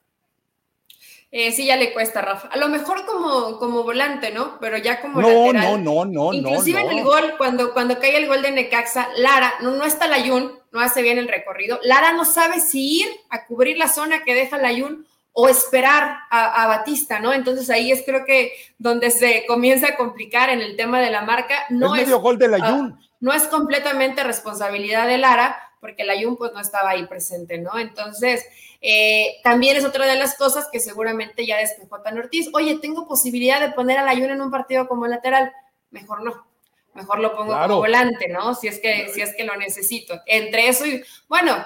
Eh, 1.30 1.52
sí, 1.52 1.66
ya 1.66 1.76
le 1.76 1.92
cuesta, 1.92 2.22
Rafa. 2.22 2.48
A 2.48 2.56
lo 2.56 2.68
mejor 2.68 3.04
como, 3.04 3.58
como 3.58 3.82
volante, 3.82 4.30
¿no? 4.30 4.58
Pero 4.60 4.78
ya 4.78 5.00
como 5.00 5.20
no, 5.20 5.28
lateral. 5.28 5.84
No, 5.84 6.04
no, 6.04 6.04
no, 6.06 6.32
Inclusive 6.32 6.80
en 6.80 6.90
el 6.90 7.04
gol, 7.04 7.34
cuando, 7.36 7.74
cuando 7.74 7.98
cae 7.98 8.16
el 8.16 8.26
gol 8.26 8.40
de 8.40 8.50
Necaxa, 8.50 9.08
Lara, 9.16 9.52
no, 9.60 9.72
no 9.72 9.84
está 9.84 10.06
Layun, 10.08 10.58
no 10.72 10.80
hace 10.80 11.02
bien 11.02 11.18
el 11.18 11.28
recorrido. 11.28 11.78
Lara 11.82 12.12
no 12.12 12.24
sabe 12.24 12.60
si 12.60 13.00
ir 13.00 13.08
a 13.28 13.44
cubrir 13.44 13.76
la 13.76 13.88
zona 13.88 14.24
que 14.24 14.34
deja 14.34 14.56
Layun 14.56 15.06
o 15.40 15.48
esperar 15.48 16.16
a, 16.30 16.66
Batista, 16.66 17.20
¿no? 17.20 17.32
Entonces 17.32 17.70
ahí 17.70 17.92
es 17.92 18.02
creo 18.04 18.24
que 18.24 18.52
donde 18.78 19.12
se 19.12 19.44
comienza 19.46 19.88
a 19.88 19.96
complicar 19.96 20.50
en 20.50 20.60
el 20.60 20.76
tema 20.76 21.00
de 21.00 21.10
la 21.10 21.22
marca. 21.22 21.54
No 21.68 21.94
es, 21.94 22.02
medio 22.02 22.18
gol 22.18 22.38
de 22.38 22.48
la 22.48 22.74
uh, 22.74 22.96
no 23.20 23.32
es 23.32 23.44
completamente 23.44 24.24
responsabilidad 24.24 25.06
de 25.06 25.18
Lara, 25.18 25.56
porque 25.80 26.02
la 26.02 26.20
Jun 26.20 26.36
pues 26.36 26.52
no 26.52 26.60
estaba 26.60 26.90
ahí 26.90 27.06
presente, 27.06 27.58
¿no? 27.58 27.78
Entonces, 27.78 28.44
eh, 28.80 29.40
también 29.42 29.76
es 29.76 29.84
otra 29.84 30.06
de 30.06 30.16
las 30.16 30.36
cosas 30.36 30.68
que 30.70 30.80
seguramente 30.80 31.44
ya 31.44 31.58
despejó 31.58 32.00
Tan 32.00 32.18
Ortiz. 32.18 32.48
Oye, 32.52 32.78
tengo 32.78 33.08
posibilidad 33.08 33.60
de 33.60 33.72
poner 33.72 33.98
a 33.98 34.04
la 34.04 34.14
Jun 34.14 34.30
en 34.30 34.40
un 34.40 34.50
partido 34.50 34.86
como 34.86 35.06
lateral. 35.06 35.52
Mejor 35.90 36.22
no. 36.22 36.46
Mejor 36.94 37.18
lo 37.20 37.34
pongo 37.34 37.56
como 37.58 37.76
volante, 37.76 38.28
¿no? 38.28 38.54
Si 38.54 38.68
es 38.68 38.80
que, 38.80 39.08
si 39.12 39.20
es 39.20 39.34
que 39.36 39.44
lo 39.44 39.56
necesito. 39.56 40.20
Entre 40.26 40.68
eso 40.68 40.84
y, 40.86 41.02
bueno, 41.28 41.56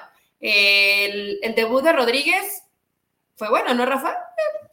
el, 0.40 1.38
el 1.42 1.54
debut 1.54 1.82
de 1.82 1.92
Rodríguez 1.92 2.64
fue 3.36 3.48
bueno, 3.48 3.74
¿no, 3.74 3.86
Rafa? 3.86 4.14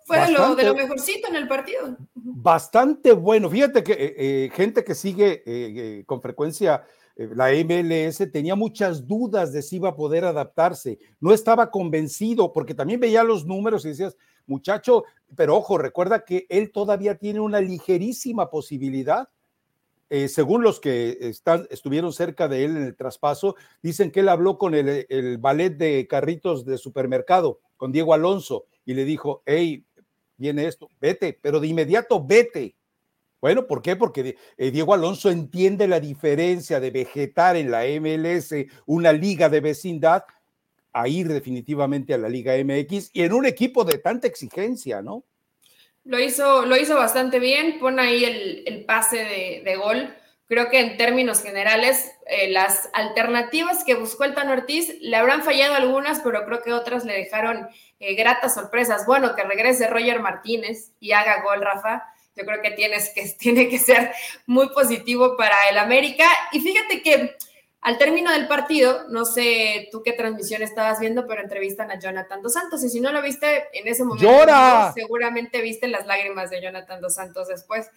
Fue 0.05 0.19
de, 0.19 0.31
lo, 0.31 0.55
de, 0.55 0.63
lo, 0.63 0.75
mejorcito 0.75 1.27
en 1.27 1.35
el 1.35 1.47
partido. 1.47 1.95
Bastante 2.13 3.11
bueno. 3.11 3.49
Fíjate 3.49 3.83
que 3.83 3.93
eh, 3.93 4.15
eh, 4.17 4.49
gente 4.53 4.83
que 4.83 4.95
sigue 4.95 6.03
con 6.05 6.21
frecuencia 6.21 6.83
la 7.19 7.51
MLS 7.51 8.31
tenía 8.31 8.55
muchas 8.55 9.05
dudas 9.05 9.51
de 9.51 9.61
si 9.61 9.75
iba 9.75 9.89
a 9.89 9.95
poder 9.95 10.23
adaptarse. 10.23 10.99
No 11.19 11.33
estaba 11.33 11.69
convencido 11.69 12.53
porque 12.53 12.73
también 12.73 13.01
veía 13.01 13.23
los 13.23 13.45
números 13.45 13.83
y 13.83 13.89
decías, 13.89 14.15
muchacho, 14.45 15.03
pero 15.35 15.57
ojo, 15.57 15.77
recuerda 15.77 16.23
que 16.23 16.45
él 16.49 16.71
todavía 16.71 17.15
tiene 17.15 17.41
una 17.41 17.59
ligerísima 17.59 18.49
posibilidad. 18.49 19.27
según 20.09 20.63
los 20.63 20.79
que 20.79 21.33
estuvieron 21.69 22.13
cerca 22.13 22.47
de 22.47 22.63
él 22.63 22.77
en 22.77 22.83
el 22.83 22.95
traspaso, 22.95 23.55
dicen 23.83 24.11
que 24.11 24.21
él 24.21 24.29
habló 24.29 24.57
con 24.57 24.73
el, 24.73 25.05
el 25.09 25.37
ballet 25.37 25.77
de 25.77 26.07
carritos 26.07 26.65
de 26.65 26.77
supermercado 26.77 27.59
con 27.75 27.91
Diego 27.91 28.13
Alonso 28.13 28.65
y 28.85 28.93
le 28.93 29.03
dijo, 29.03 29.43
hey, 29.45 29.85
viene 30.37 30.65
esto, 30.65 30.87
vete, 31.01 31.37
pero 31.39 31.59
de 31.59 31.67
inmediato 31.67 32.25
vete. 32.25 32.75
Bueno, 33.41 33.67
¿por 33.67 33.81
qué? 33.81 33.95
Porque 33.95 34.35
eh, 34.57 34.71
Diego 34.71 34.93
Alonso 34.93 35.29
entiende 35.29 35.87
la 35.87 35.99
diferencia 35.99 36.79
de 36.79 36.91
vegetar 36.91 37.55
en 37.55 37.71
la 37.71 37.83
MLS, 37.85 38.53
una 38.85 39.13
liga 39.13 39.49
de 39.49 39.61
vecindad, 39.61 40.23
a 40.91 41.07
ir 41.07 41.27
definitivamente 41.27 42.13
a 42.13 42.17
la 42.17 42.29
Liga 42.29 42.53
MX 42.57 43.11
y 43.13 43.23
en 43.23 43.33
un 43.33 43.45
equipo 43.45 43.83
de 43.83 43.99
tanta 43.99 44.27
exigencia, 44.27 45.01
¿no? 45.01 45.23
Lo 46.03 46.19
hizo, 46.19 46.65
lo 46.65 46.75
hizo 46.75 46.95
bastante 46.95 47.39
bien, 47.39 47.79
pone 47.79 48.01
ahí 48.01 48.25
el, 48.65 48.85
pase 48.85 49.61
de, 49.63 49.75
gol. 49.75 50.15
Creo 50.47 50.69
que 50.69 50.79
en 50.79 50.97
términos 50.97 51.43
generales, 51.43 52.11
eh, 52.25 52.49
las 52.49 52.89
alternativas 52.93 53.83
que 53.83 53.93
buscó 53.93 54.23
el 54.23 54.33
Tano 54.33 54.53
Ortiz 54.53 54.95
le 55.01 55.15
habrán 55.15 55.43
fallado 55.43 55.75
algunas, 55.75 56.21
pero 56.21 56.45
creo 56.45 56.63
que 56.63 56.73
otras 56.73 57.05
le 57.05 57.13
dejaron 57.13 57.67
eh, 57.99 58.15
gratas 58.15 58.55
sorpresas. 58.55 59.05
Bueno, 59.05 59.35
que 59.35 59.43
regrese 59.43 59.87
Roger 59.87 60.19
Martínez 60.21 60.93
y 60.99 61.11
haga 61.11 61.43
gol, 61.43 61.61
Rafa. 61.61 62.03
Yo 62.39 62.45
creo 62.45 62.61
que, 62.61 62.71
tienes 62.71 63.09
que 63.09 63.23
tiene 63.39 63.67
que 63.67 63.77
ser 63.77 64.11
muy 64.45 64.69
positivo 64.69 65.35
para 65.37 65.69
el 65.69 65.77
América. 65.77 66.25
Y 66.51 66.61
fíjate 66.61 67.01
que 67.01 67.35
al 67.81 67.97
término 67.97 68.31
del 68.31 68.47
partido, 68.47 69.05
no 69.09 69.25
sé 69.25 69.87
tú 69.91 70.01
qué 70.03 70.13
transmisión 70.13 70.61
estabas 70.61 70.99
viendo, 70.99 71.27
pero 71.27 71.41
entrevistan 71.41 71.91
a 71.91 71.99
Jonathan 71.99 72.41
Dos 72.41 72.53
Santos. 72.53 72.83
Y 72.83 72.89
si 72.89 72.99
no 72.99 73.11
lo 73.11 73.21
viste 73.21 73.67
en 73.73 73.87
ese 73.87 74.03
momento, 74.03 74.93
seguramente 74.93 75.61
viste 75.61 75.87
las 75.87 76.05
lágrimas 76.05 76.49
de 76.49 76.61
Jonathan 76.61 77.01
Dos 77.01 77.15
Santos 77.15 77.47
después. 77.47 77.87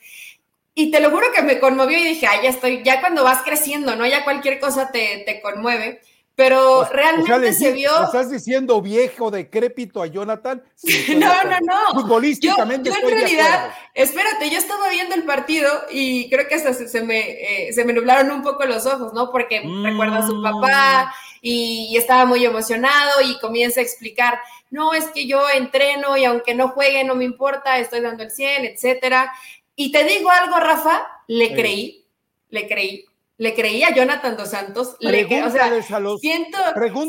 Y 0.74 0.90
te 0.90 1.00
lo 1.00 1.10
juro 1.10 1.26
que 1.34 1.42
me 1.42 1.58
conmovió 1.58 1.98
y 1.98 2.04
dije, 2.04 2.26
ay, 2.26 2.40
ya 2.44 2.50
estoy, 2.50 2.82
ya 2.82 3.00
cuando 3.00 3.24
vas 3.24 3.42
creciendo, 3.42 3.94
¿no? 3.94 4.06
Ya 4.06 4.24
cualquier 4.24 4.58
cosa 4.58 4.90
te, 4.90 5.22
te 5.26 5.40
conmueve. 5.42 6.00
Pero 6.42 6.84
realmente 6.86 7.52
se 7.52 7.70
vio. 7.70 7.90
¿Estás 8.02 8.28
diciendo 8.28 8.82
viejo, 8.82 9.30
decrépito 9.30 10.02
a 10.02 10.08
Jonathan? 10.08 10.60
no, 11.16 11.44
no, 11.44 11.58
no. 11.60 12.00
Futbolísticamente. 12.00 12.90
Yo, 12.90 12.96
en 12.96 13.14
realidad, 13.14 13.72
espérate, 13.94 14.50
yo 14.50 14.58
estaba 14.58 14.88
viendo 14.88 15.14
el 15.14 15.22
partido 15.22 15.70
y 15.88 16.28
creo 16.30 16.48
que 16.48 16.56
hasta 16.56 16.74
se, 16.74 17.02
me, 17.04 17.68
eh, 17.68 17.72
se 17.72 17.84
me 17.84 17.92
nublaron 17.92 18.32
un 18.32 18.42
poco 18.42 18.64
los 18.64 18.86
ojos, 18.86 19.12
¿no? 19.12 19.30
Porque 19.30 19.60
recuerda 19.84 20.18
a 20.18 20.26
su 20.26 20.34
mm. 20.34 20.42
papá 20.42 21.14
y, 21.40 21.90
y, 21.92 21.96
estaba 21.96 22.24
muy 22.24 22.44
emocionado 22.44 23.20
y 23.20 23.38
comienza 23.38 23.78
a 23.78 23.84
explicar, 23.84 24.40
no, 24.70 24.94
es 24.94 25.04
que 25.10 25.28
yo 25.28 25.48
entreno 25.48 26.16
y 26.16 26.24
aunque 26.24 26.56
no 26.56 26.70
juegue, 26.70 27.04
no 27.04 27.14
me 27.14 27.24
importa, 27.24 27.78
estoy 27.78 28.00
dando 28.00 28.24
el 28.24 28.32
100, 28.32 28.64
etcétera. 28.64 29.32
Y 29.76 29.92
te 29.92 30.02
digo 30.02 30.28
algo, 30.28 30.58
Rafa, 30.58 31.06
le 31.28 31.54
creí, 31.54 32.04
le 32.48 32.66
creí, 32.66 33.04
le 33.42 33.54
creí 33.54 33.82
a 33.82 33.92
Jonathan 33.92 34.36
Dos 34.36 34.50
Santos. 34.50 34.96
Le, 35.00 35.24
o 35.24 35.50
sea, 35.50 35.82
siento, 36.20 36.58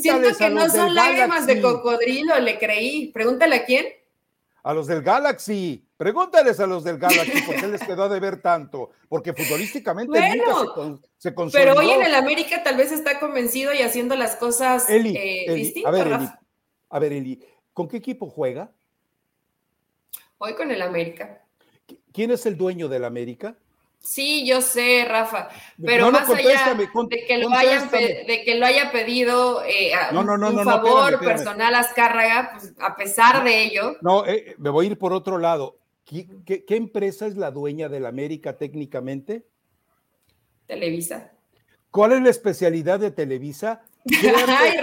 siento 0.02 0.36
que 0.36 0.50
no 0.50 0.68
son 0.68 0.96
lágrimas 0.96 1.46
de 1.46 1.62
cocodrilo, 1.62 2.40
le 2.40 2.58
creí. 2.58 3.12
Pregúntale 3.12 3.58
a 3.58 3.66
quién. 3.66 3.86
A 4.64 4.74
los 4.74 4.88
del 4.88 5.04
Galaxy. 5.04 5.86
Pregúntales 5.96 6.60
a 6.60 6.66
los 6.66 6.84
del 6.84 6.98
Galaxy 6.98 7.40
por 7.44 7.56
qué 7.56 7.68
les 7.68 7.84
quedó 7.84 8.10
de 8.10 8.20
ver 8.20 8.42
tanto. 8.42 8.90
Porque 9.08 9.32
futbolísticamente 9.34 10.20
nunca 10.20 11.00
se, 11.20 11.36
consolidó. 11.36 11.76
Pero 11.76 11.80
hoy 11.80 11.92
en 11.92 12.02
el 12.02 12.16
América 12.16 12.64
tal 12.64 12.78
vez 12.78 12.92
está 12.92 13.20
convencido 13.20 13.72
y 13.72 13.84
haciendo 13.84 14.16
las 14.16 14.36
cosas 14.36 14.90
eh, 14.90 15.46
distintas. 15.54 15.94
A 15.94 15.96
ver, 15.96 16.08
Eli, 16.08 16.30
a 16.90 17.00
ver, 17.00 17.14
Eli, 17.14 17.46
¿con 17.74 17.88
qué 17.88 17.98
equipo 17.98 18.28
juega? 18.28 18.72
Hoy 20.40 20.56
con 20.56 20.72
el 20.72 20.82
América. 20.82 21.44
¿Quién 22.12 22.32
es 22.32 22.48
el 22.48 22.58
dueño 22.58 22.90
del 22.90 23.06
América? 23.06 23.56
Sí, 24.04 24.46
yo 24.46 24.60
sé, 24.60 25.06
Rafa, 25.08 25.48
pero 25.82 26.12
más 26.12 26.30
allá 26.30 26.74
de 26.74 26.90
que, 27.26 27.38
lo 27.38 27.50
de 27.50 28.44
que 28.46 28.56
lo 28.56 28.66
haya 28.66 28.92
pedido 28.92 29.64
eh, 29.64 29.94
un 30.12 30.64
favor 30.66 31.18
personal 31.20 31.74
a 31.74 31.80
Azcárraga, 31.80 32.52
pues, 32.52 32.74
a 32.82 32.98
pesar 32.98 33.46
de 33.46 33.64
ello. 33.64 33.96
No, 34.02 34.26
eh, 34.26 34.56
me 34.58 34.70
voy 34.70 34.88
a 34.88 34.90
ir 34.90 34.98
por 34.98 35.14
otro 35.14 35.38
lado. 35.38 35.78
¿Qué, 36.04 36.66
empresa 36.68 37.28
es 37.28 37.38
la 37.38 37.50
dueña 37.50 37.88
del 37.88 38.06
América 38.06 38.58
técnicamente? 38.58 39.48
Televisa. 40.68 41.32
¿Cuál 41.90 42.12
es 42.12 42.22
la 42.22 42.30
especialidad 42.30 43.00
de 43.00 43.12
Televisa? 43.12 43.84
Ay, 44.06 44.78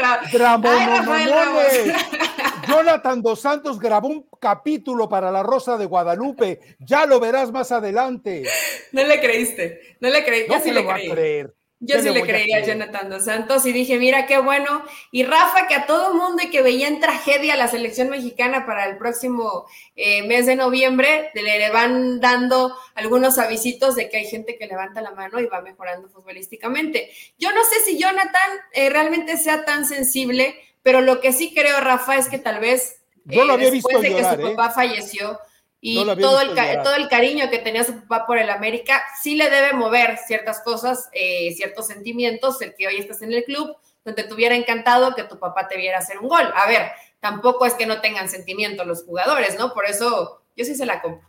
Jonathan 2.70 3.22
Dos 3.22 3.40
Santos 3.40 3.78
grabó 3.78 4.08
un 4.08 4.26
capítulo 4.40 5.08
para 5.08 5.30
La 5.30 5.42
Rosa 5.42 5.76
de 5.76 5.86
Guadalupe. 5.86 6.60
Ya 6.78 7.06
lo 7.06 7.20
verás 7.20 7.52
más 7.52 7.72
adelante. 7.72 8.44
No 8.92 9.04
le 9.04 9.20
creíste, 9.20 9.96
no 10.00 10.10
le 10.10 10.24
creí. 10.24 10.48
No 10.48 10.60
sí 10.60 10.70
le 10.72 10.84
creí. 10.84 11.10
creer. 11.10 11.54
Yo 11.82 11.98
sí 12.02 12.10
le 12.10 12.20
creía 12.20 12.58
a 12.58 12.60
Jonathan 12.60 13.08
Dos 13.08 13.24
Santos 13.24 13.64
y 13.64 13.72
dije, 13.72 13.98
mira 13.98 14.26
qué 14.26 14.38
bueno. 14.38 14.84
Y 15.10 15.22
Rafa, 15.22 15.66
que 15.66 15.74
a 15.74 15.86
todo 15.86 16.12
mundo 16.12 16.42
y 16.42 16.50
que 16.50 16.60
veía 16.60 16.86
en 16.86 17.00
tragedia 17.00 17.56
la 17.56 17.68
selección 17.68 18.10
mexicana 18.10 18.66
para 18.66 18.84
el 18.84 18.98
próximo 18.98 19.64
eh, 19.96 20.22
mes 20.24 20.44
de 20.44 20.56
noviembre, 20.56 21.30
le 21.32 21.70
van 21.70 22.20
dando 22.20 22.76
algunos 22.94 23.38
avisitos 23.38 23.96
de 23.96 24.10
que 24.10 24.18
hay 24.18 24.26
gente 24.26 24.58
que 24.58 24.66
levanta 24.66 25.00
la 25.00 25.12
mano 25.12 25.40
y 25.40 25.46
va 25.46 25.62
mejorando 25.62 26.10
futbolísticamente. 26.10 27.10
Yo 27.38 27.50
no 27.52 27.64
sé 27.64 27.80
si 27.82 27.98
Jonathan 27.98 28.50
eh, 28.74 28.90
realmente 28.90 29.38
sea 29.38 29.64
tan 29.64 29.86
sensible 29.86 30.54
pero 30.82 31.00
lo 31.00 31.20
que 31.20 31.32
sí 31.32 31.52
creo, 31.54 31.80
Rafa, 31.80 32.16
es 32.16 32.28
que 32.28 32.38
tal 32.38 32.60
vez 32.60 33.02
Yo 33.24 33.44
lo 33.44 33.58
eh, 33.58 33.70
después 33.70 34.00
de 34.00 34.14
que 34.14 34.24
su 34.24 34.34
¿eh? 34.34 34.54
papá 34.54 34.70
falleció 34.70 35.38
y 35.82 35.96
todo, 36.04 36.40
el, 36.40 36.54
todo 36.82 36.94
el 36.94 37.08
cariño 37.08 37.48
que 37.50 37.58
tenía 37.58 37.84
su 37.84 38.00
papá 38.02 38.26
por 38.26 38.38
el 38.38 38.50
América, 38.50 39.02
sí 39.22 39.34
le 39.34 39.48
debe 39.48 39.72
mover 39.72 40.18
ciertas 40.18 40.60
cosas, 40.60 41.08
eh, 41.12 41.54
ciertos 41.54 41.86
sentimientos, 41.86 42.60
el 42.60 42.74
que 42.74 42.86
hoy 42.86 42.96
estás 42.96 43.22
en 43.22 43.32
el 43.32 43.44
club, 43.44 43.74
donde 44.04 44.24
te 44.24 44.34
hubiera 44.34 44.54
encantado 44.54 45.14
que 45.14 45.24
tu 45.24 45.38
papá 45.38 45.68
te 45.68 45.78
viera 45.78 45.98
hacer 45.98 46.18
un 46.18 46.28
gol. 46.28 46.46
A 46.54 46.66
ver, 46.66 46.90
tampoco 47.20 47.64
es 47.64 47.74
que 47.74 47.86
no 47.86 48.02
tengan 48.02 48.28
sentimiento 48.28 48.84
los 48.84 49.04
jugadores, 49.04 49.58
¿no? 49.58 49.72
Por 49.72 49.86
eso 49.86 50.42
yo 50.54 50.64
sí 50.66 50.74
se 50.74 50.84
la 50.84 51.00
compro. 51.00 51.26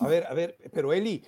A 0.00 0.08
ver, 0.08 0.26
a 0.26 0.34
ver, 0.34 0.56
pero 0.72 0.92
Eli, 0.92 1.24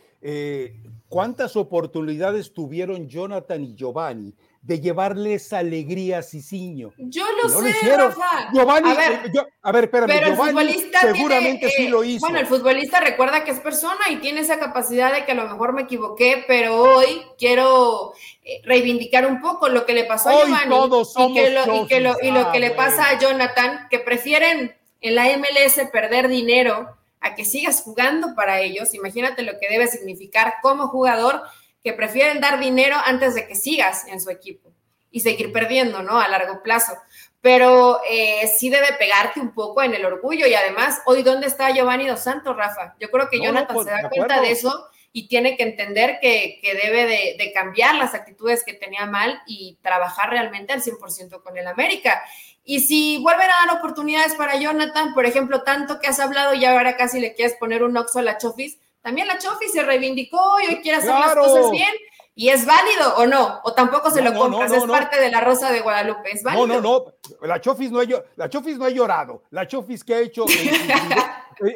¿cuántas 1.09 1.55
oportunidades 1.55 2.53
tuvieron 2.53 3.09
Jonathan 3.09 3.63
y 3.63 3.77
Giovanni 3.77 4.35
de 4.69 4.81
llevarles 4.81 5.55
alegría 5.55 6.19
a 6.19 6.23
Cicinho. 6.23 6.93
Yo 6.99 7.25
lo 7.43 7.49
sé, 7.49 7.97
Rafa. 7.97 8.51
Giovanni, 8.53 8.91
a 8.91 8.95
ver, 8.95 9.13
eh, 9.25 9.47
a 9.63 9.73
ver 9.73 9.85
espérame, 9.85 10.09
pero 10.09 10.35
Giovanni 10.35 10.91
seguramente 11.01 11.71
sí 11.71 11.89
lo 11.89 12.05
hizo. 12.05 12.21
Bueno, 12.21 12.39
el 12.39 12.47
futbolista 12.47 13.01
recuerda 13.01 13.45
que 13.45 13.53
es 13.53 13.61
persona 13.61 13.99
y 14.11 14.17
tiene 14.17 14.41
esa 14.41 14.59
capacidad 14.59 15.11
de 15.11 15.25
que 15.25 15.33
a 15.33 15.37
lo 15.37 15.49
mejor 15.49 15.73
me 15.73 15.83
equivoqué, 15.83 16.45
pero 16.47 16.83
hoy 16.83 17.23
quiero 17.39 18.13
eh, 18.45 18.61
reivindicar 18.63 19.27
un 19.27 19.41
poco 19.41 19.71
lo 19.71 19.87
que 19.87 19.95
le 19.95 20.05
pasó 20.05 20.29
a 20.29 20.45
Giovanni 20.45 20.77
y, 20.77 21.35
que 21.35 21.51
lo, 21.51 21.75
y, 21.75 21.87
que 21.87 22.01
lo, 22.01 22.17
y, 22.21 22.31
lo, 22.31 22.53
que 22.53 22.61
le 22.61 22.73
pasa 22.73 23.09
a 23.09 23.19
Jonathan, 23.19 23.87
que 23.89 24.01
prefieren 24.01 24.77
en 25.01 25.15
la 25.15 25.35
MLS 25.39 25.81
perder 25.91 26.29
dinero 26.29 26.95
a 27.21 27.35
que 27.35 27.47
sigas 27.47 27.81
jugando 27.81 28.35
para 28.35 28.61
ellos. 28.61 28.93
Imagínate 28.93 29.45
lo 29.45 29.53
que 29.59 29.69
debe 29.71 29.87
significar 29.87 30.57
como 30.61 30.89
jugador 30.89 31.41
que 31.89 31.95
prefieren 31.95 32.39
dar 32.39 32.61
dinero 32.61 32.97
antes 33.03 33.35
de 33.35 33.49
que 33.49 33.55
sigas 33.55 34.07
en 34.09 34.21
su 34.21 34.29
equipo 34.29 34.71
y 35.11 35.21
seguir 35.21 35.55
perdiendo, 35.55 36.03
¿no? 36.03 36.21
A 36.21 36.29
largo 36.29 36.63
plazo. 36.63 36.93
Pero 37.41 38.01
eh, 38.11 38.47
sí 38.59 38.69
debe 38.69 38.93
pegarte 38.99 39.41
un 39.41 39.55
poco 39.55 39.83
en 39.83 39.95
el 39.95 40.05
orgullo 40.05 40.47
y 40.47 40.53
además, 40.53 41.01
hoy, 41.07 41.23
¿dónde 41.23 41.47
está 41.47 41.71
Giovanni 41.71 42.07
Dos 42.07 42.21
Santos, 42.21 42.55
Rafa? 42.55 42.95
Yo 43.01 43.11
creo 43.11 43.31
que 43.31 43.41
Jonathan 43.41 43.75
pues, 43.75 43.87
se 43.87 43.93
da 43.93 44.11
cuenta 44.11 44.43
de 44.43 44.51
eso 44.51 44.91
y 45.13 45.29
tiene 45.29 45.57
que 45.57 45.63
entender 45.63 46.19
que, 46.21 46.61
debe 46.63 47.07
de, 47.07 47.53
cambiar 47.55 47.95
las 47.95 48.13
actitudes 48.13 48.65
que 48.65 48.75
tenía 48.75 49.07
mal 49.07 49.41
y 49.47 49.79
trabajar 49.81 50.29
realmente 50.29 50.75
al 50.75 50.83
100% 50.83 51.43
con 51.43 51.57
el 51.57 51.69
América. 51.69 52.23
Y 52.65 52.81
si 52.81 53.17
vuelven 53.23 53.49
a 53.49 53.67
dar 53.67 53.79
oportunidades 53.79 54.35
para 54.35 54.61
Jonathan, 54.61 55.15
por 55.15 55.25
ejemplo, 55.25 55.63
tanto 55.63 56.01
que 56.01 56.09
has 56.09 56.21
hablado 56.21 56.53
y 56.53 56.67
ahora 56.67 56.99
casi 56.99 57.19
le 57.19 57.33
quieres 57.33 57.57
poner 57.57 57.83
un 57.83 57.97
oxo 57.97 58.19
a 58.19 58.23
la 58.23 58.37
Chofis, 58.37 58.79
también 59.09 59.27
la 59.27 59.39
Chofis 59.39 59.73
se 59.73 59.83
reivindicó 59.83 60.61
y 60.61 60.67
hoy 60.67 60.83
quiere 60.83 60.99
hacer 60.99 61.15
las 61.15 61.35
cosas 61.35 61.71
bien. 61.71 61.89
¿Y 62.35 62.51
es 62.51 62.67
válido 62.67 63.17
o 63.17 63.27
no? 63.27 63.59
¿O 63.65 63.73
tampoco 63.73 64.11
se 64.11 64.21
lo 64.21 64.35
compras? 64.35 64.71
es 64.71 64.85
parte 64.85 65.19
de 65.19 65.31
la 65.31 65.41
Rosa 65.41 65.73
de 65.73 65.81
Guadalupe. 65.81 66.31
¿Es 66.31 66.43
válido? 66.43 66.67
No, 66.67 66.75
no, 66.75 67.15
no. 67.41 67.47
La 67.47 67.59
Chofis 67.59 67.91
no, 67.91 68.01
ha, 68.01 68.05
la 68.37 68.51
Chofis 68.51 68.77
no 68.77 68.85
ha 68.85 68.91
llorado. 68.91 69.45
La 69.49 69.67
Chofis 69.67 70.05
que 70.05 70.15
ha 70.15 70.21
hecho 70.21 70.45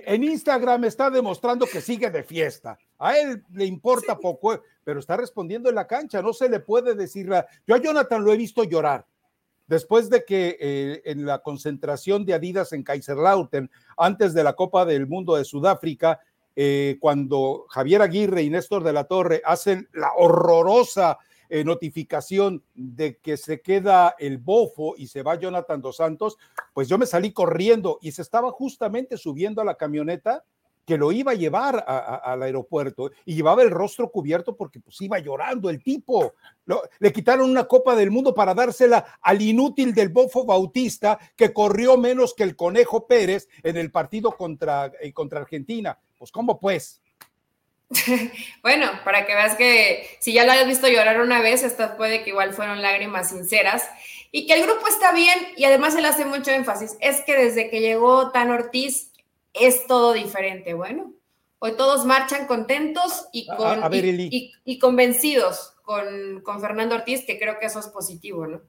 en, 0.05 0.25
Instagram 0.25 0.85
está 0.85 1.09
demostrando 1.09 1.65
que 1.65 1.81
sigue 1.81 2.11
de 2.11 2.23
fiesta. 2.23 2.79
A 2.99 3.17
él 3.17 3.43
le 3.55 3.65
importa 3.65 4.19
poco, 4.19 4.61
pero 4.85 5.01
está 5.01 5.17
respondiendo 5.17 5.71
en 5.71 5.75
la 5.75 5.87
cancha. 5.87 6.21
No 6.21 6.35
se 6.35 6.51
le 6.51 6.61
puede 6.61 6.95
decir. 6.95 7.31
Yo 7.67 7.75
a 7.75 7.79
Jonathan 7.79 8.23
lo 8.23 8.31
he 8.31 8.37
visto 8.37 8.63
llorar. 8.63 9.07
Después 9.67 10.11
de 10.11 10.23
que 10.27 10.59
eh, 10.61 11.03
en 11.07 11.25
la 11.25 11.39
concentración 11.39 12.27
de 12.27 12.35
Adidas 12.35 12.75
en 12.75 12.83
Kaiserlautern, 12.83 13.71
antes 13.97 14.35
de 14.35 14.45
la 14.45 14.53
Copa 14.53 14.85
del 14.85 15.07
Mundo 15.07 15.37
de 15.37 15.47
Sudáfrica, 15.47 16.21
eh, 16.57 16.97
cuando 17.01 17.67
Javier 17.69 18.03
Aguirre 18.03 18.43
y 18.43 18.51
Néstor 18.51 18.85
de 18.85 18.93
la 18.93 19.05
Torre 19.05 19.43
hacen 19.45 19.89
la 19.93 20.13
horrorosa 20.17 21.19
eh, 21.49 21.65
notificación 21.65 22.63
de 22.75 23.19
que 23.19 23.37
se 23.37 23.61
queda 23.61 24.15
el 24.19 24.39
bofo 24.39 24.95
y 24.97 25.07
se 25.09 25.23
va 25.23 25.39
Jonathan 25.39 25.83
dos 25.83 25.97
Santos, 25.97 26.39
pues 26.73 26.89
yo 26.89 26.97
me 26.97 27.05
salí 27.05 27.33
corriendo 27.33 27.99
y 28.01 28.13
se 28.13 28.23
estaba 28.23 28.51
justamente 28.53 29.19
subiendo 29.19 29.61
a 29.61 29.65
la 29.67 29.75
camioneta 29.75 30.45
que 30.85 30.97
lo 30.97 31.13
iba 31.13 31.33
a 31.33 31.37
llevar 31.37 31.85
al 31.87 32.43
aeropuerto 32.43 33.11
y 33.25 33.35
llevaba 33.35 33.63
el 33.63 33.71
rostro 33.71 34.11
cubierto 34.11 34.57
porque 34.57 34.81
pues 34.81 35.01
iba 35.01 35.19
llorando 35.19 35.71
el 35.71 35.83
tipo. 35.83 36.35
le 36.99 37.13
quitaron 37.13 37.51
una 37.51 37.65
copa 37.65 37.95
del 37.95 38.11
mundo 38.11 38.35
para 38.35 38.55
dársela 38.55 39.19
al 39.21 39.41
inútil 39.43 39.95
del 39.95 40.09
Bofo 40.09 40.45
Bautista 40.45 41.19
que 41.37 41.53
corrió 41.53 41.97
menos 41.97 42.35
que 42.35 42.43
el 42.43 42.57
Conejo 42.57 43.07
Pérez 43.07 43.49
en 43.63 43.77
el 43.77 43.91
partido 43.93 44.37
contra, 44.37 44.91
eh, 45.01 45.13
contra 45.13 45.41
Argentina. 45.41 45.99
Pues 46.23 46.31
¿cómo 46.31 46.61
pues? 46.61 47.03
bueno, 48.63 48.87
para 49.05 49.27
que 49.27 49.35
veas 49.35 49.57
que 49.57 50.07
si 50.21 50.33
ya 50.33 50.47
lo 50.47 50.53
has 50.53 50.69
visto 50.69 50.87
llorar 50.87 51.21
una 51.21 51.43
vez, 51.43 51.65
estas 51.65 51.97
puede 51.97 52.23
que 52.23 52.31
igual 52.31 52.53
fueron 52.53 52.81
lágrimas 52.81 53.31
sinceras 53.31 53.83
y 54.31 54.47
que 54.47 54.53
el 54.55 54.63
grupo 54.63 54.87
está 54.87 55.11
bien 55.11 55.37
y 55.57 55.65
además 55.65 55.97
él 55.97 56.05
hace 56.05 56.25
mucho 56.25 56.53
énfasis, 56.53 56.97
es 57.01 57.23
que 57.23 57.37
desde 57.37 57.71
que 57.71 57.81
llegó 57.81 58.31
Tan 58.31 58.53
Ortiz 58.53 59.11
es 59.53 59.89
todo 59.89 60.13
diferente. 60.13 60.75
Bueno, 60.75 61.13
hoy 61.59 61.73
todos 61.73 62.05
marchan 62.05 62.47
contentos 62.47 63.27
y, 63.33 63.49
con, 63.49 63.81
y, 63.93 64.79
convencidos 64.79 65.75
con, 65.83 66.41
con, 66.45 66.61
Fernando 66.61 66.95
Ortiz, 66.95 67.27
que 67.27 67.37
creo 67.37 67.59
que 67.59 67.67
eso 67.67 67.81
es 67.81 67.89
positivo, 67.89 68.47
¿no? 68.47 68.61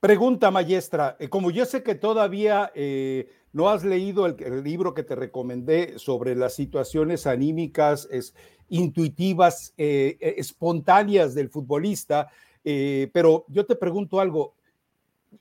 Pregunta, 0.00 0.50
maestra, 0.50 1.18
eh, 1.20 1.28
como 1.28 1.50
yo 1.50 1.66
sé 1.66 1.82
que 1.82 1.94
todavía 1.94 2.72
eh, 2.74 3.28
no 3.52 3.68
has 3.68 3.84
leído 3.84 4.26
el, 4.26 4.62
libro 4.62 4.94
que 4.94 5.02
te 5.02 5.14
recomendé 5.14 5.98
sobre 5.98 6.34
las 6.36 6.54
situaciones 6.54 7.26
anímicas, 7.26 8.08
es, 8.10 8.34
intuitivas, 8.68 9.74
eh, 9.76 10.16
espontáneas 10.36 11.34
del 11.34 11.50
futbolista, 11.50 12.28
pero 12.62 13.46
yo 13.48 13.64
te 13.64 13.74
pregunto 13.74 14.20
algo, 14.20 14.54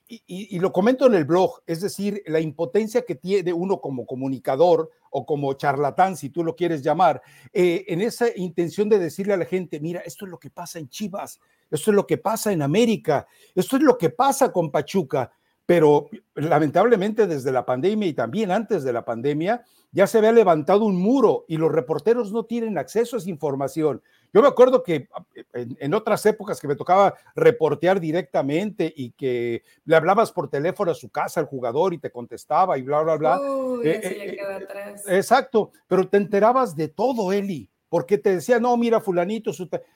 y, 0.07 0.59
lo 0.59 0.71
comento 0.71 1.07
en 1.07 1.15
el 1.15 1.25
blog, 1.25 1.61
es 1.65 1.81
decir, 1.81 2.21
la 2.27 2.39
impotencia 2.39 3.03
que 3.03 3.15
tiene 3.15 3.53
uno 3.53 3.81
como 3.81 4.05
comunicador 4.05 4.91
o 5.09 5.25
como 5.25 5.53
charlatán, 5.53 6.15
si 6.15 6.29
tú 6.29 6.43
lo 6.43 6.55
quieres 6.55 6.83
llamar, 6.83 7.21
eh, 7.51 7.85
en 7.87 8.01
esa 8.01 8.27
intención 8.35 8.87
de 8.89 8.99
decirle 8.99 9.33
a 9.33 9.37
la 9.37 9.45
gente, 9.45 9.79
mira, 9.79 10.01
esto 10.01 10.25
es 10.25 10.31
lo 10.31 10.39
que 10.39 10.51
pasa 10.51 10.77
en 10.77 10.89
Chivas, 10.89 11.39
esto 11.71 11.91
es 11.91 11.95
lo 11.95 12.05
que 12.05 12.17
pasa 12.17 12.51
en 12.51 12.61
América, 12.61 13.27
esto 13.55 13.77
es 13.77 13.83
lo 13.83 13.97
que 13.97 14.11
pasa 14.11 14.51
con 14.51 14.69
Pachuca, 14.69 15.31
pero 15.69 16.09
lamentablemente 16.33 17.27
desde 17.27 17.51
la 17.51 17.63
pandemia 17.63 18.07
y 18.07 18.13
también 18.13 18.49
antes 18.49 18.83
de 18.83 18.91
la 18.91 19.05
pandemia 19.05 19.63
ya 19.91 20.07
se 20.07 20.17
había 20.17 20.31
levantado 20.31 20.83
un 20.83 20.99
muro 20.99 21.45
y 21.47 21.57
los 21.57 21.71
reporteros 21.71 22.31
no 22.31 22.45
tienen 22.45 22.79
acceso 22.79 23.15
a 23.15 23.19
esa 23.19 23.29
información. 23.29 24.01
Yo 24.33 24.41
me 24.41 24.47
acuerdo 24.47 24.81
que 24.81 25.07
en, 25.53 25.93
otras 25.93 26.25
épocas 26.25 26.59
que 26.59 26.67
me 26.67 26.75
tocaba 26.75 27.13
reportear 27.35 27.99
directamente 27.99 28.91
y 28.95 29.11
que 29.11 29.61
le 29.85 29.95
hablabas 29.95 30.31
por 30.31 30.49
teléfono 30.49 30.89
a 30.89 30.95
su 30.95 31.09
casa 31.09 31.39
al 31.39 31.45
jugador 31.45 31.93
y 31.93 31.99
te 31.99 32.09
contestaba 32.09 32.75
y 32.79 32.81
bla, 32.81 33.03
bla, 33.03 33.17
bla. 33.17 33.39
Eh, 33.83 34.01
eh, 34.03 34.37
eh, 34.39 35.17
exacto, 35.17 35.71
pero 35.87 36.09
te 36.09 36.17
enterabas 36.17 36.75
de 36.75 36.87
todo, 36.87 37.31
Eli, 37.31 37.69
porque 37.89 38.19
te 38.19 38.35
decía, 38.35 38.59
no, 38.59 38.77
mira, 38.77 39.01
fulanito 39.01 39.51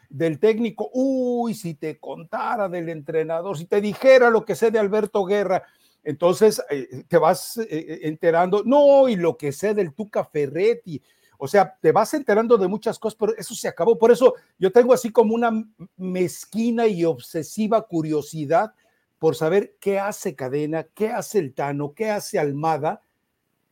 del 0.09 0.39
técnico, 0.39 0.89
uy, 0.93 1.53
si 1.53 1.75
te 1.75 1.99
contara 1.99 2.67
del 2.67 2.89
entrenador, 2.89 3.57
si 3.57 3.65
te 3.65 3.79
dijera 3.79 4.29
lo 4.29 4.43
que 4.43 4.55
sé 4.55 4.71
de 4.71 4.79
Alberto 4.79 5.23
Guerra, 5.23 5.63
entonces 6.03 6.61
te 7.07 7.17
vas 7.17 7.59
enterando, 7.69 8.63
no, 8.65 9.07
y 9.07 9.15
lo 9.15 9.37
que 9.37 9.51
sé 9.51 9.73
del 9.73 9.93
Tuca 9.93 10.25
Ferretti, 10.25 11.01
o 11.37 11.47
sea, 11.47 11.77
te 11.81 11.91
vas 11.91 12.13
enterando 12.13 12.57
de 12.57 12.67
muchas 12.67 12.97
cosas, 12.97 13.17
pero 13.19 13.35
eso 13.37 13.53
se 13.53 13.67
acabó. 13.67 13.97
Por 13.97 14.11
eso 14.11 14.33
yo 14.57 14.71
tengo 14.71 14.93
así 14.93 15.11
como 15.11 15.35
una 15.35 15.51
mezquina 15.97 16.87
y 16.87 17.03
obsesiva 17.05 17.81
curiosidad 17.81 18.73
por 19.19 19.35
saber 19.35 19.75
qué 19.79 19.99
hace 19.99 20.35
Cadena, 20.35 20.87
qué 20.93 21.09
hace 21.09 21.39
el 21.39 21.53
Tano, 21.53 21.93
qué 21.93 22.09
hace 22.11 22.39
Almada 22.39 23.01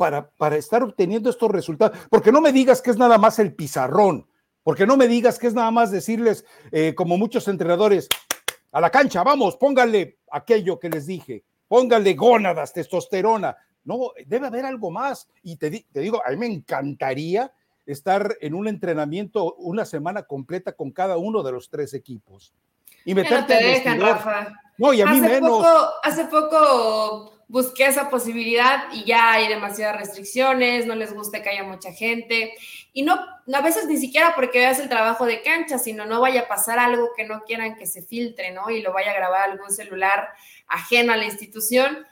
para, 0.02 0.32
para 0.32 0.56
estar 0.56 0.82
obteniendo 0.82 1.30
estos 1.30 1.52
resultados. 1.52 1.96
Porque 2.10 2.32
no 2.32 2.42
me 2.42 2.52
digas 2.52 2.82
que 2.82 2.90
es 2.90 2.98
nada 2.98 3.20
más 3.20 3.38
el 3.38 3.54
pizarrón, 3.54 4.28
porque 4.64 4.88
no 4.88 4.98
me 4.98 5.08
digas 5.08 5.38
que 5.38 5.46
es 5.46 5.54
nada 5.54 5.70
más 5.70 5.92
decirles, 5.92 6.44
eh, 6.72 6.96
como 6.96 7.20
muchos 7.20 7.48
entrenadores, 7.48 8.10
a 8.72 8.82
la 8.82 8.90
cancha, 8.90 9.22
vamos, 9.22 9.58
pónganle 9.58 10.18
aquello 10.32 10.80
que 10.80 10.90
les 10.90 11.06
dije, 11.06 11.44
pónganle 11.68 12.16
gónadas, 12.16 12.74
testosterona. 12.74 13.56
No, 13.84 14.14
debe 14.26 14.48
haber 14.48 14.66
algo 14.66 14.90
más. 14.90 15.28
Y 15.44 15.58
te, 15.58 15.86
te 15.92 16.00
digo, 16.00 16.20
a 16.26 16.32
mí 16.32 16.38
me 16.38 16.48
encantaría 16.48 17.54
estar 17.86 18.36
en 18.42 18.56
un 18.56 18.68
entrenamiento 18.68 19.54
una 19.54 19.86
semana 19.86 20.24
completa 20.24 20.72
con 20.72 20.90
cada 20.90 21.18
uno 21.18 21.44
de 21.44 21.52
los 21.52 21.70
tres 21.70 21.94
equipos. 21.94 22.56
Y 23.06 23.16
meterte 23.16 23.54
no 23.54 23.60
te 23.60 23.66
dejan, 23.66 24.02
Rafa. 24.02 24.48
No, 24.78 24.94
y 24.94 25.02
a 25.02 25.06
mí 25.06 25.18
hace 25.18 25.28
menos. 25.28 25.50
Poco, 25.50 25.90
hace 26.04 26.26
poco 26.26 27.32
busqué 27.52 27.86
esa 27.86 28.10
posibilidad 28.10 28.86
y 28.94 29.04
ya 29.04 29.34
hay 29.34 29.50
demasiadas 29.50 29.98
restricciones, 29.98 30.86
no 30.86 30.96
les 30.96 31.14
gusta 31.14 31.44
que 31.44 31.50
haya 31.50 31.64
mucha 31.64 31.92
gente. 31.92 32.54
Y 32.94 33.04
no, 33.04 33.14
a 33.14 33.62
veces 33.62 33.88
ni 33.88 33.98
siquiera 33.98 34.34
porque 34.36 34.60
veas 34.60 34.80
el 34.80 34.88
trabajo 34.88 35.26
de 35.26 35.42
cancha, 35.42 35.78
sino 35.78 36.06
no 36.06 36.22
vaya 36.22 36.42
a 36.42 36.48
pasar 36.48 36.80
algo 36.80 37.10
que 37.16 37.26
no 37.26 37.44
quieran 37.44 37.76
que 37.76 37.88
se 37.88 38.02
filtre, 38.02 38.52
¿no? 38.52 38.70
Y 38.70 38.82
lo 38.82 38.94
vaya 38.94 39.12
a 39.12 39.16
grabar 39.16 39.50
algún 39.50 39.70
celular 39.70 40.30
ajeno 40.66 41.12
a 41.12 41.18
la 41.18 41.26
institución. 41.26 42.08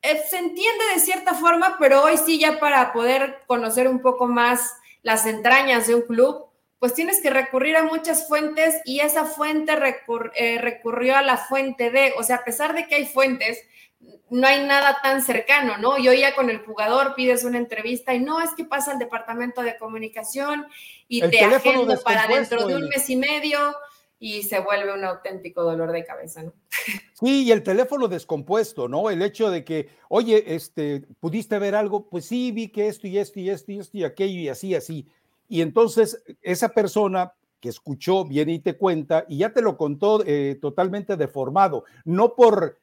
Eh, 0.00 0.22
se 0.30 0.38
entiende 0.38 0.84
de 0.94 1.00
cierta 1.00 1.34
forma, 1.34 1.76
pero 1.78 2.02
hoy 2.04 2.16
sí 2.16 2.38
ya 2.38 2.58
para 2.58 2.92
poder 2.94 3.42
conocer 3.46 3.88
un 3.88 4.00
poco 4.00 4.26
más 4.26 4.74
las 5.02 5.26
entrañas 5.26 5.86
de 5.86 5.96
un 5.96 6.02
club, 6.02 6.46
pues 6.78 6.94
tienes 6.94 7.20
que 7.20 7.30
recurrir 7.30 7.76
a 7.76 7.84
muchas 7.84 8.28
fuentes 8.28 8.80
y 8.84 9.00
esa 9.00 9.24
fuente 9.24 9.72
eh, 10.36 10.58
recurrió 10.58 11.16
a 11.16 11.22
la 11.22 11.36
fuente 11.36 11.90
de, 11.90 12.12
o 12.18 12.22
sea, 12.22 12.36
a 12.36 12.44
pesar 12.44 12.74
de 12.74 12.86
que 12.86 12.94
hay 12.94 13.06
fuentes, 13.06 13.64
no 14.30 14.46
hay 14.46 14.64
nada 14.64 14.98
tan 15.02 15.22
cercano, 15.22 15.78
¿no? 15.78 15.98
Y 15.98 16.08
hoy 16.08 16.20
ya 16.20 16.34
con 16.34 16.50
el 16.50 16.58
jugador 16.58 17.14
pides 17.14 17.44
una 17.44 17.58
entrevista 17.58 18.14
y 18.14 18.20
no 18.20 18.40
es 18.40 18.50
que 18.56 18.64
pasa 18.64 18.92
al 18.92 18.98
departamento 18.98 19.62
de 19.62 19.76
comunicación 19.76 20.66
y 21.08 21.20
te 21.22 21.40
agendo 21.40 22.00
para 22.02 22.26
dentro 22.28 22.66
de 22.66 22.76
un 22.76 22.88
mes 22.88 23.10
y 23.10 23.16
medio 23.16 23.74
y 24.20 24.42
se 24.42 24.60
vuelve 24.60 24.92
un 24.92 25.04
auténtico 25.04 25.62
dolor 25.62 25.92
de 25.92 26.04
cabeza, 26.04 26.42
¿no? 26.42 26.52
Sí, 27.14 27.44
y 27.44 27.50
el 27.50 27.64
teléfono 27.64 28.06
descompuesto, 28.06 28.86
¿no? 28.86 29.10
El 29.10 29.22
hecho 29.22 29.50
de 29.50 29.64
que, 29.64 29.88
oye, 30.08 30.54
este, 30.54 31.02
¿pudiste 31.18 31.58
ver 31.58 31.74
algo? 31.74 32.08
Pues 32.08 32.26
sí, 32.26 32.52
vi 32.52 32.68
que 32.68 32.86
esto 32.86 33.08
y 33.08 33.18
esto 33.18 33.40
y 33.40 33.50
esto 33.50 33.72
y 33.72 33.80
esto 33.80 33.96
y 33.96 34.04
aquello 34.04 34.38
y 34.38 34.48
así, 34.48 34.76
así. 34.76 35.08
Y 35.48 35.62
entonces 35.62 36.22
esa 36.42 36.68
persona 36.68 37.32
que 37.60 37.68
escuchó 37.68 38.24
viene 38.24 38.54
y 38.54 38.58
te 38.60 38.76
cuenta 38.76 39.24
y 39.28 39.38
ya 39.38 39.52
te 39.52 39.62
lo 39.62 39.76
contó 39.76 40.22
eh, 40.24 40.58
totalmente 40.60 41.16
deformado, 41.16 41.84
no 42.04 42.34
por 42.34 42.78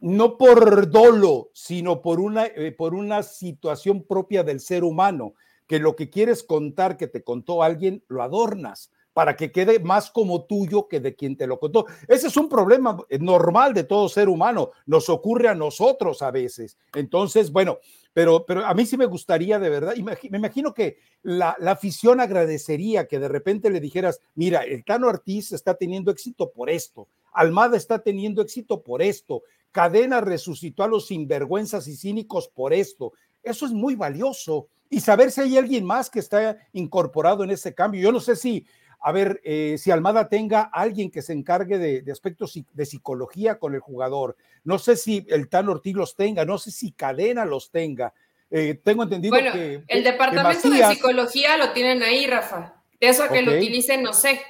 no 0.00 0.36
por 0.36 0.90
dolo, 0.90 1.50
sino 1.54 2.02
por 2.02 2.18
una, 2.18 2.46
eh, 2.46 2.72
por 2.72 2.92
una 2.92 3.22
situación 3.22 4.02
propia 4.02 4.42
del 4.42 4.58
ser 4.58 4.82
humano, 4.82 5.34
que 5.68 5.78
lo 5.78 5.94
que 5.94 6.10
quieres 6.10 6.42
contar 6.42 6.96
que 6.96 7.06
te 7.06 7.22
contó 7.22 7.62
alguien, 7.62 8.02
lo 8.08 8.20
adornas 8.20 8.90
para 9.12 9.36
que 9.36 9.52
quede 9.52 9.78
más 9.78 10.10
como 10.10 10.44
tuyo 10.44 10.88
que 10.88 10.98
de 10.98 11.14
quien 11.14 11.36
te 11.36 11.46
lo 11.46 11.60
contó. 11.60 11.86
Ese 12.08 12.28
es 12.28 12.36
un 12.36 12.48
problema 12.48 12.96
normal 13.20 13.74
de 13.74 13.84
todo 13.84 14.08
ser 14.08 14.28
humano, 14.28 14.70
nos 14.86 15.08
ocurre 15.08 15.48
a 15.48 15.54
nosotros 15.54 16.22
a 16.22 16.30
veces. 16.30 16.78
Entonces, 16.94 17.52
bueno, 17.52 17.78
pero, 18.12 18.44
pero 18.46 18.64
a 18.66 18.74
mí 18.74 18.86
sí 18.86 18.96
me 18.96 19.06
gustaría 19.06 19.58
de 19.58 19.70
verdad, 19.70 19.94
me 19.96 20.38
imagino 20.38 20.74
que 20.74 20.98
la, 21.22 21.56
la, 21.58 21.72
afición 21.72 22.20
agradecería 22.20 23.06
que 23.06 23.18
de 23.18 23.28
repente 23.28 23.70
le 23.70 23.80
dijeras, 23.80 24.20
mira, 24.34 24.62
el 24.62 24.84
Tano 24.84 25.08
Ortiz 25.08 25.52
está 25.52 25.74
teniendo 25.74 26.10
éxito 26.10 26.50
por 26.50 26.70
esto, 26.70 27.08
Almada 27.32 27.76
está 27.76 28.00
teniendo 28.00 28.42
éxito 28.42 28.82
por 28.82 29.02
esto, 29.02 29.42
Cadena 29.72 30.20
resucitó 30.20 30.84
a 30.84 30.86
los 30.88 31.06
sinvergüenzas 31.06 31.88
y 31.88 31.96
cínicos 31.96 32.46
por 32.48 32.74
esto. 32.74 33.14
Eso 33.42 33.66
es 33.66 33.72
muy 33.72 33.96
valioso. 33.96 34.68
Y 34.90 35.00
saber 35.00 35.32
si 35.32 35.40
hay 35.40 35.56
alguien 35.56 35.84
más 35.84 36.10
que 36.10 36.18
está 36.18 36.58
incorporado 36.74 37.42
en 37.42 37.50
ese 37.50 37.74
cambio. 37.74 38.02
Yo 38.02 38.12
no 38.12 38.20
sé 38.20 38.36
si 38.36 38.66
a 39.02 39.12
ver, 39.12 39.40
eh, 39.44 39.76
si 39.78 39.90
Almada 39.90 40.28
tenga 40.28 40.62
alguien 40.62 41.10
que 41.10 41.22
se 41.22 41.32
encargue 41.32 41.78
de, 41.78 42.12
aspectos 42.12 42.58
de 42.72 42.86
psicología 42.86 43.58
con 43.58 43.74
el 43.74 43.80
jugador, 43.80 44.36
no 44.64 44.78
sé 44.78 44.96
si 44.96 45.26
el 45.28 45.48
Tan 45.48 45.68
Ortiz 45.68 45.94
los 45.94 46.14
tenga, 46.14 46.44
no 46.44 46.58
sé 46.58 46.70
si 46.70 46.92
Cadena 46.92 47.44
los 47.44 47.70
tenga. 47.70 48.14
Eh, 48.50 48.78
tengo 48.82 49.02
entendido 49.02 49.34
bueno, 49.34 49.52
que. 49.52 49.82
El 49.88 50.04
departamento 50.04 50.70
de 50.70 50.84
psicología 50.86 51.56
lo 51.56 51.72
tienen 51.72 52.02
ahí, 52.02 52.26
Rafa. 52.26 52.74
De 53.00 53.08
eso 53.08 53.24
a 53.24 53.28
que 53.28 53.42
lo 53.42 53.52
utilicen, 53.52 54.02
no 54.02 54.12
sé 54.12 54.40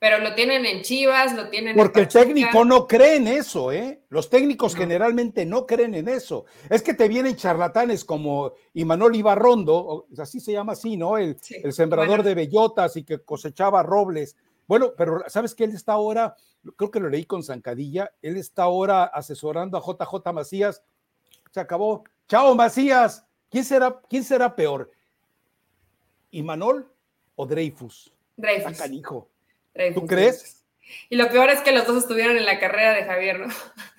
pero 0.00 0.18
lo 0.18 0.34
tienen 0.34 0.64
en 0.64 0.82
Chivas, 0.82 1.34
lo 1.34 1.48
tienen 1.48 1.76
Porque 1.76 2.00
el 2.00 2.08
técnico 2.08 2.64
no 2.64 2.86
cree 2.86 3.16
en 3.16 3.26
eso, 3.26 3.72
¿eh? 3.72 4.02
Los 4.10 4.30
técnicos 4.30 4.76
generalmente 4.76 5.44
no 5.44 5.66
creen 5.66 5.94
en 5.94 6.08
eso. 6.08 6.44
Es 6.70 6.82
que 6.82 6.94
te 6.94 7.08
vienen 7.08 7.34
charlatanes 7.34 8.04
como 8.04 8.52
Imanol 8.74 9.16
Ibarrondo, 9.16 10.06
así 10.16 10.38
se 10.38 10.52
llama 10.52 10.74
así, 10.74 10.96
¿no? 10.96 11.18
El, 11.18 11.36
el 11.64 11.72
sembrador 11.72 12.22
de 12.22 12.36
bellotas 12.36 12.96
y 12.96 13.02
que 13.02 13.18
cosechaba 13.18 13.82
robles. 13.82 14.36
Bueno, 14.68 14.92
pero 14.96 15.24
¿sabes 15.26 15.54
que 15.54 15.64
Él 15.64 15.74
está 15.74 15.94
ahora, 15.94 16.36
creo 16.76 16.92
que 16.92 17.00
lo 17.00 17.08
leí 17.08 17.24
con 17.24 17.42
Zancadilla, 17.42 18.12
él 18.22 18.36
está 18.36 18.64
ahora 18.64 19.04
asesorando 19.04 19.76
a 19.76 19.80
JJ 19.80 20.32
Macías. 20.32 20.82
Se 21.50 21.58
acabó. 21.58 22.04
Chao, 22.28 22.54
Macías. 22.54 23.24
¿Quién 23.50 23.64
será, 23.64 24.00
quién 24.08 24.22
será 24.22 24.54
peor? 24.54 24.92
¿Imanol 26.30 26.88
o 27.34 27.46
Dreyfus? 27.46 28.12
Dreyfus. 28.36 28.78
Canijo. 28.78 29.28
¿Tú 29.94 30.06
crees? 30.06 30.64
Y 31.08 31.16
lo 31.16 31.28
peor 31.30 31.50
es 31.50 31.60
que 31.60 31.72
los 31.72 31.86
dos 31.86 31.98
estuvieron 31.98 32.36
en 32.36 32.46
la 32.46 32.58
carrera 32.58 32.92
de 32.94 33.04
Javier, 33.04 33.40
¿no? 33.40 33.48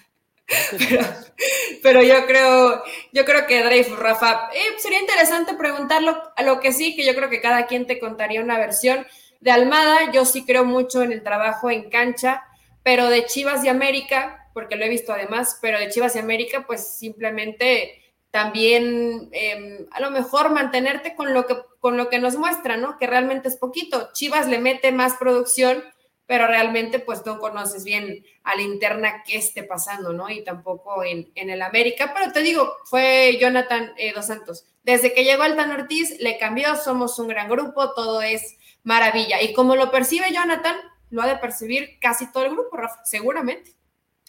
Pero, 1.84 2.02
yo 2.02 2.26
creo, 2.26 2.84
yo 3.12 3.26
creo 3.26 3.46
que 3.46 3.64
Dreyfus, 3.64 4.00
Rafa, 4.00 4.50
eh, 4.54 4.80
sería 4.80 5.00
interesante 5.00 5.54
preguntarlo, 5.54 6.22
a 6.36 6.44
lo 6.44 6.60
que 6.60 6.72
sí, 6.72 6.96
que 6.96 7.06
yo 7.06 7.16
creo 7.16 7.30
que 7.30 7.42
cada 7.42 7.68
quien 7.68 7.86
te 7.86 8.00
contaría 8.00 8.42
una 8.42 8.58
versión. 8.58 9.06
De 9.40 9.52
Almada, 9.52 10.12
yo 10.12 10.26
sí 10.26 10.46
creo 10.46 10.66
mucho 10.66 11.02
en 11.04 11.12
el 11.12 11.24
trabajo 11.24 11.70
en 11.70 11.90
cancha, 11.90 12.44
pero 12.84 13.10
de 13.10 13.26
Chivas 13.26 13.64
y 13.64 13.70
América, 13.70 14.50
porque 14.54 14.76
lo 14.76 14.86
he 14.86 14.90
visto 14.90 15.14
además, 15.14 15.60
pero 15.62 15.80
de 15.80 15.90
Chivas 15.90 16.16
y 16.16 16.20
América, 16.20 16.66
pues 16.66 16.98
simplemente 16.98 18.02
también 18.32 19.30
em, 19.32 19.88
a 19.92 20.02
lo 20.02 20.12
mejor 20.12 20.52
mantenerte 20.52 21.16
con 21.16 21.34
lo, 21.34 21.48
que, 21.48 21.58
con 21.80 21.98
lo 21.98 22.10
que 22.10 22.20
nos 22.20 22.36
muestra, 22.36 22.78
¿no? 22.78 22.98
Que 22.98 23.08
realmente 23.08 23.48
es 23.48 23.58
poquito. 23.58 24.10
Chivas 24.14 24.48
le 24.48 24.60
mete 24.60 24.92
más 24.92 25.16
producción, 25.16 25.84
pero 26.28 26.46
realmente 26.46 27.00
pues 27.00 27.26
no 27.26 27.40
conoces 27.40 27.84
bien 27.84 28.24
a 28.44 28.56
la 28.56 28.62
interna 28.62 29.24
qué 29.26 29.38
esté 29.38 29.64
pasando, 29.64 30.14
¿no? 30.14 30.30
Y 30.30 30.44
tampoco 30.44 31.04
en, 31.04 31.32
el 31.36 31.62
América, 31.62 32.14
pero 32.16 32.32
te 32.32 32.42
digo, 32.42 32.72
fue 32.86 33.38
Jonathan 33.42 33.94
eh, 33.98 34.14
Dos 34.14 34.28
Santos. 34.28 34.66
Desde 34.84 35.14
que 35.14 35.24
llegó 35.24 35.44
Altan 35.44 35.72
Ortiz, 35.72 36.20
le 36.20 36.38
cambió, 36.38 36.76
somos 36.76 37.18
un 37.18 37.30
gran 37.30 37.50
grupo, 37.50 37.94
todo 37.94 38.22
es 38.22 38.58
maravilla. 38.84 39.42
Y 39.42 39.54
como 39.54 39.76
lo 39.76 39.90
percibe 39.90 40.32
Jonathan, 40.32 40.76
lo 41.10 41.24
ha 41.24 41.28
de 41.28 41.38
percibir 41.38 41.98
casi 42.00 42.32
todo 42.32 42.46
el 42.46 42.52
grupo, 42.52 42.78
Rafa, 42.78 43.04
seguramente. 43.06 43.79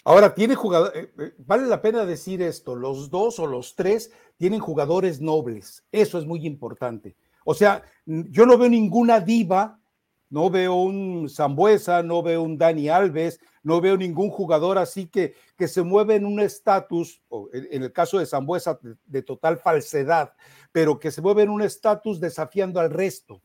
Ahora, 0.05 0.35
tiene 0.35 0.55
jugadores, 0.55 1.05
eh, 1.05 1.13
eh, 1.19 1.33
vale 1.39 1.67
la 1.67 1.83
pena 1.83 2.07
decir 2.07 2.41
esto, 2.43 2.75
los 2.75 3.11
dos 3.11 3.39
o 3.39 3.47
los 3.47 3.75
tres 3.75 4.11
tienen 4.37 4.61
jugadores 4.61 5.21
nobles, 5.21 5.85
eso 5.93 6.19
es 6.19 6.25
muy 6.25 6.47
importante. 6.47 7.17
O 7.45 7.55
sea, 7.55 7.83
yo 8.07 8.47
no 8.47 8.57
veo 8.57 8.69
ninguna 8.69 9.21
diva, 9.21 9.79
no 10.31 10.49
veo 10.49 10.75
un 10.75 11.29
Zambuesa, 11.29 12.03
no 12.03 12.23
veo 12.23 12.43
un 12.43 12.57
Dani 12.57 12.89
Alves, 12.89 13.41
no 13.63 13.81
veo 13.81 13.97
ningún 13.97 14.31
jugador 14.31 14.79
así 14.79 15.07
que, 15.07 15.35
que 15.57 15.69
se 15.69 15.83
mueve 15.83 16.15
en 16.15 16.25
un 16.25 16.41
estatus, 16.41 17.23
en 17.53 17.83
el 17.83 17.93
caso 17.93 18.19
de 18.19 18.27
Zambuesa, 18.27 18.79
de, 19.05 19.23
total 19.23 19.59
falsedad, 19.59 20.33
pero 20.73 20.99
que 20.99 21.11
se 21.11 21.21
mueve 21.21 21.43
en 21.43 21.51
un 21.51 21.63
estatus 21.63 22.21
desafiando 22.21 22.81
al 22.81 22.91
resto 22.91 23.43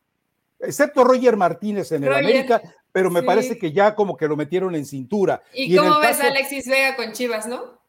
excepto 0.60 1.04
Roger 1.04 1.38
Martínez 1.38 1.92
en 1.92 2.04
el 2.04 2.14
América, 2.14 2.62
pero 2.96 3.12
me 3.12 3.24
parece 3.24 3.58
que 3.58 3.74
ya 3.74 3.94
como 3.94 4.16
que 4.16 4.26
lo 4.26 4.38
metieron 4.38 4.74
en 4.74 4.86
cintura. 4.86 5.44
¿Y, 5.54 5.76
cómo 5.76 6.00
ves 6.00 6.18
a 6.22 6.28
Alexis 6.28 6.66
Vega 6.66 6.96
con 6.96 7.12
Chivas, 7.12 7.46
no? 7.46 7.82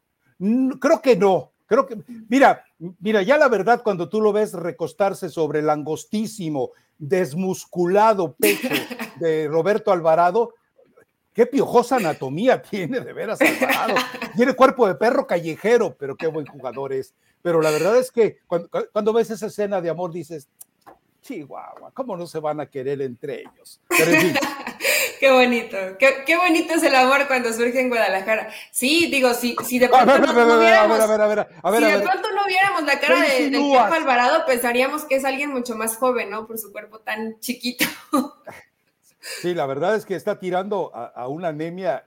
Creo 0.80 1.00
que 1.00 1.14
no. 1.14 1.52
Creo 1.66 1.86
que, 1.86 1.96
mira, 2.28 2.64
mira, 2.98 3.22
ya 3.22 3.38
la 3.38 3.46
verdad, 3.46 3.84
cuando 3.84 4.08
tú 4.08 4.20
lo 4.20 4.32
ves 4.32 4.52
recostarse 4.52 5.28
sobre 5.28 5.60
el 5.60 5.70
angostísimo, 5.70 6.72
desmusculado 6.98 8.34
pecho 8.34 8.66
de 9.20 9.46
Roberto 9.46 9.92
Alvarado, 9.92 10.54
qué 11.32 11.46
piojosa 11.46 11.98
anatomía 11.98 12.60
tiene 12.68 12.98
de 12.98 13.12
veras 13.12 13.40
Alvarado. 13.40 13.94
Tiene 14.34 14.54
cuerpo 14.54 14.88
de 14.88 14.96
perro 14.96 15.24
callejero, 15.24 15.94
pero 15.96 16.16
qué 16.16 16.26
buen 16.26 16.46
jugador 16.46 16.92
es. 16.92 17.14
Pero 17.42 17.62
la 17.62 17.70
verdad 17.70 17.96
es 17.96 18.10
que 18.10 18.38
cuando, 18.48 18.68
cuando 18.92 19.12
ves 19.12 19.30
esa 19.30 19.46
escena 19.46 19.80
de 19.80 19.88
amor 19.88 20.10
dices, 20.10 20.48
Chihuahua, 21.26 21.92
¿cómo 21.92 22.16
no 22.16 22.26
se 22.26 22.40
van 22.40 22.58
a 22.58 22.66
querer 22.66 23.02
entre 23.02 23.42
ellos? 23.42 23.80
Qué 25.18 25.30
bonito, 25.30 25.76
qué, 25.98 26.36
bonito 26.36 26.74
es 26.74 26.82
el 26.82 26.94
amor 26.94 27.26
cuando 27.26 27.52
surge 27.52 27.80
en 27.80 27.88
Guadalajara. 27.88 28.50
Sí, 28.70 29.08
digo, 29.10 29.32
si, 29.34 29.56
si 29.64 29.78
de 29.78 29.88
pronto 29.88 30.18
no, 30.18 30.58
viéramos, 30.58 30.98
si 30.98 31.84
de 31.84 31.98
pronto 32.00 32.32
no 32.32 32.46
viéramos 32.46 32.82
la 32.84 33.00
cara 33.00 33.20
de, 33.20 33.50
del 33.50 33.76
Alvarado, 33.76 34.44
pensaríamos 34.46 35.04
que 35.04 35.16
es 35.16 35.24
alguien 35.24 35.50
mucho 35.50 35.76
más 35.76 35.96
joven, 35.96 36.30
¿no? 36.30 36.46
Por 36.46 36.58
su 36.58 36.72
cuerpo 36.72 37.00
tan 37.00 37.38
chiquito. 37.40 37.84
Sí, 39.40 39.54
la 39.54 39.66
verdad 39.66 39.96
es 39.96 40.06
que 40.06 40.14
está 40.14 40.38
tirando 40.38 40.92
a, 40.94 41.26
una 41.28 41.48
anemia 41.48 42.04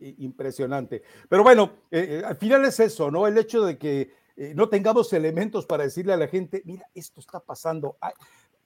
impresionante. 0.00 1.02
Pero 1.28 1.42
bueno, 1.42 1.72
eh, 1.90 2.20
eh, 2.20 2.22
al 2.24 2.36
final 2.36 2.64
es 2.64 2.80
eso, 2.80 3.10
¿no? 3.10 3.26
El 3.26 3.36
hecho 3.36 3.64
de 3.64 3.76
que 3.76 4.12
eh, 4.36 4.52
no 4.54 4.68
tengamos 4.68 5.12
elementos 5.12 5.66
para 5.66 5.84
decirle 5.84 6.14
a 6.14 6.16
la 6.16 6.26
gente, 6.26 6.62
mira, 6.64 6.86
esto 6.94 7.20
está 7.20 7.40
pasando 7.40 7.98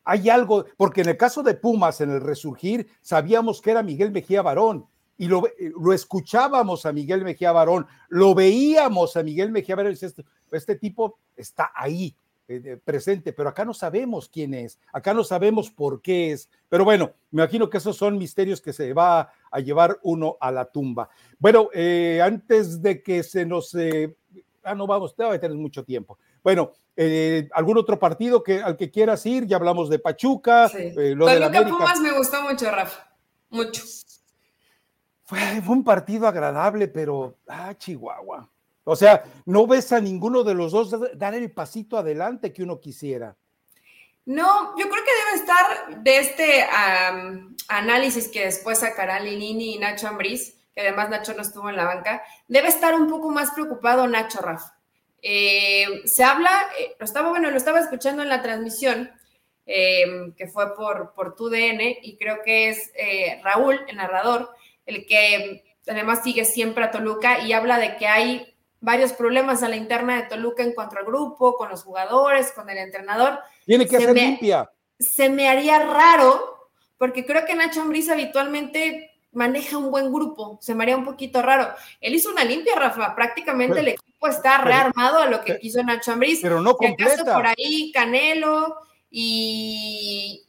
hay 0.09 0.31
algo, 0.31 0.65
porque 0.79 1.03
en 1.03 1.11
el 1.11 1.19
caso 1.19 1.43
de 1.43 1.53
Pumas, 1.53 2.01
en 2.01 2.11
el 2.11 2.23
resurgir, 2.23 2.89
sabíamos 3.03 3.61
que 3.61 3.73
era 3.73 3.83
Miguel 3.83 4.11
Mejía 4.11 4.41
Barón 4.41 4.87
y 5.19 5.29
lo, 5.29 5.47
eh, 5.47 5.71
lo 5.79 5.93
escuchábamos 5.93 6.87
a 6.87 6.93
Miguel 6.93 7.25
Mejía 7.25 7.53
Barón, 7.53 7.87
lo 8.09 8.35
veíamos 8.35 9.19
a 9.19 9.23
Miguel 9.23 9.53
Mejía 9.53 9.77
Barón, 9.77 9.93
este, 9.93 10.25
este 10.51 10.77
tipo 10.77 11.19
está 11.37 11.73
ahí, 11.75 12.17
eh, 12.49 12.81
presente, 12.83 13.35
pero 13.35 13.51
acá 13.51 13.67
no 13.67 13.75
sabemos 13.75 14.31
quién 14.31 14.55
es, 14.55 14.79
acá 14.95 15.13
no 15.13 15.23
sabemos 15.25 15.71
por 15.71 16.01
qué 16.01 16.33
es, 16.33 16.49
pero 16.71 16.87
bueno, 16.87 17.13
me 17.31 17.43
imagino 17.43 17.69
que 17.69 17.77
esos 17.77 17.95
son 17.95 18.17
misterios 18.17 18.63
que 18.63 18.73
se 18.73 18.95
va 18.95 19.31
a 19.51 19.61
llevar 19.61 19.99
uno 20.05 20.39
a 20.41 20.51
la 20.51 20.65
tumba. 20.65 21.11
Bueno, 21.39 21.69
eh, 21.75 22.23
antes 22.25 22.81
de 22.81 23.03
que 23.03 23.23
se 23.23 23.45
nos... 23.45 23.77
ah, 24.63 24.75
no 24.75 24.87
vamos, 24.87 25.15
a 25.19 25.39
tener 25.39 25.59
mucho 25.59 25.85
tiempo. 25.85 26.19
Bueno, 26.43 26.73
eh, 27.01 27.49
¿Algún 27.53 27.79
otro 27.79 27.97
partido 27.97 28.43
que, 28.43 28.61
al 28.61 28.77
que 28.77 28.91
quieras 28.91 29.25
ir? 29.25 29.47
Ya 29.47 29.55
hablamos 29.55 29.89
de 29.89 30.01
Pachuca. 30.01 30.67
Eh, 30.75 31.15
lo 31.15 31.27
de 31.27 31.45
América. 31.45 31.69
Pumas 31.69 32.01
me 32.01 32.11
gustó 32.11 32.43
mucho, 32.43 32.69
Rafa. 32.69 33.09
Mucho. 33.51 33.85
Fue, 35.23 35.39
un 35.69 35.85
partido 35.85 36.27
agradable, 36.27 36.89
pero, 36.89 37.37
ah, 37.47 37.73
Chihuahua. 37.79 38.51
O 38.83 38.97
sea, 38.97 39.23
no 39.47 39.69
ves 39.69 39.93
a 39.93 40.01
ninguno 40.01 40.43
de 40.43 40.55
los 40.55 40.73
dos 40.73 40.93
dar 41.15 41.35
el 41.35 41.53
pasito 41.53 41.99
adelante 41.99 42.53
que 42.53 42.65
uno 42.65 42.81
quisiera. 42.81 43.37
No, 44.25 44.77
yo 44.77 44.89
creo 44.89 45.05
que 45.05 45.25
debe 45.25 45.37
estar 45.37 46.03
de 46.03 46.19
este 46.19 46.67
análisis 47.69 48.27
que 48.27 48.47
después 48.47 48.81
sacará 48.81 49.21
Lilini 49.21 49.77
y 49.77 49.79
Nacho 49.79 50.09
Ambriz, 50.09 50.57
que 50.75 50.81
además 50.81 51.11
Nacho 51.11 51.33
no 51.35 51.43
estuvo 51.43 51.71
en 51.71 51.77
la 51.77 51.85
banca, 51.85 52.23
debe 52.49 52.67
estar 52.67 52.95
un 52.95 53.09
poco 53.09 53.31
más 53.31 53.53
preocupado 53.53 54.09
Nacho 54.09 54.41
Rafa. 54.41 54.78
Eh, 55.23 56.03
se 56.05 56.25
habla, 56.25 56.51
eh, 56.79 56.95
lo 56.99 57.05
estaba, 57.05 57.31
bueno, 57.31 57.51
lo 57.51 57.57
estaba 57.57 57.81
escuchando 57.81 58.23
en 58.23 58.29
la 58.29 58.43
transmisión, 58.43 59.11
eh, 59.67 60.33
que 60.37 60.47
fue 60.47 60.75
por, 60.75 61.13
por 61.15 61.37
DN 61.37 61.99
y 62.03 62.17
creo 62.17 62.39
que 62.43 62.71
es 62.71 62.93
Raúl, 63.43 63.81
el 63.89 63.97
narrador, 63.97 64.51
el 64.87 65.07
que 65.07 65.65
además 65.87 66.23
sigue 66.23 66.45
siempre 66.45 66.85
a 66.85 66.91
Toluca 66.91 67.41
y 67.41 67.53
habla 67.53 67.79
de 67.79 67.97
que 67.97 68.07
hay 68.07 68.55
varios 68.81 69.13
problemas 69.13 69.63
a 69.63 69.69
la 69.69 69.77
interna 69.77 70.17
de 70.17 70.29
Toluca 70.29 70.63
en 70.63 70.73
cuanto 70.73 70.97
al 70.99 71.05
grupo, 71.05 71.57
con 71.57 71.69
los 71.69 71.83
jugadores, 71.83 72.53
con 72.53 72.71
el 72.71 72.79
entrenador. 72.79 73.41
Tiene 73.67 73.87
que 73.87 73.99
ser 73.99 74.15
limpia. 74.15 74.71
Se 74.99 75.29
me 75.29 75.49
haría 75.49 75.81
raro, 75.81 76.71
porque 76.97 77.25
creo 77.27 77.45
que 77.45 77.55
Nacho 77.55 77.83
Ambriz 77.83 78.09
habitualmente 78.09 79.08
maneja 79.39 79.79
un 79.79 79.91
buen 79.91 80.13
grupo, 80.13 80.59
se 80.61 80.75
me 80.75 80.83
haría 80.83 80.97
un 80.97 81.05
poquito 81.05 81.41
raro. 81.41 81.73
Él 82.01 82.15
hizo 82.15 82.31
una 82.31 82.45
limpia, 82.45 82.75
Rafa, 82.75 83.15
prácticamente 83.15 83.81
el 83.81 83.89
equipo 83.89 84.27
está 84.27 84.59
rearmado 84.59 85.19
a 85.19 85.27
lo 85.27 85.43
que 85.43 85.59
quiso 85.59 85.83
Nacho 85.83 86.13
Ambriz. 86.13 86.41
Pero 86.43 86.61
no 86.61 86.77
completa. 86.77 87.35
por 87.35 87.47
ahí 87.47 87.93
Canelo 87.93 88.77
y, 89.11 90.43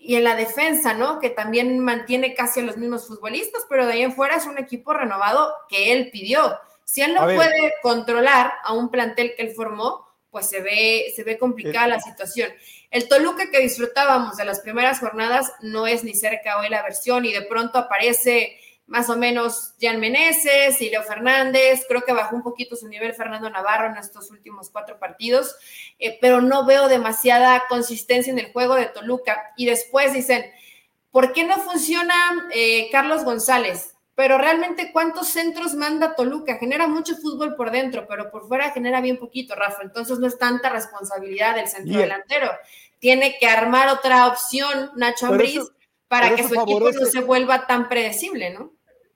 y 0.00 0.16
en 0.16 0.24
la 0.24 0.34
defensa, 0.34 0.92
¿no? 0.92 1.20
Que 1.20 1.30
también 1.30 1.78
mantiene 1.78 2.34
casi 2.34 2.60
a 2.60 2.64
los 2.64 2.76
mismos 2.76 3.06
futbolistas, 3.06 3.64
pero 3.68 3.86
de 3.86 3.92
ahí 3.92 4.02
en 4.02 4.12
fuera 4.12 4.36
es 4.36 4.46
un 4.46 4.58
equipo 4.58 4.92
renovado 4.92 5.54
que 5.68 5.92
él 5.92 6.10
pidió. 6.10 6.58
Si 6.84 7.00
él 7.00 7.14
no 7.14 7.22
puede 7.22 7.74
controlar 7.80 8.54
a 8.64 8.72
un 8.72 8.90
plantel 8.90 9.34
que 9.36 9.42
él 9.44 9.52
formó, 9.54 10.04
pues 10.32 10.48
se 10.48 10.60
ve, 10.60 11.12
se 11.14 11.22
ve 11.22 11.38
complicada 11.38 11.86
la 11.86 12.00
situación. 12.00 12.50
El 12.92 13.08
Toluca 13.08 13.50
que 13.50 13.60
disfrutábamos 13.60 14.36
de 14.36 14.44
las 14.44 14.60
primeras 14.60 15.00
jornadas 15.00 15.50
no 15.62 15.86
es 15.86 16.04
ni 16.04 16.14
cerca 16.14 16.58
hoy 16.58 16.68
la 16.68 16.82
versión 16.82 17.24
y 17.24 17.32
de 17.32 17.40
pronto 17.40 17.78
aparece 17.78 18.58
más 18.86 19.08
o 19.08 19.16
menos 19.16 19.72
Jan 19.80 19.98
Meneses 19.98 20.78
y 20.82 20.90
Fernández, 20.90 21.86
creo 21.88 22.02
que 22.02 22.12
bajó 22.12 22.36
un 22.36 22.42
poquito 22.42 22.76
su 22.76 22.88
nivel 22.88 23.14
Fernando 23.14 23.48
Navarro 23.48 23.86
en 23.86 23.96
estos 23.96 24.30
últimos 24.30 24.68
cuatro 24.68 24.98
partidos, 24.98 25.56
eh, 25.98 26.18
pero 26.20 26.42
no 26.42 26.66
veo 26.66 26.88
demasiada 26.88 27.62
consistencia 27.66 28.30
en 28.30 28.38
el 28.38 28.52
juego 28.52 28.74
de 28.74 28.84
Toluca. 28.84 29.54
Y 29.56 29.64
después 29.64 30.12
dicen, 30.12 30.44
¿por 31.10 31.32
qué 31.32 31.44
no 31.44 31.56
funciona 31.60 32.14
eh, 32.54 32.90
Carlos 32.92 33.24
González? 33.24 33.94
Pero 34.22 34.38
realmente, 34.38 34.92
¿cuántos 34.92 35.26
centros 35.26 35.74
manda 35.74 36.14
Toluca? 36.14 36.54
Genera 36.54 36.86
mucho 36.86 37.16
fútbol 37.16 37.56
por 37.56 37.72
dentro, 37.72 38.06
pero 38.06 38.30
por 38.30 38.46
fuera 38.46 38.70
genera 38.70 39.00
bien 39.00 39.18
poquito, 39.18 39.56
Rafa. 39.56 39.82
Entonces 39.82 40.20
no 40.20 40.28
es 40.28 40.38
tanta 40.38 40.68
responsabilidad 40.68 41.56
del 41.56 41.66
centro 41.66 41.98
delantero. 41.98 42.48
Tiene 43.00 43.36
que 43.40 43.48
armar 43.48 43.88
otra 43.88 44.28
opción, 44.28 44.92
Nacho 44.94 45.26
Ambriz, 45.26 45.64
para 46.06 46.36
que 46.36 46.46
su 46.46 46.54
equipo 46.54 46.92
no 46.92 47.04
se 47.04 47.20
vuelva 47.20 47.66
tan 47.66 47.88
predecible, 47.88 48.50
¿no? 48.50 48.70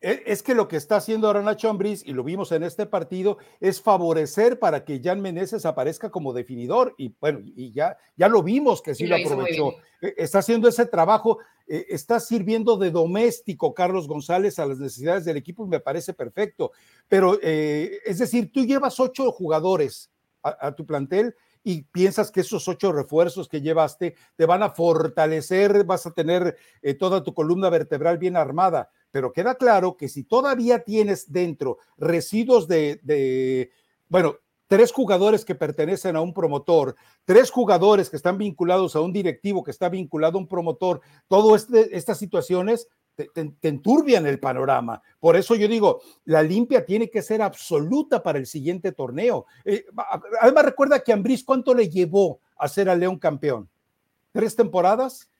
E, 0.07 0.22
es 0.24 0.40
que 0.44 0.54
lo 0.54 0.68
que 0.68 0.76
está 0.76 0.98
haciendo 0.98 1.26
ahora 1.26 1.42
Nacho 1.42 1.68
Ambriz, 1.68 2.07
y 2.07 2.12
lo 2.12 2.22
vimos 2.22 2.52
en 2.52 2.62
este 2.62 2.86
partido, 2.86 3.38
es 3.59 3.82
favorecer 3.82 4.61
para 4.61 4.84
que 4.84 5.00
Jan 5.02 5.20
Meneses 5.20 5.66
aparezca 5.66 6.11
como 6.11 6.32
definidor. 6.32 6.94
Y 6.96 7.12
bueno, 7.20 7.40
y 7.42 7.72
ya, 7.72 7.98
ya 8.16 8.28
lo 8.28 8.44
vimos 8.44 8.82
que 8.82 8.94
sí 8.94 9.04
lo, 9.09 9.16
aprovechó. 9.16 9.72
E, 10.00 10.14
está 10.16 10.38
haciendo 10.38 10.68
ese 10.68 10.86
trabajo, 10.86 11.38
e, 11.66 11.86
está 11.88 12.20
sirviendo 12.20 12.76
de 12.76 12.92
doméstico 12.92 13.74
Carlos 13.74 14.07
González 14.07 14.61
a 14.61 14.66
las 14.66 14.78
necesidades 14.78 15.24
del 15.24 15.38
equipo 15.38 15.66
y 15.66 15.70
me 15.70 15.80
parece 15.80 16.14
perfecto. 16.14 16.70
Pero 17.09 17.40
eh, 17.42 17.98
es 18.04 18.20
decir, 18.20 18.52
tú 18.52 18.64
llevas 18.64 19.00
ocho 19.00 19.32
jugadores 19.32 20.12
a 20.42 20.72
tu 20.76 20.86
plantel 20.86 21.34
y 21.69 21.83
piensas 21.83 22.31
que 22.31 22.43
esos 22.43 22.69
ocho 22.69 22.93
refuerzos 22.93 23.49
que 23.49 23.61
llevaste 23.61 24.14
te 24.37 24.47
van 24.47 24.62
a 24.62 24.71
fortalecer, 24.71 25.83
vas 25.83 26.07
a 26.07 26.12
tener 26.12 26.57
eh, 26.81 26.95
toda 26.95 27.25
tu 27.25 27.35
columna 27.35 27.69
vertebral 27.71 28.19
bien 28.19 28.37
armada, 28.37 28.89
pero 29.11 29.33
queda 29.33 29.57
claro 29.57 29.97
que 29.97 30.09
si 30.09 30.23
todavía 30.23 30.85
tienes 30.85 31.33
dentro 31.33 31.79
residuos 31.97 32.69
de, 32.69 33.73
bueno, 34.09 34.37
tres 34.69 34.93
jugadores 34.93 35.45
que 35.45 35.57
pertenecen 35.57 36.14
a 36.14 36.21
un 36.21 36.33
promotor, 36.33 36.95
tres 37.25 37.51
jugadores 37.51 38.11
que 38.11 38.17
están 38.17 38.39
vinculados 38.39 38.95
a 38.95 39.01
un 39.01 39.12
directivo 39.12 39.64
que 39.64 39.73
está 39.73 39.89
vinculado 39.89 40.39
a 40.39 40.43
un 40.43 40.47
promotor, 40.47 41.01
todas 41.27 41.62
este, 41.62 41.97
estas 41.97 42.17
situaciones 42.17 42.87
te, 43.17 43.69
enturbian 43.69 44.27
el 44.27 44.39
panorama. 44.39 45.03
Por 45.19 45.37
eso 45.37 45.55
yo 45.55 45.67
digo, 45.67 46.03
la 46.27 46.43
limpia 46.43 46.85
tiene 46.85 47.09
que 47.09 47.23
ser 47.23 47.41
absoluta 47.41 48.23
para 48.23 48.39
el 48.39 48.47
siguiente 48.47 48.93
torneo. 48.93 49.47
Eh, 49.64 49.87
además, 50.41 50.67
recuerda 50.67 51.01
que 51.01 51.12
Ambris, 51.12 51.43
¿cuánto 51.43 51.75
le 51.75 51.89
llevó 51.89 52.41
a 52.57 52.69
ser 52.69 52.89
a 52.89 52.95
León 52.95 53.19
campeón? 53.19 53.69
¿Tres 54.33 54.55
temporadas? 54.55 55.31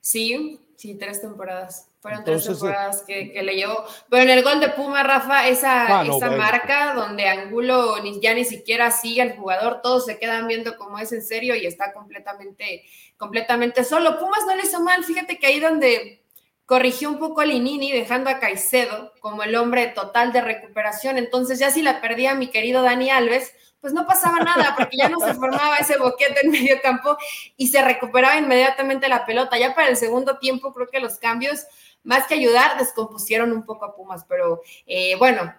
Sí, 0.00 0.60
sí, 0.76 0.94
tres 0.94 1.20
temporadas. 1.20 1.88
Fueron 2.00 2.24
tres 2.24 2.44
temporadas 2.44 3.02
que, 3.02 3.40
le 3.42 3.54
llevó. 3.54 3.84
Pero 4.10 4.24
en 4.24 4.30
el 4.30 4.42
gol 4.42 4.60
de 4.60 4.70
Puma, 4.70 5.02
Rafa, 5.04 5.48
esa, 5.48 6.00
ah, 6.00 6.04
esa 6.04 6.32
marca 6.32 6.94
donde 6.94 7.28
Angulo 7.28 8.02
ni, 8.02 8.20
ya 8.20 8.34
ni 8.34 8.44
siquiera 8.44 8.90
sigue 8.90 9.22
al 9.22 9.36
jugador, 9.36 9.80
todos 9.82 10.04
se 10.04 10.18
quedan 10.18 10.48
viendo 10.48 10.76
como 10.76 10.98
es 10.98 11.12
en 11.12 11.22
serio 11.22 11.54
y 11.54 11.64
está 11.64 11.92
completamente, 11.92 12.82
completamente 13.16 13.84
solo. 13.84 14.18
Pumas 14.18 14.44
no 14.46 14.56
le 14.56 14.62
hizo 14.62 14.82
mal, 14.82 15.04
fíjate 15.04 15.38
que 15.38 15.46
ahí 15.46 15.60
donde 15.60 16.21
corrigió 16.66 17.10
un 17.10 17.18
poco 17.18 17.40
a 17.40 17.44
Linini, 17.44 17.92
dejando 17.92 18.30
a 18.30 18.38
Caicedo 18.38 19.12
como 19.20 19.42
el 19.42 19.54
hombre 19.56 19.88
total 19.88 20.32
de 20.32 20.40
recuperación. 20.40 21.18
Entonces, 21.18 21.58
ya 21.58 21.70
si 21.70 21.82
la 21.82 22.00
perdía 22.00 22.34
mi 22.34 22.48
querido 22.48 22.82
Dani 22.82 23.10
Alves, 23.10 23.52
pues 23.82 23.92
no 23.92 24.06
pasaba 24.06 24.38
nada, 24.38 24.74
porque 24.76 24.96
ya 24.96 25.08
no 25.08 25.18
se 25.18 25.34
formaba 25.34 25.76
ese 25.76 25.98
boquete 25.98 26.44
en 26.44 26.52
medio 26.52 26.80
campo 26.80 27.16
y 27.56 27.66
se 27.66 27.82
recuperaba 27.82 28.36
inmediatamente 28.36 29.08
la 29.08 29.26
pelota. 29.26 29.58
Ya 29.58 29.74
para 29.74 29.88
el 29.88 29.96
segundo 29.96 30.38
tiempo, 30.38 30.72
creo 30.72 30.86
que 30.86 31.00
los 31.00 31.18
cambios, 31.18 31.66
más 32.04 32.26
que 32.28 32.34
ayudar, 32.34 32.78
descompusieron 32.78 33.52
un 33.52 33.64
poco 33.64 33.84
a 33.84 33.96
Pumas, 33.96 34.24
pero 34.28 34.62
eh, 34.86 35.16
bueno, 35.16 35.52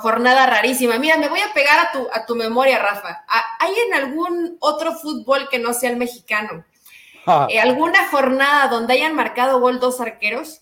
jornada 0.00 0.46
rarísima. 0.46 0.98
Mira, 0.98 1.18
me 1.18 1.28
voy 1.28 1.40
a 1.40 1.52
pegar 1.52 1.78
a 1.78 1.92
tu, 1.92 2.08
a 2.10 2.24
tu 2.24 2.34
memoria, 2.34 2.78
Rafa. 2.78 3.22
¿Hay 3.60 3.74
en 3.86 3.94
algún 3.94 4.56
otro 4.60 4.94
fútbol 4.94 5.48
que 5.50 5.58
no 5.58 5.74
sea 5.74 5.90
el 5.90 5.98
mexicano? 5.98 6.64
Eh, 7.48 7.60
alguna 7.60 8.08
jornada 8.08 8.68
donde 8.68 8.94
hayan 8.94 9.14
marcado 9.14 9.60
gol 9.60 9.80
dos 9.80 10.00
arqueros. 10.00 10.60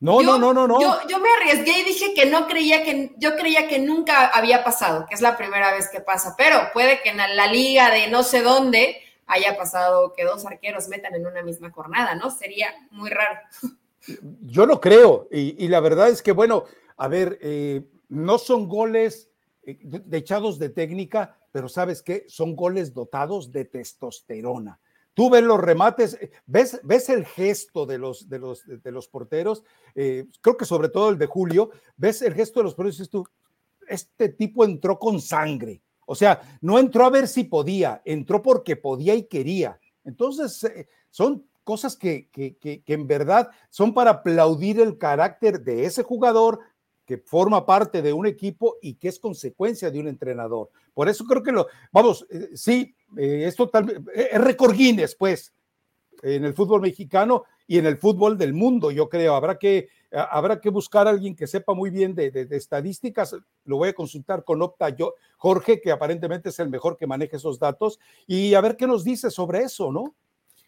No, 0.00 0.22
no, 0.22 0.38
no, 0.38 0.54
no, 0.54 0.66
no. 0.66 0.80
Yo, 1.06 1.18
me 1.18 1.28
arriesgué 1.38 1.80
y 1.80 1.84
dije 1.84 2.14
que 2.14 2.24
no 2.24 2.46
creía 2.46 2.82
que, 2.82 3.12
yo 3.18 3.36
creía 3.36 3.68
que 3.68 3.78
nunca 3.78 4.28
había 4.28 4.64
pasado, 4.64 5.06
que 5.06 5.14
es 5.14 5.20
la 5.20 5.36
primera 5.36 5.72
vez 5.72 5.90
que 5.90 6.00
pasa, 6.00 6.34
pero 6.38 6.58
puede 6.72 7.02
que 7.02 7.10
en 7.10 7.18
la 7.18 7.46
liga 7.46 7.90
de 7.90 8.08
no 8.08 8.22
sé 8.22 8.40
dónde 8.40 8.96
haya 9.26 9.58
pasado 9.58 10.14
que 10.14 10.24
dos 10.24 10.44
arqueros 10.46 10.88
metan 10.88 11.14
en 11.14 11.26
una 11.26 11.42
misma 11.42 11.70
jornada, 11.70 12.14
¿no? 12.14 12.30
Sería 12.30 12.74
muy 12.90 13.10
raro. 13.10 13.40
Yo 14.40 14.66
no 14.66 14.80
creo, 14.80 15.28
y, 15.30 15.68
la 15.68 15.80
verdad 15.80 16.08
es 16.08 16.22
que, 16.22 16.32
bueno, 16.32 16.64
a 16.96 17.06
ver, 17.06 17.38
eh, 17.42 17.82
no 18.08 18.38
son 18.38 18.66
goles 18.66 19.28
eh, 19.62 19.78
de 19.82 20.16
echados 20.16 20.58
de 20.58 20.70
técnica, 20.70 21.36
pero 21.52 21.68
¿sabes 21.68 22.02
qué? 22.02 22.24
Son 22.26 22.56
goles 22.56 22.94
dotados 22.94 23.52
de 23.52 23.66
testosterona 23.66 24.80
Tú 25.14 25.30
ves 25.30 25.42
los 25.42 25.60
remates, 25.60 26.14
eh, 26.14 26.30
ves, 26.46 26.80
ves 26.82 27.08
el 27.08 27.26
gesto 27.26 27.86
de 27.86 27.98
los, 27.98 28.28
de 28.28 28.38
los, 28.38 28.64
de 28.66 28.92
los 28.92 29.08
porteros, 29.08 29.64
eh, 29.94 30.26
creo 30.40 30.56
que 30.56 30.64
sobre 30.64 30.88
todo 30.88 31.10
el 31.10 31.18
de 31.18 31.26
Julio, 31.26 31.70
ves 31.96 32.22
el 32.22 32.34
gesto 32.34 32.60
de 32.60 32.64
los 32.64 32.74
porteros 32.74 32.96
y 32.96 32.98
dices 32.98 33.10
tú, 33.10 33.26
este 33.88 34.28
tipo 34.28 34.64
entró 34.64 34.98
con 34.98 35.20
sangre. 35.20 35.82
O 36.06 36.14
sea, 36.14 36.40
no 36.60 36.78
entró 36.78 37.04
a 37.04 37.10
ver 37.10 37.28
si 37.28 37.44
podía, 37.44 38.02
entró 38.04 38.42
porque 38.42 38.76
podía 38.76 39.14
y 39.14 39.24
quería. 39.24 39.78
Entonces, 40.04 40.64
eh, 40.64 40.88
son 41.10 41.46
cosas 41.64 41.96
que, 41.96 42.28
que, 42.30 42.56
que, 42.56 42.82
en 42.86 43.06
verdad 43.06 43.50
son 43.68 43.94
para 43.94 44.10
aplaudir 44.10 44.80
el 44.80 44.98
carácter 44.98 45.62
de 45.62 45.84
ese 45.84 46.02
jugador 46.02 46.58
que 47.10 47.18
forma 47.18 47.66
parte 47.66 48.02
de 48.02 48.12
un 48.12 48.24
equipo 48.24 48.76
y 48.80 48.94
que 48.94 49.08
es 49.08 49.18
consecuencia 49.18 49.90
de 49.90 49.98
un 49.98 50.06
entrenador. 50.06 50.70
Por 50.94 51.08
eso 51.08 51.24
creo 51.24 51.42
que 51.42 51.50
lo, 51.50 51.66
vamos, 51.90 52.24
sí, 52.54 52.94
eh, 53.16 53.46
es 53.48 53.56
total, 53.56 54.04
eh, 54.14 54.28
es 54.30 54.40
récord 54.40 54.76
Guinness, 54.76 55.16
pues, 55.16 55.52
en 56.22 56.44
el 56.44 56.54
fútbol 56.54 56.82
mexicano 56.82 57.42
y 57.66 57.78
en 57.78 57.86
el 57.86 57.98
fútbol 57.98 58.38
del 58.38 58.54
mundo, 58.54 58.92
yo 58.92 59.08
creo. 59.08 59.34
Habrá 59.34 59.58
que, 59.58 59.88
habrá 60.12 60.60
que 60.60 60.70
buscar 60.70 61.08
a 61.08 61.10
alguien 61.10 61.34
que 61.34 61.48
sepa 61.48 61.74
muy 61.74 61.90
bien 61.90 62.14
de, 62.14 62.46
estadísticas. 62.52 63.34
Lo 63.64 63.78
voy 63.78 63.88
a 63.88 63.92
consultar 63.92 64.44
con 64.44 64.62
Opta 64.62 64.90
yo, 64.90 65.14
Jorge, 65.36 65.80
que 65.80 65.90
aparentemente 65.90 66.50
es 66.50 66.60
el 66.60 66.70
mejor 66.70 66.96
que 66.96 67.08
maneja 67.08 67.38
esos 67.38 67.58
datos, 67.58 67.98
y 68.24 68.54
a 68.54 68.60
ver 68.60 68.76
qué 68.76 68.86
nos 68.86 69.02
dice 69.02 69.32
sobre 69.32 69.62
eso, 69.62 69.90
¿no? 69.90 70.14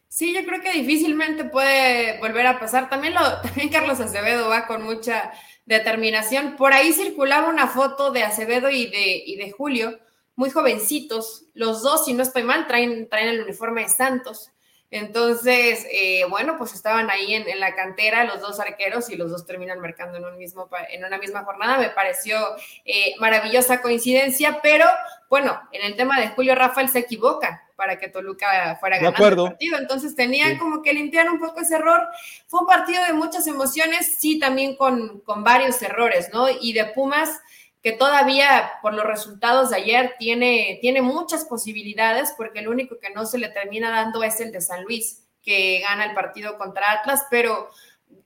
Sí, 0.09 0.35
yo 0.35 0.45
creo 0.45 0.61
que 0.61 0.73
difícilmente 0.73 1.45
puede 1.45 2.19
volver 2.19 2.47
a 2.47 2.61
pasar. 2.61 2.91
También, 2.91 3.15
lo, 3.15 3.21
también 3.43 3.71
Carlos 3.71 4.01
Acevedo 4.01 4.49
va 4.49 4.67
con 4.67 4.83
mucha 4.83 5.33
determinación. 5.67 6.57
Por 6.57 6.73
ahí 6.73 6.93
circulaba 6.93 7.49
una 7.49 7.69
foto 7.69 8.11
de 8.11 8.23
Acevedo 8.23 8.71
y 8.71 8.87
de, 8.87 9.23
y 9.25 9.37
de 9.37 9.51
Julio 9.51 9.99
muy 10.35 10.51
jovencitos, 10.51 11.45
los 11.55 11.83
dos, 11.83 12.07
si 12.07 12.15
no 12.15 12.23
estoy 12.23 12.43
mal, 12.43 12.67
traen, 12.67 13.09
traen 13.09 13.29
el 13.29 13.43
uniforme 13.43 13.83
de 13.83 13.89
Santos. 13.89 14.51
Entonces, 14.91 15.87
eh, 15.91 16.25
bueno, 16.29 16.59
pues 16.59 16.75
estaban 16.75 17.09
ahí 17.11 17.35
en, 17.35 17.61
la 17.61 17.75
cantera 17.75 18.25
los 18.25 18.41
dos 18.41 18.61
arqueros 18.61 19.09
y 19.09 19.17
los 19.17 19.31
dos 19.31 19.47
terminan 19.47 19.81
marcando 19.81 20.19
en, 20.19 20.25
un 20.27 20.37
mismo, 20.37 20.69
en 20.91 21.05
una 21.05 21.17
misma 21.17 21.45
jornada. 21.45 21.79
Me 21.79 21.89
pareció 21.89 22.39
eh, 22.85 23.15
maravillosa 23.19 23.81
coincidencia, 23.81 24.61
pero 24.63 24.85
bueno, 25.31 25.59
en 25.73 25.83
el 25.87 25.97
tema 25.97 26.21
de 26.21 26.29
Julio 26.29 26.55
Rafael 26.55 26.91
se 26.91 26.99
equivoca 26.99 27.63
para 27.83 27.99
que 27.99 28.07
Toluca 28.07 28.77
fuera 28.79 28.99
ganando 28.99 29.27
el 29.27 29.37
partido. 29.51 29.77
Entonces 29.77 30.15
tenían 30.15 30.57
como 30.57 30.83
que 30.83 30.93
limpiar 30.93 31.29
un 31.29 31.41
poco 31.41 31.63
ese 31.63 31.75
error. 31.75 32.07
Fue 32.47 32.61
un 32.61 32.67
partido 32.67 33.03
de 33.03 33.13
muchas 33.13 33.49
emociones, 33.49 34.19
sí, 34.21 34.39
también 34.39 34.77
con, 34.77 35.19
con 35.23 35.43
varios 35.43 35.83
errores, 35.83 36.31
¿no? 36.33 36.47
Y 36.49 36.75
de 36.75 36.85
Pumas 36.85 37.41
que 37.83 37.91
todavía 37.91 38.75
por 38.83 38.95
los 38.95 39.05
resultados 39.05 39.71
de 39.71 39.79
ayer 39.79 40.15
tiene, 40.17 40.79
tiene 40.81 41.03
muchas 41.03 41.45
posibilidades, 41.45 42.33
porque 42.37 42.61
el 42.61 42.69
único 42.69 43.01
que 43.01 43.11
no 43.11 43.27
se 43.27 43.39
le 43.39 43.49
termina 43.49 43.91
dando 43.91 44.23
es 44.23 44.41
el 44.41 44.53
de 44.53 44.61
San 44.61 44.85
Luis, 44.85 45.25
que 45.43 45.81
gana 45.81 46.05
el 46.05 46.15
partido 46.15 46.57
contra 46.57 46.93
Atlas, 46.93 47.27
pero 47.31 47.69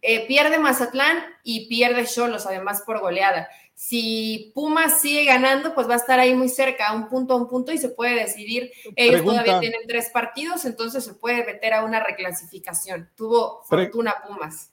eh, 0.02 0.26
pierde 0.26 0.58
Mazatlán 0.58 1.16
y 1.42 1.66
pierde 1.68 2.04
Cholos, 2.04 2.44
además 2.44 2.82
por 2.84 3.00
goleada. 3.00 3.48
Si 3.78 4.52
Pumas 4.54 5.02
sigue 5.02 5.26
ganando, 5.26 5.74
pues 5.74 5.86
va 5.86 5.92
a 5.92 5.98
estar 5.98 6.18
ahí 6.18 6.34
muy 6.34 6.48
cerca, 6.48 6.88
a 6.88 6.94
un 6.94 7.08
punto 7.08 7.34
a 7.34 7.36
un 7.36 7.46
punto, 7.46 7.72
y 7.72 7.78
se 7.78 7.90
puede 7.90 8.14
decidir. 8.14 8.72
Ellos 8.96 9.22
todavía 9.22 9.60
tienen 9.60 9.82
tres 9.86 10.08
partidos, 10.10 10.64
entonces 10.64 11.04
se 11.04 11.12
puede 11.12 11.44
meter 11.44 11.74
a 11.74 11.84
una 11.84 12.02
reclasificación. 12.02 13.10
Tuvo 13.14 13.62
fortuna 13.64 14.14
Pumas. 14.26 14.72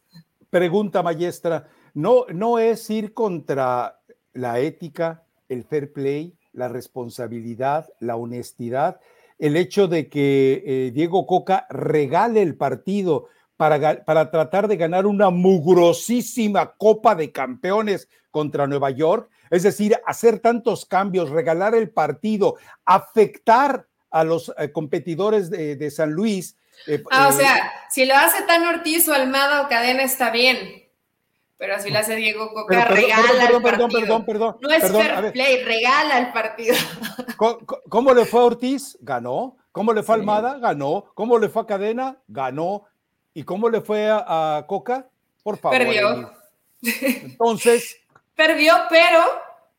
Pregunta, 0.50 1.04
maestra. 1.04 1.68
No, 1.94 2.26
no 2.30 2.60
es 2.60 2.90
ir 2.90 3.14
contra 3.14 4.00
la 4.32 4.60
ética, 4.60 5.26
el 5.50 5.66
fair 5.66 5.92
play, 5.92 6.38
la 6.54 6.70
responsabilidad, 6.70 7.90
la 8.00 8.16
honestidad, 8.16 9.02
el 9.38 9.58
hecho 9.58 9.90
de 9.90 10.08
que 10.08 10.64
eh, 10.66 10.92
Diego 10.94 11.28
Coca 11.28 11.68
regale 11.70 12.42
el 12.42 12.56
partido 12.56 13.28
para, 13.64 14.04
para 14.04 14.30
tratar 14.30 14.68
de 14.68 14.76
ganar 14.76 15.06
una 15.06 15.30
mugrosísima 15.30 16.74
Copa 16.74 17.16
de 17.16 17.32
Campeones 17.32 18.10
contra 18.30 18.68
Nueva 18.68 18.90
York. 18.90 19.30
Es 19.50 19.64
decir, 19.64 19.98
hacer 20.06 20.40
tantos 20.40 20.86
cambios, 20.86 21.30
regalar 21.30 21.74
el 21.74 21.90
partido, 21.90 22.58
afectar 22.84 23.88
a 24.12 24.26
los 24.26 24.54
eh, 24.58 24.70
competidores 24.74 25.50
de, 25.50 25.92
San 25.92 26.12
Luis. 26.12 26.58
Eh, 26.88 27.02
ah, 27.10 27.30
o 27.30 27.32
sea, 27.32 27.72
si 27.90 28.06
lo 28.06 28.16
hace 28.16 28.44
tan 28.44 28.68
Ortiz 28.68 29.08
o 29.08 29.14
Almada 29.14 29.62
o 29.62 29.70
Cadena 29.70 30.04
está 30.04 30.30
bien. 30.30 30.84
Pero 31.58 31.80
si 31.80 31.90
lo 31.90 32.00
hace 32.00 32.18
Diego 32.18 32.52
Coca, 32.54 32.84
regala 32.84 33.46
el 33.50 33.62
partido. 33.62 34.26
Perdón, 34.26 34.58
No 34.60 34.72
es 34.72 34.92
fair 34.92 35.32
play, 35.32 35.64
regala 35.64 36.18
el 36.20 36.34
partido. 36.34 36.76
¿Cómo, 37.88 38.14
le 38.14 38.26
fue 38.26 38.42
a 38.42 38.44
Ortiz? 38.44 38.98
Ganó. 39.00 39.56
¿Cómo 39.72 39.94
le 39.94 40.04
fue 40.04 40.16
a 40.16 40.18
Almada? 40.18 40.60
Ganó. 40.60 41.06
¿Cómo 41.14 41.40
le 41.40 41.48
fue 41.48 41.62
a 41.62 41.66
Cadena? 41.66 42.18
Ganó. 42.28 42.88
¿Y 43.34 43.44
cómo 43.44 43.70
le 43.70 43.82
fue 43.82 44.10
a, 44.10 44.64
Coca? 44.68 45.08
Por 45.44 45.58
favor. 45.58 45.78
Perdió. 45.78 46.32
Entonces. 46.82 47.98
Perdió, 48.36 48.74
pero 48.90 49.24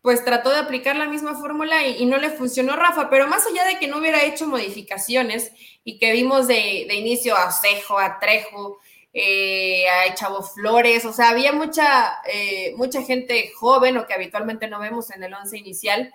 pues 0.03 0.25
trató 0.25 0.51
de 0.51 0.59
aplicar 0.59 0.97
la 0.97 1.07
misma 1.07 1.35
fórmula 1.35 1.87
y, 1.87 2.05
no 2.05 2.19
le 2.19 2.29
funcionó 2.31 2.77
Rafa, 2.77 3.09
pero 3.09 3.27
más 3.27 3.47
allá 3.47 3.65
de 3.65 3.79
que 3.79 3.89
no 3.89 3.99
hubiera 3.99 4.23
hecho 4.23 4.47
modificaciones 4.47 5.51
y 5.83 5.99
que 5.99 6.13
vimos 6.13 6.47
de, 6.47 6.85
de 6.87 6.95
inicio 6.95 7.35
a 7.35 7.51
Cejo, 7.51 7.99
a 7.99 8.19
Trejo, 8.19 8.79
eh, 9.17 9.85
a 9.89 10.13
Chavo 10.15 10.43
Flores, 10.43 11.05
o 11.05 11.13
sea, 11.13 11.31
había 11.31 11.53
mucha, 11.53 12.19
eh, 12.27 12.75
mucha 12.77 13.01
gente 13.03 13.53
joven 13.55 13.97
o 13.97 14.07
que 14.07 14.15
habitualmente 14.15 14.67
no 14.67 14.81
vemos 14.81 15.11
en 15.13 15.23
el 15.23 15.33
once 15.33 15.57
inicial. 15.57 16.13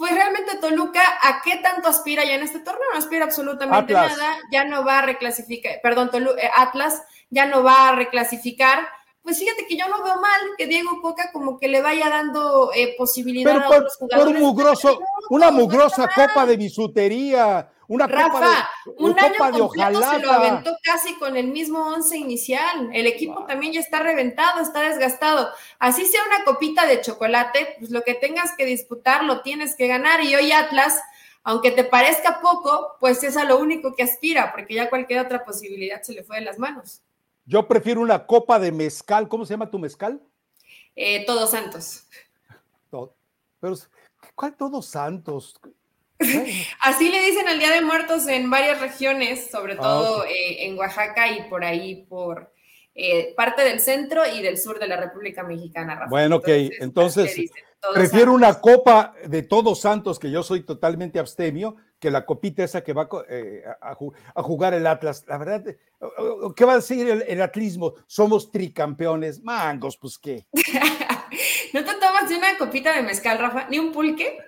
Pues 0.00 0.14
realmente 0.14 0.56
Toluca, 0.56 1.02
¿a 1.20 1.42
qué 1.42 1.56
tanto 1.56 1.86
aspira 1.86 2.24
ya 2.24 2.36
en 2.36 2.42
este 2.42 2.60
torneo? 2.60 2.84
No 2.90 2.98
aspira 2.98 3.26
absolutamente 3.26 3.92
nada, 3.92 4.38
ya 4.50 4.64
no 4.64 4.82
va 4.82 5.00
a 5.00 5.02
reclasificar, 5.02 5.78
perdón, 5.82 6.10
eh, 6.38 6.50
Atlas 6.56 7.02
ya 7.28 7.44
no 7.44 7.62
va 7.62 7.90
a 7.90 7.94
reclasificar. 7.94 8.88
Pues 9.22 9.38
fíjate 9.38 9.66
que 9.66 9.76
yo 9.76 9.86
no 9.88 10.02
veo 10.02 10.18
mal 10.18 10.40
que 10.56 10.66
Diego 10.66 11.02
Coca 11.02 11.30
como 11.34 11.58
que 11.58 11.68
le 11.68 11.82
vaya 11.82 12.08
dando 12.08 12.70
eh, 12.74 12.94
posibilidad 12.96 13.62
a 13.62 13.68
otros 13.68 13.98
jugadores. 13.98 14.32
Por 14.32 14.40
mugroso, 14.40 15.00
una 15.28 15.50
mugrosa 15.50 16.08
copa 16.08 16.46
de 16.46 16.56
bisutería, 16.56 17.70
una 17.90 18.06
Rafa, 18.06 18.70
un 18.98 19.18
año 19.18 19.66
completo 19.66 20.00
se 20.00 20.18
lo 20.20 20.30
aventó 20.30 20.76
casi 20.84 21.16
con 21.16 21.36
el 21.36 21.48
mismo 21.48 21.80
once 21.88 22.16
inicial. 22.16 22.88
El 22.92 23.08
equipo 23.08 23.44
también 23.46 23.72
ya 23.72 23.80
está 23.80 24.00
reventado, 24.00 24.60
está 24.60 24.82
desgastado. 24.88 25.50
Así 25.80 26.06
sea 26.06 26.20
una 26.24 26.44
copita 26.44 26.86
de 26.86 27.00
chocolate, 27.00 27.74
pues 27.80 27.90
lo 27.90 28.02
que 28.02 28.14
tengas 28.14 28.52
que 28.56 28.64
disputar 28.64 29.24
lo 29.24 29.42
tienes 29.42 29.74
que 29.74 29.88
ganar. 29.88 30.22
Y 30.22 30.36
hoy 30.36 30.52
Atlas, 30.52 31.02
aunque 31.42 31.72
te 31.72 31.82
parezca 31.82 32.40
poco, 32.40 32.96
pues 33.00 33.24
es 33.24 33.36
a 33.36 33.42
lo 33.42 33.58
único 33.58 33.96
que 33.96 34.04
aspira, 34.04 34.52
porque 34.52 34.74
ya 34.74 34.88
cualquier 34.88 35.26
otra 35.26 35.44
posibilidad 35.44 36.00
se 36.00 36.12
le 36.12 36.22
fue 36.22 36.36
de 36.36 36.44
las 36.44 36.60
manos. 36.60 37.02
Yo 37.44 37.66
prefiero 37.66 38.02
una 38.02 38.24
copa 38.24 38.60
de 38.60 38.70
mezcal. 38.70 39.28
¿Cómo 39.28 39.44
se 39.44 39.54
llama 39.54 39.68
tu 39.68 39.80
mezcal? 39.80 40.22
Eh, 40.94 41.26
Todos 41.26 41.50
Santos. 41.50 42.04
Pero, 43.58 43.76
¿cuál 44.36 44.54
Todos 44.54 44.86
Santos? 44.86 45.60
Así 46.80 47.08
le 47.08 47.22
dicen 47.22 47.48
al 47.48 47.58
Día 47.58 47.70
de 47.70 47.80
Muertos 47.80 48.26
en 48.28 48.50
varias 48.50 48.80
regiones, 48.80 49.50
sobre 49.50 49.74
ah, 49.74 49.80
todo 49.80 50.24
eh, 50.24 50.66
en 50.66 50.78
Oaxaca 50.78 51.30
y 51.30 51.48
por 51.48 51.64
ahí 51.64 52.04
por 52.08 52.52
eh, 52.94 53.34
parte 53.36 53.62
del 53.62 53.80
centro 53.80 54.22
y 54.26 54.42
del 54.42 54.58
sur 54.58 54.78
de 54.78 54.86
la 54.86 54.96
República 54.96 55.42
Mexicana. 55.42 56.06
Bueno, 56.10 56.36
ok, 56.36 56.48
entonces, 56.80 57.50
prefiero 57.94 58.34
una 58.34 58.60
copa 58.60 59.14
de 59.26 59.42
todos 59.42 59.80
santos, 59.80 60.18
que 60.18 60.30
yo 60.30 60.42
soy 60.42 60.62
totalmente 60.62 61.18
abstemio, 61.18 61.76
que 61.98 62.10
la 62.10 62.26
copita 62.26 62.64
esa 62.64 62.82
que 62.82 62.92
va 62.92 63.08
eh, 63.28 63.62
a, 63.80 64.42
jugar 64.42 64.74
el 64.74 64.86
Atlas. 64.86 65.24
La 65.28 65.38
verdad, 65.38 65.64
¿qué 66.56 66.64
va 66.64 66.72
a 66.72 66.76
decir 66.76 67.24
el, 67.26 67.42
atlismo? 67.42 67.94
Somos 68.06 68.50
tricampeones. 68.50 69.42
Mangos, 69.42 69.96
pues 69.96 70.18
qué. 70.18 70.46
¿No 71.72 71.84
te 71.84 71.94
tomas 71.94 72.28
de 72.28 72.36
una 72.36 72.58
copita 72.58 72.94
de 72.94 73.02
mezcal, 73.02 73.38
Rafa? 73.38 73.68
¿Ni 73.68 73.78
un 73.78 73.92
pulque? 73.92 74.38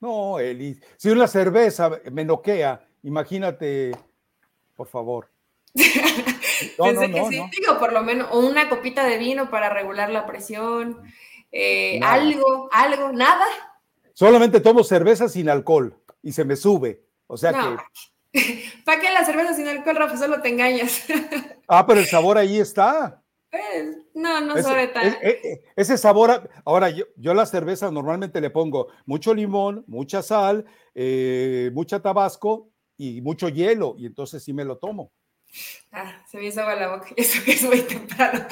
No, 0.00 0.38
Eli, 0.38 0.78
si 0.96 1.10
una 1.10 1.26
cerveza 1.26 1.90
me 2.12 2.24
noquea, 2.24 2.86
imagínate, 3.02 3.92
por 4.74 4.88
favor. 4.88 5.30
Pensé 5.74 7.10
que 7.10 7.24
sí, 7.28 7.42
digo, 7.58 7.78
por 7.78 7.92
lo 7.92 8.02
menos, 8.02 8.28
o 8.32 8.40
una 8.40 8.68
copita 8.68 9.04
de 9.04 9.18
vino 9.18 9.50
para 9.50 9.68
regular 9.68 10.10
la 10.10 10.26
presión, 10.26 11.02
eh, 11.52 12.00
algo, 12.02 12.68
algo, 12.72 13.12
nada. 13.12 13.44
Solamente 14.12 14.60
tomo 14.60 14.84
cerveza 14.84 15.28
sin 15.28 15.48
alcohol 15.48 15.94
y 16.22 16.32
se 16.32 16.44
me 16.44 16.56
sube. 16.56 17.02
O 17.26 17.36
sea 17.36 17.52
que. 17.52 18.32
¿Para 18.84 19.00
qué 19.00 19.10
la 19.10 19.24
cerveza 19.24 19.54
sin 19.54 19.68
alcohol, 19.68 19.96
Rafa? 19.96 20.16
Solo 20.16 20.40
te 20.40 20.48
engañas. 20.48 21.04
ah, 21.68 21.86
pero 21.86 22.00
el 22.00 22.06
sabor 22.06 22.38
ahí 22.38 22.58
está. 22.58 23.22
Pues, 23.50 23.98
no, 24.14 24.40
no 24.40 24.60
sabe 24.62 24.88
tan. 24.88 25.06
E, 25.06 25.18
e, 25.22 25.64
ese 25.76 25.96
sabor, 25.96 26.50
ahora 26.64 26.90
yo, 26.90 27.04
yo 27.16 27.32
la 27.34 27.46
cerveza 27.46 27.90
normalmente 27.90 28.40
le 28.40 28.50
pongo 28.50 28.88
mucho 29.04 29.32
limón, 29.34 29.84
mucha 29.86 30.22
sal, 30.22 30.64
eh, 30.94 31.70
mucha 31.72 32.00
tabasco 32.00 32.70
y 32.96 33.20
mucho 33.20 33.48
hielo, 33.48 33.94
y 33.98 34.06
entonces 34.06 34.42
sí 34.42 34.52
me 34.52 34.64
lo 34.64 34.78
tomo. 34.78 35.12
Ah, 35.92 36.22
se 36.28 36.38
me 36.38 36.46
hizo 36.46 36.60
agua 36.60 36.74
la 36.74 36.88
boca, 36.88 37.08
eso 37.16 37.42
que 37.44 37.52
es 37.52 37.62
muy 37.62 37.82
temprano. 37.82 38.46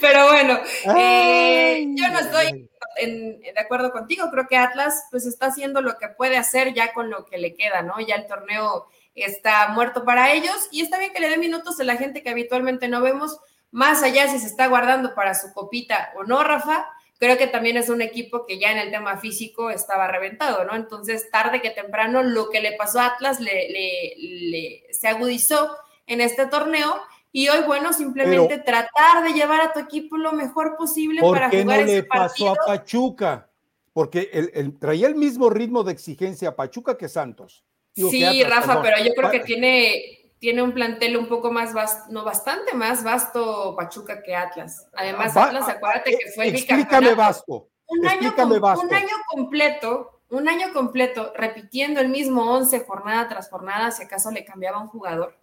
Pero, 0.00 0.26
bueno, 0.30 0.60
eh, 0.96 1.86
yo 1.94 2.08
no 2.08 2.18
estoy 2.20 2.68
de 3.04 3.54
acuerdo 3.58 3.90
contigo, 3.90 4.28
creo 4.30 4.46
que 4.46 4.56
Atlas 4.56 5.06
pues 5.10 5.26
está 5.26 5.46
haciendo 5.46 5.80
lo 5.80 5.98
que 5.98 6.08
puede 6.08 6.36
hacer 6.36 6.74
ya 6.74 6.92
con 6.92 7.10
lo 7.10 7.24
que 7.24 7.38
le 7.38 7.54
queda, 7.54 7.82
¿no? 7.82 8.00
Ya 8.00 8.16
el 8.16 8.26
torneo 8.26 8.86
está 9.14 9.68
muerto 9.68 10.04
para 10.04 10.32
ellos 10.32 10.68
y 10.70 10.80
está 10.80 10.98
bien 10.98 11.12
que 11.12 11.20
le 11.20 11.28
dé 11.28 11.36
minutos 11.36 11.78
a 11.80 11.84
la 11.84 11.96
gente 11.96 12.22
que 12.22 12.30
habitualmente 12.30 12.88
no 12.88 13.00
vemos, 13.00 13.38
más 13.70 14.02
allá 14.02 14.28
si 14.28 14.38
se 14.38 14.46
está 14.46 14.66
guardando 14.68 15.14
para 15.14 15.34
su 15.34 15.52
copita 15.52 16.12
o 16.16 16.24
no, 16.24 16.42
Rafa. 16.42 16.86
Creo 17.18 17.38
que 17.38 17.46
también 17.46 17.76
es 17.76 17.88
un 17.88 18.02
equipo 18.02 18.46
que 18.46 18.58
ya 18.58 18.72
en 18.72 18.78
el 18.78 18.90
tema 18.90 19.16
físico 19.16 19.70
estaba 19.70 20.08
reventado, 20.08 20.64
¿no? 20.64 20.74
Entonces, 20.74 21.30
tarde 21.30 21.62
que 21.62 21.70
temprano, 21.70 22.22
lo 22.24 22.50
que 22.50 22.60
le 22.60 22.72
pasó 22.72 22.98
a 22.98 23.06
Atlas 23.06 23.38
le, 23.38 24.82
se 24.90 25.06
agudizó 25.06 25.76
en 26.06 26.20
este 26.20 26.46
torneo 26.46 27.00
y 27.30 27.48
hoy, 27.48 27.62
bueno, 27.64 27.92
simplemente 27.92 28.58
tratar 28.58 29.22
de 29.22 29.34
llevar 29.34 29.60
a 29.60 29.72
tu 29.72 29.78
equipo 29.78 30.16
lo 30.16 30.32
mejor 30.32 30.76
posible 30.76 31.20
para 31.20 31.48
jugar 31.48 31.80
no 31.80 31.86
le 31.86 32.02
pasó 32.02 32.50
a 32.50 32.54
Pachuca? 32.66 33.48
Porque 33.92 34.28
el, 34.32 34.76
traía 34.78 35.06
el 35.06 35.14
mismo 35.14 35.48
ritmo 35.48 35.84
de 35.84 35.92
exigencia 35.92 36.48
a 36.48 36.56
Pachuca 36.56 36.98
que 36.98 37.08
Santos 37.08 37.64
sí, 37.94 38.44
Rafa, 38.44 38.82
pero 38.82 38.96
yo 39.04 39.12
creo 39.14 39.30
que 39.30 39.40
tiene, 39.40 40.32
tiene 40.38 40.62
un 40.62 40.72
plantel 40.72 41.16
un 41.16 41.26
poco 41.26 41.50
más 41.50 41.72
vasto, 41.72 42.12
no 42.12 42.24
bastante 42.24 42.74
más 42.74 43.04
vasto 43.04 43.74
Pachuca 43.76 44.22
que 44.22 44.34
Atlas. 44.34 44.88
Además, 44.94 45.36
Atlas, 45.36 45.68
acuérdate 45.68 46.18
que 46.18 46.30
fue 46.32 46.48
el 46.48 46.56
Explícame 46.56 47.14
vasto. 47.14 47.68
Un 47.86 48.06
año, 48.06 48.32
un 48.38 48.94
año 48.94 49.16
completo, 49.28 50.22
un 50.30 50.48
año 50.48 50.72
completo, 50.72 51.32
repitiendo 51.36 52.00
el 52.00 52.08
mismo 52.08 52.50
11 52.50 52.86
jornada 52.86 53.28
tras 53.28 53.50
jornada, 53.50 53.90
si 53.90 54.04
acaso 54.04 54.30
le 54.30 54.44
cambiaba 54.44 54.80
un 54.80 54.88
jugador. 54.88 55.36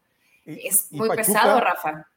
es 0.45 0.91
muy 0.91 1.09
pesado, 1.09 1.59
Rafa. 1.59 2.07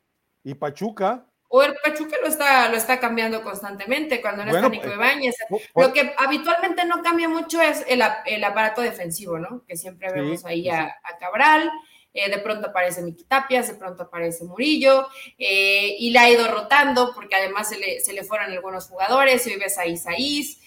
Y 0.43 0.55
Pachuca, 0.55 1.27
o 1.55 1.63
el 1.63 1.75
Pachuca 1.85 2.17
lo 2.23 2.29
está, 2.29 2.71
lo 2.71 2.79
está 2.79 2.99
cambiando 2.99 3.43
constantemente 3.43 4.23
cuando 4.23 4.43
no 4.43 4.57
está 4.57 4.71
Nico 4.71 4.87
eh, 4.87 4.95
Ibáñez. 4.95 5.37
Lo 5.77 5.93
que 5.93 6.15
habitualmente 6.17 6.87
no 6.87 7.03
cambia 7.03 7.29
mucho 7.29 7.61
es 7.61 7.85
el, 7.89 8.01
aparato 8.43 8.81
defensivo, 8.81 9.39
¿no? 9.39 9.63
Que 9.67 9.77
siempre 9.77 10.11
vemos 10.11 10.47
ahí 10.47 10.71
a, 10.71 10.97
Cabral. 11.21 11.71
Eh, 12.15 12.31
de 12.31 12.39
pronto 12.39 12.69
aparece 12.69 13.03
Miki 13.03 13.25
Tapias, 13.25 13.69
de 13.69 13.75
pronto 13.75 14.05
aparece 14.05 14.45
Murillo, 14.45 15.09
eh, 15.39 15.95
y 15.99 16.11
la 16.11 16.23
ha 16.23 16.31
ido 16.31 16.49
rotando 16.49 17.13
porque 17.15 17.37
además 17.37 17.69
se 17.69 17.79
le, 17.79 18.01
se 18.01 18.15
le 18.15 18.25
fueron 18.25 18.51
algunos 18.51 18.89
jugadores, 18.89 19.47
y 19.47 19.53
hoy 19.53 19.59
ves 19.59 19.77
a 19.77 19.87
Isaís, 19.87 20.59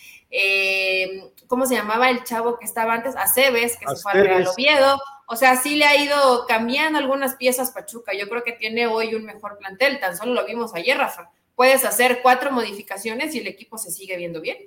¿cómo 1.48 1.66
se 1.66 1.76
llamaba 1.76 2.12
el 2.12 2.24
chavo 2.24 2.60
que 2.60 2.66
estaba 2.66 2.94
antes? 2.94 3.16
Aceves, 3.16 3.78
que 3.78 3.88
se 3.88 4.02
fue 4.02 4.12
al 4.12 4.24
Real 4.24 4.48
Oviedo, 4.48 5.00
o 5.28 5.36
sea, 5.36 5.56
sí 5.58 5.76
le 5.76 5.86
ha 5.86 5.96
ido 5.96 6.46
cambiando 6.48 7.00
algunas 7.00 7.36
piezas 7.36 7.72
Pachuca. 7.72 8.14
Yo 8.14 8.30
creo 8.30 8.44
que 8.44 8.52
tiene 8.52 8.88
hoy 8.88 9.16
un 9.16 9.26
mejor 9.26 9.58
plantel. 9.58 10.00
Tan 10.00 10.16
solo 10.16 10.34
lo 10.34 10.46
vimos 10.46 10.76
ayer, 10.76 10.98
Rafa. 10.98 11.32
Puedes 11.56 11.84
hacer 11.86 12.20
cuatro 12.22 12.52
modificaciones 12.52 13.34
y 13.34 13.40
el 13.40 13.48
equipo 13.48 13.78
se 13.78 13.92
sigue 13.92 14.18
viendo 14.18 14.42
bien. 14.42 14.58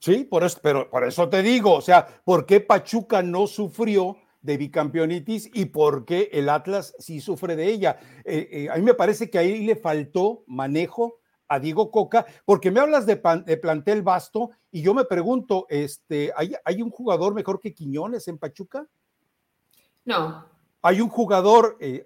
Sí, 0.00 0.24
por 0.24 0.42
eso, 0.42 0.58
pero 0.60 0.90
por 0.90 1.04
eso 1.04 1.28
te 1.28 1.42
digo, 1.42 1.74
o 1.74 1.80
sea, 1.80 2.06
¿por 2.24 2.44
qué 2.44 2.60
Pachuca 2.60 3.22
no 3.22 3.46
sufrió 3.46 4.16
de 4.40 4.56
bicampeonitis 4.56 5.48
y 5.54 5.66
por 5.66 6.04
qué 6.04 6.28
el 6.32 6.48
Atlas 6.48 6.96
sí 6.98 7.20
sufre 7.20 7.54
de 7.54 7.66
ella? 7.66 8.00
Eh, 8.24 8.48
eh, 8.50 8.68
a 8.68 8.74
mí 8.76 8.82
me 8.82 8.94
parece 8.94 9.30
que 9.30 9.38
ahí 9.38 9.64
le 9.64 9.76
faltó 9.76 10.42
manejo 10.48 11.20
a 11.46 11.60
Diego 11.60 11.92
Coca, 11.92 12.26
porque 12.44 12.72
me 12.72 12.80
hablas 12.80 13.06
de, 13.06 13.16
plantel 13.16 14.02
vasto 14.02 14.50
y 14.72 14.82
yo 14.82 14.94
me 14.94 15.04
pregunto, 15.04 15.66
este, 15.68 16.32
¿hay, 16.34 16.54
¿hay 16.64 16.82
un 16.82 16.90
jugador 16.90 17.34
mejor 17.34 17.60
que 17.60 17.74
Quiñones 17.74 18.26
en 18.26 18.38
Pachuca? 18.38 18.88
No. 20.04 20.46
Hay 20.82 21.00
un 21.00 21.08
jugador, 21.08 21.76
eh, 21.80 22.02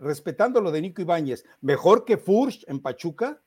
respetando 0.00 0.60
lo 0.60 0.70
de 0.70 0.80
Nico 0.80 1.02
Ibáñez, 1.02 1.44
mejor 1.60 2.04
que 2.04 2.16
Furch 2.16 2.64
en 2.66 2.80
Pachuca. 2.80 3.40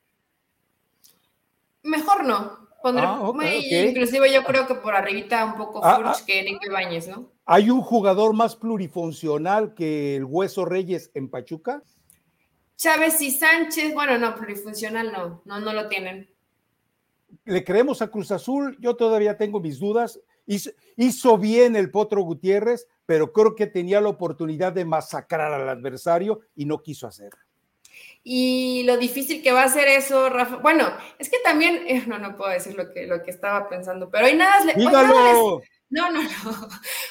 Mejor 1.82 2.24
no. 2.24 2.66
Ah, 2.84 3.32
inclusive 3.42 4.32
yo 4.32 4.44
creo 4.44 4.66
que 4.66 4.76
por 4.76 4.94
arribita 4.94 5.44
un 5.44 5.56
poco 5.56 5.80
ah, 5.82 5.96
Furch 5.96 6.24
que 6.24 6.42
Nico 6.44 6.66
Ibáñez, 6.66 7.08
¿no? 7.08 7.30
¿Hay 7.44 7.70
un 7.70 7.80
jugador 7.80 8.32
más 8.34 8.56
plurifuncional 8.56 9.74
que 9.74 10.16
el 10.16 10.24
Hueso 10.24 10.64
Reyes 10.64 11.10
en 11.14 11.28
Pachuca? 11.28 11.82
Chávez 12.76 13.20
y 13.22 13.30
Sánchez, 13.30 13.94
bueno, 13.94 14.18
no, 14.18 14.34
plurifuncional 14.34 15.12
no, 15.12 15.42
no, 15.44 15.60
no 15.60 15.72
lo 15.72 15.88
tienen. 15.88 16.28
Le 17.44 17.64
creemos 17.64 18.02
a 18.02 18.08
Cruz 18.08 18.30
Azul, 18.30 18.76
yo 18.80 18.96
todavía 18.96 19.36
tengo 19.36 19.60
mis 19.60 19.78
dudas. 19.78 20.20
Hizo, 20.46 21.38
bien 21.38 21.76
el 21.76 21.90
Potro 21.90 22.22
Gutiérrez, 22.22 22.86
pero 23.04 23.32
creo 23.32 23.54
que 23.54 23.66
tenía 23.66 24.00
la 24.00 24.08
oportunidad 24.08 24.72
de 24.72 24.84
masacrar 24.84 25.52
al 25.52 25.68
adversario 25.68 26.40
y 26.54 26.64
no 26.64 26.82
quiso 26.82 27.06
hacerlo. 27.06 27.40
Y 28.22 28.82
lo 28.84 28.96
difícil 28.96 29.42
que 29.42 29.52
va 29.52 29.62
a 29.62 29.68
ser 29.68 29.88
eso, 29.88 30.28
Rafa. 30.28 30.56
Bueno, 30.56 30.92
es 31.18 31.28
que 31.28 31.38
también, 31.44 31.84
eh, 31.86 32.04
no, 32.06 32.18
no 32.18 32.36
puedo 32.36 32.50
decir 32.50 32.74
lo 32.74 32.92
que, 32.92 33.06
lo 33.06 33.22
que 33.22 33.30
estaba 33.30 33.68
pensando, 33.68 34.10
pero 34.10 34.26
hoy 34.26 34.34
nada, 34.34 34.64
les, 34.64 34.76
no, 35.88 36.10
no, 36.10 36.22
no. 36.22 36.28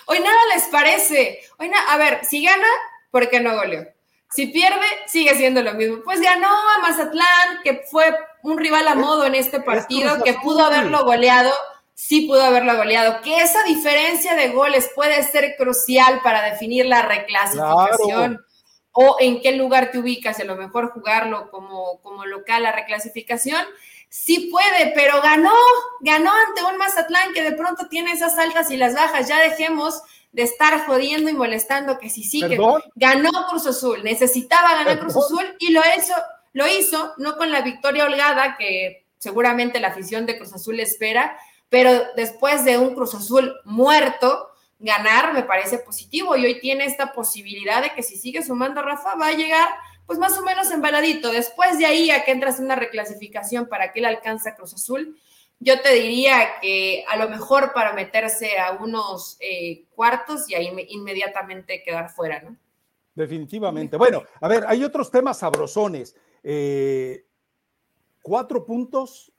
Hoy 0.08 0.20
nada 0.20 0.40
les 0.54 0.64
parece. 0.66 1.40
Hoy 1.58 1.72
a 1.90 1.98
ver, 1.98 2.26
si 2.26 2.44
gana, 2.44 2.68
¿por 3.10 3.30
qué 3.30 3.40
no 3.40 3.56
goleó? 3.56 3.88
Si 4.30 4.48
pierde, 4.48 4.86
sigue 5.08 5.34
siendo 5.36 5.62
lo 5.64 5.74
mismo. 5.76 6.02
Pues 6.04 6.20
ganó 6.20 6.50
a 6.50 6.80
Mazatlán, 6.82 7.62
que 7.64 7.84
fue 7.90 8.14
un 8.44 8.58
rival 8.58 8.88
a 8.88 8.96
modo 8.96 9.26
en 9.26 9.36
este 9.36 9.62
partido, 9.62 10.22
que 10.24 10.34
pudo 10.34 10.66
haberlo 10.66 11.06
goleado, 11.06 11.54
sí 11.96 12.28
pudo 12.28 12.44
haberlo 12.44 12.78
goleado. 12.78 13.22
Que 13.22 13.40
esa 13.42 13.64
diferencia 13.64 14.36
de 14.36 14.50
goles 14.50 14.92
puede 14.94 15.24
ser 15.24 15.56
crucial 15.58 16.22
para 16.24 16.44
definir 16.44 16.86
la 16.86 17.02
reclasificación. 17.02 18.46
O 18.92 19.18
en 19.20 19.42
qué 19.42 19.54
lugar 19.54 19.92
te 19.92 19.98
ubicas, 19.98 20.40
a 20.40 20.46
lo 20.46 20.56
mejor 20.56 20.92
jugarlo 20.92 21.50
como, 21.50 22.00
como 22.02 22.26
local, 22.26 22.64
la 22.64 22.72
reclasificación, 22.72 23.62
sí 24.08 24.50
puede, 24.50 24.94
pero 24.96 25.22
ganó, 25.22 25.52
ganó 26.00 26.32
ante 26.32 26.64
un 26.64 26.78
Mazatlán 26.78 27.34
que 27.34 27.44
de 27.44 27.52
pronto 27.52 27.90
tiene 27.90 28.14
esas 28.14 28.38
altas 28.38 28.72
y 28.72 28.78
las 28.78 28.94
bajas. 28.94 29.28
Ya 29.28 29.42
dejemos 29.42 30.02
de 30.32 30.44
estar 30.44 30.86
jodiendo 30.86 31.30
y 31.30 31.34
molestando 31.34 31.98
que 31.98 32.10
sí, 32.10 32.24
sí, 32.24 32.42
que 32.42 32.58
ganó 32.96 33.32
Cruz 33.50 33.68
Azul, 33.68 34.04
necesitaba 34.04 34.76
ganar 34.76 35.00
Cruz 35.00 35.16
Azul 35.16 35.56
y 35.60 35.72
lo 35.72 35.82
hizo, 35.98 36.14
lo 36.54 36.68
hizo, 36.68 37.14
no 37.18 37.38
con 37.38 37.52
la 37.52 37.62
victoria 37.62 38.06
holgada 38.06 38.58
que 38.58 39.06
seguramente 39.18 39.80
la 39.80 39.90
afición 39.90 40.26
de 40.26 40.38
Cruz 40.38 40.54
Azul 40.54 40.80
espera, 40.80 41.38
pero 41.76 42.06
después 42.16 42.64
de 42.64 42.78
un 42.78 42.96
Cruz 42.96 43.14
Azul 43.16 43.54
muerto, 43.66 44.48
ganar 44.80 45.34
me 45.34 45.44
parece 45.44 45.78
positivo 45.78 46.38
y 46.38 46.46
hoy 46.46 46.62
tiene 46.62 46.86
esta 46.86 47.12
posibilidad 47.12 47.84
de 47.84 47.90
que 47.90 48.02
si 48.02 48.16
sigue 48.16 48.42
sumando 48.44 48.82
Rafa 48.82 49.16
va 49.16 49.28
a 49.28 49.34
llegar 49.34 49.68
pues 50.06 50.18
más 50.18 50.38
o 50.38 50.42
menos 50.42 50.72
embaladito. 50.72 51.34
Después 51.34 51.78
de 51.78 51.86
ahí 51.86 52.12
a 52.12 52.24
que 52.24 52.32
entras 52.32 52.60
en 52.60 52.66
una 52.68 52.78
reclasificación 52.78 53.68
para 53.68 53.92
que 53.92 54.00
él 54.00 54.06
alcance 54.06 54.56
Cruz 54.56 54.74
Azul, 54.74 55.20
yo 55.60 55.82
te 55.82 55.94
diría 55.96 56.62
que 56.62 57.04
a 57.10 57.18
lo 57.18 57.28
mejor 57.28 57.74
para 57.74 57.92
meterse 57.92 58.58
a 58.58 58.72
unos 58.72 59.36
eh, 59.42 59.84
cuartos 59.96 60.50
y 60.50 60.56
ahí 60.56 60.72
inmediatamente 60.92 61.84
quedar 61.84 62.10
fuera, 62.10 62.42
¿no? 62.42 62.56
Definitivamente. 63.14 63.98
Bueno, 63.98 64.24
a 64.40 64.48
ver, 64.48 64.64
hay 64.66 64.82
otros 64.86 65.12
temas 65.12 65.40
sabrosones. 65.40 66.16
Eh, 66.42 67.26
cuatro 68.22 68.66
puntos 68.66 69.34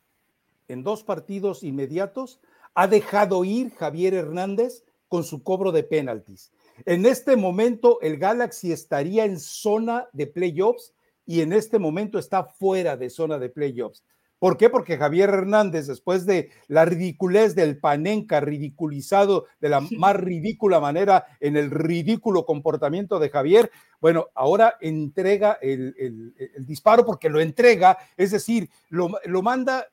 en 0.68 0.82
dos 0.82 1.04
partidos 1.04 1.62
inmediatos. 1.62 2.40
Ha 2.74 2.88
dejado 2.88 3.44
ir 3.44 3.72
Javier 3.74 4.14
Hernández 4.14 4.84
con 5.08 5.24
su 5.24 5.42
cobro 5.42 5.72
de 5.72 5.82
penaltis. 5.82 6.52
En 6.84 7.06
este 7.06 7.36
momento 7.36 8.00
el 8.02 8.18
Galaxy 8.18 8.72
estaría 8.72 9.24
en 9.24 9.38
zona 9.38 10.08
de 10.12 10.26
playoffs 10.26 10.92
y 11.24 11.40
en 11.40 11.52
este 11.52 11.78
momento 11.78 12.18
está 12.18 12.44
fuera 12.44 12.96
de 12.96 13.10
zona 13.10 13.38
de 13.38 13.48
playoffs. 13.48 14.04
¿Por 14.38 14.58
qué? 14.58 14.68
Porque 14.68 14.98
Javier 14.98 15.30
Hernández, 15.30 15.86
después 15.86 16.26
de 16.26 16.50
la 16.68 16.84
ridiculez 16.84 17.54
del 17.54 17.78
Panenca, 17.78 18.38
ridiculizado 18.40 19.46
de 19.60 19.70
la 19.70 19.80
más 19.80 20.14
ridícula 20.16 20.78
manera 20.78 21.24
en 21.40 21.56
el 21.56 21.70
ridículo 21.70 22.44
comportamiento 22.44 23.18
de 23.18 23.30
Javier, 23.30 23.70
bueno, 23.98 24.28
ahora 24.34 24.76
entrega 24.80 25.58
el, 25.62 26.34
disparo 26.58 27.06
porque 27.06 27.30
lo 27.30 27.40
entrega, 27.40 27.96
es 28.18 28.30
decir, 28.30 28.68
lo, 28.90 29.08
manda 29.42 29.86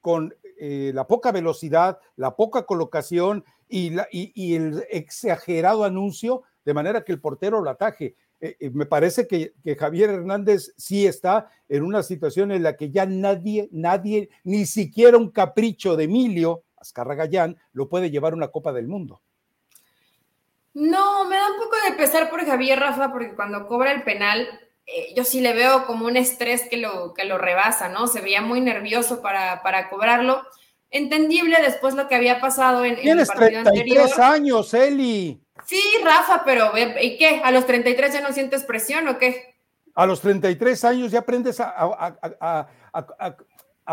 con 0.00 0.34
eh, 0.58 0.92
la 0.94 1.06
poca 1.06 1.32
velocidad, 1.32 1.98
la 2.16 2.36
poca 2.36 2.66
colocación 2.66 3.44
y, 3.68 3.94
el 4.54 4.84
exagerado 4.90 5.84
anuncio, 5.84 6.42
de 6.64 6.74
manera 6.74 7.04
que 7.04 7.12
el 7.12 7.20
portero 7.20 7.60
lo 7.60 7.70
ataje. 7.70 8.16
Eh, 8.40 8.56
eh, 8.58 8.70
me 8.70 8.86
parece 8.86 9.26
que, 9.26 9.54
Javier 9.78 10.10
Hernández 10.10 10.74
sí 10.76 11.06
está 11.06 11.48
en 11.68 11.82
una 11.82 12.02
situación 12.02 12.52
en 12.52 12.62
la 12.62 12.76
que 12.76 12.90
ya 12.90 13.06
nadie, 13.06 13.68
nadie, 13.72 14.30
ni 14.44 14.66
siquiera 14.66 15.16
un 15.16 15.30
capricho 15.30 15.96
de 15.96 16.04
Emilio 16.04 16.64
Azcarra 16.76 17.28
lo 17.72 17.88
puede 17.88 18.10
llevar 18.10 18.32
a 18.32 18.36
una 18.36 18.48
Copa 18.48 18.72
del 18.72 18.88
Mundo. 18.88 19.20
No, 20.72 21.24
me 21.28 21.36
da 21.36 21.50
un 21.50 21.58
poco 21.58 21.76
de 21.88 21.96
pesar 21.96 22.30
por 22.30 22.44
Javier 22.44 22.78
Rafa, 22.78 23.12
porque 23.12 23.34
cuando 23.34 23.66
cobra 23.66 23.92
el 23.92 24.02
penal, 24.02 24.48
eh, 24.94 25.12
yo 25.14 25.24
sí 25.24 25.40
le 25.40 25.52
veo 25.52 25.86
como 25.86 26.06
un 26.06 26.16
estrés 26.16 26.62
que 26.68 26.76
lo, 26.76 27.14
que 27.14 27.24
lo 27.24 27.38
rebasa, 27.38 27.88
¿no? 27.88 28.06
Se 28.06 28.20
veía 28.20 28.42
muy 28.42 28.60
nervioso 28.60 29.22
para, 29.22 29.62
para 29.62 29.88
cobrarlo. 29.88 30.42
Entendible 30.90 31.56
después 31.62 31.94
lo 31.94 32.08
que 32.08 32.16
había 32.16 32.40
pasado 32.40 32.84
en, 32.84 32.98
en 32.98 33.20
el 33.20 33.26
partido 33.26 33.62
33 33.62 34.18
años, 34.18 34.74
Eli. 34.74 35.40
Sí, 35.66 35.82
Rafa, 36.02 36.42
pero 36.44 36.72
¿y 37.00 37.16
qué? 37.16 37.40
¿A 37.44 37.52
los 37.52 37.66
33 37.66 38.12
ya 38.12 38.20
no 38.20 38.32
sientes 38.32 38.64
presión 38.64 39.06
o 39.06 39.18
qué? 39.18 39.54
A 39.94 40.06
los 40.06 40.20
33 40.20 40.84
años 40.84 41.12
ya 41.12 41.20
aprendes 41.20 41.60
a, 41.60 42.66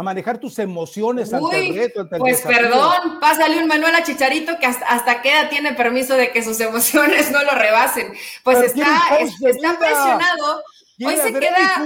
manejar 0.02 0.40
tus 0.40 0.58
emociones 0.60 1.34
ante 1.34 1.70
el 1.70 1.76
reto. 1.76 2.08
pues 2.18 2.42
perdón, 2.42 3.20
pásale 3.20 3.60
un 3.60 3.68
manual 3.68 3.96
a 3.96 4.04
Chicharito 4.04 4.58
que 4.60 4.66
hasta, 4.66 5.22
qué 5.22 5.32
edad 5.32 5.50
tiene 5.50 5.74
permiso 5.74 6.16
de 6.16 6.32
que 6.32 6.44
sus 6.44 6.60
emociones 6.62 7.32
no 7.32 7.44
lo 7.44 7.52
rebasen. 7.52 8.14
Pues 8.44 8.60
está, 8.60 9.18
está 9.20 9.78
presionado. 9.78 10.64
Hoy 11.04 11.18
se 11.18 11.34
queda. 11.34 11.86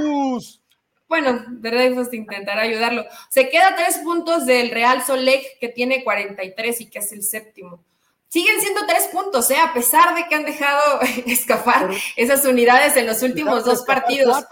Bueno, 1.07 1.43
Dreyfus 1.47 2.13
intentará 2.13 2.61
ayudarlo. 2.61 3.05
Se 3.29 3.49
queda 3.49 3.75
tres 3.75 3.97
puntos 3.97 4.45
del 4.45 4.71
Real 4.71 5.03
Soleg, 5.03 5.41
que 5.59 5.67
tiene 5.67 6.03
43 6.05 6.81
y 6.81 6.89
que 6.89 6.99
es 6.99 7.11
el 7.11 7.23
séptimo 7.23 7.83
siguen 8.31 8.61
siendo 8.61 8.81
tres 8.87 9.09
puntos, 9.11 9.51
¿eh? 9.51 9.57
a 9.57 9.73
pesar 9.73 10.15
de 10.15 10.25
que 10.27 10.35
han 10.35 10.45
dejado 10.45 11.01
escapar 11.25 11.89
esas 12.15 12.45
unidades 12.45 12.95
en 12.95 13.05
los 13.05 13.21
últimos 13.21 13.65
dos 13.65 13.83
partidos. 13.83 14.45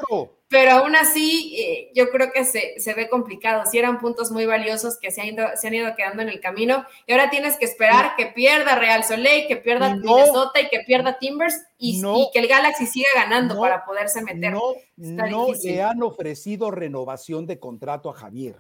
Pero 0.50 0.72
aún 0.72 0.96
así, 0.96 1.56
eh, 1.60 1.92
yo 1.94 2.10
creo 2.10 2.32
que 2.32 2.44
se, 2.44 2.94
ve 2.96 3.08
complicado. 3.08 3.64
Si 3.70 3.78
eran 3.78 4.00
puntos 4.00 4.32
muy 4.32 4.48
valiosos 4.48 4.98
que 4.98 5.12
se 5.12 5.22
han, 5.22 5.28
ido, 5.28 5.46
se 5.56 5.68
han 5.68 5.76
ido 5.76 5.96
quedando 5.96 6.24
en 6.24 6.30
el 6.30 6.40
camino. 6.40 6.86
Y 7.06 7.12
ahora 7.12 7.30
tienes 7.30 7.56
que 7.58 7.66
esperar 7.66 8.16
que 8.18 8.26
pierda 8.26 8.74
Real 8.74 9.04
Soleil, 9.04 9.48
que 9.48 9.58
pierda 9.58 9.96
Minnesota 9.96 10.60
y 10.60 10.70
que 10.70 10.80
pierda 10.80 11.20
Timbers 11.20 11.56
y, 11.78 12.02
que 12.34 12.40
el 12.40 12.48
Galaxy 12.48 12.88
siga 12.88 13.10
ganando 13.14 13.60
para 13.60 13.86
poderse 13.86 14.24
meter. 14.24 14.52
No, 14.54 14.74
no 14.98 15.48
le 15.54 15.84
han 15.84 16.02
ofrecido 16.02 16.72
renovación 16.72 17.46
de 17.46 17.60
contrato 17.60 18.10
a 18.10 18.14
Javier. 18.14 18.56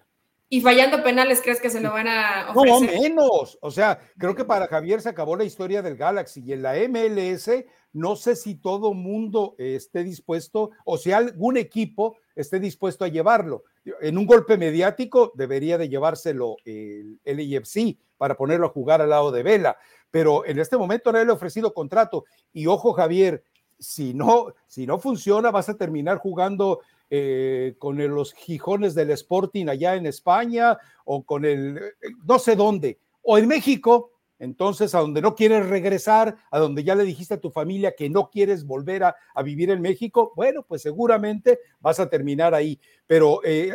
Y 0.52 0.62
fallando 0.62 1.04
penales, 1.04 1.42
¿crees 1.42 1.62
que 1.62 1.70
se 1.70 1.80
lo 1.80 1.92
van 1.92 2.08
a 2.08 2.48
ofrecer? 2.50 2.96
No, 2.96 3.02
menos. 3.02 3.60
O 3.62 3.70
sea, 3.70 4.00
creo 4.18 4.34
que 4.34 4.46
para 4.46 4.68
Javier 4.68 5.00
se 5.00 5.10
acabó 5.10 5.36
la 5.36 5.44
historia 5.44 5.84
del 5.84 5.96
Galaxy 5.96 6.42
y 6.44 6.54
en 6.54 6.64
la 6.64 6.74
MLS 6.90 7.50
no 7.94 8.16
sé 8.16 8.36
si 8.36 8.56
todo 8.56 8.94
mundo 8.94 9.56
esté 9.58 10.04
dispuesto 10.04 10.72
o 10.86 10.98
si 10.98 11.12
algún 11.12 11.58
equipo 11.58 12.18
esté 12.36 12.60
dispuesto 12.60 13.06
a 13.06 13.08
llevarlo. 13.08 13.64
En 14.02 14.18
un 14.18 14.26
golpe 14.26 14.58
mediático 14.58 15.32
debería 15.36 15.78
de 15.78 15.90
llevárselo 15.90 16.58
el 16.66 17.20
LAFC 17.26 17.98
para 18.18 18.36
ponerlo 18.36 18.68
a 18.68 18.72
jugar 18.72 19.02
al 19.02 19.10
lado 19.10 19.32
de 19.32 19.44
Vela, 19.44 19.78
pero 20.12 20.46
en 20.46 20.60
este 20.60 20.78
momento 20.78 21.12
no 21.12 21.24
le 21.24 21.32
ha 21.32 21.34
ofrecido 21.34 21.74
contrato 21.74 22.26
y 22.54 22.68
ojo 22.68 22.94
Javier, 22.94 23.44
si 23.80 24.14
no, 24.14 24.54
si 24.68 24.86
no 24.86 25.00
funciona 25.00 25.52
vas 25.52 25.70
a 25.70 25.78
terminar 25.78 26.18
jugando 26.18 26.82
eh, 27.12 27.74
con 27.80 27.98
los 27.98 28.34
Gijones 28.34 28.94
del 28.94 29.10
Sporting 29.10 29.68
allá 29.68 29.96
en 29.96 30.06
España 30.06 30.78
o 31.06 31.24
con 31.24 31.44
el, 31.44 31.78
eh, 31.78 31.92
no 32.24 32.38
sé 32.38 32.56
dónde, 32.56 33.00
o 33.24 33.40
en 33.40 33.48
México, 33.48 34.12
entonces 34.38 34.94
a 34.94 35.00
donde 35.00 35.20
no 35.20 35.34
quieres 35.34 35.68
regresar, 35.68 36.38
a 36.52 36.60
donde 36.60 36.84
ya 36.84 36.94
le 36.94 37.04
dijiste 37.04 37.34
a 37.34 37.40
tu 37.40 37.50
familia 37.50 37.96
que 37.96 38.12
no 38.12 38.30
quieres 38.30 38.64
volver 38.64 39.04
a, 39.04 39.16
vivir 39.44 39.72
en 39.72 39.82
México, 39.82 40.34
bueno, 40.36 40.62
pues 40.62 40.84
seguramente 40.84 41.60
vas 41.80 42.00
a 42.00 42.10
terminar 42.10 42.54
ahí. 42.54 42.80
Pero 43.08 43.42
eh, 43.44 43.74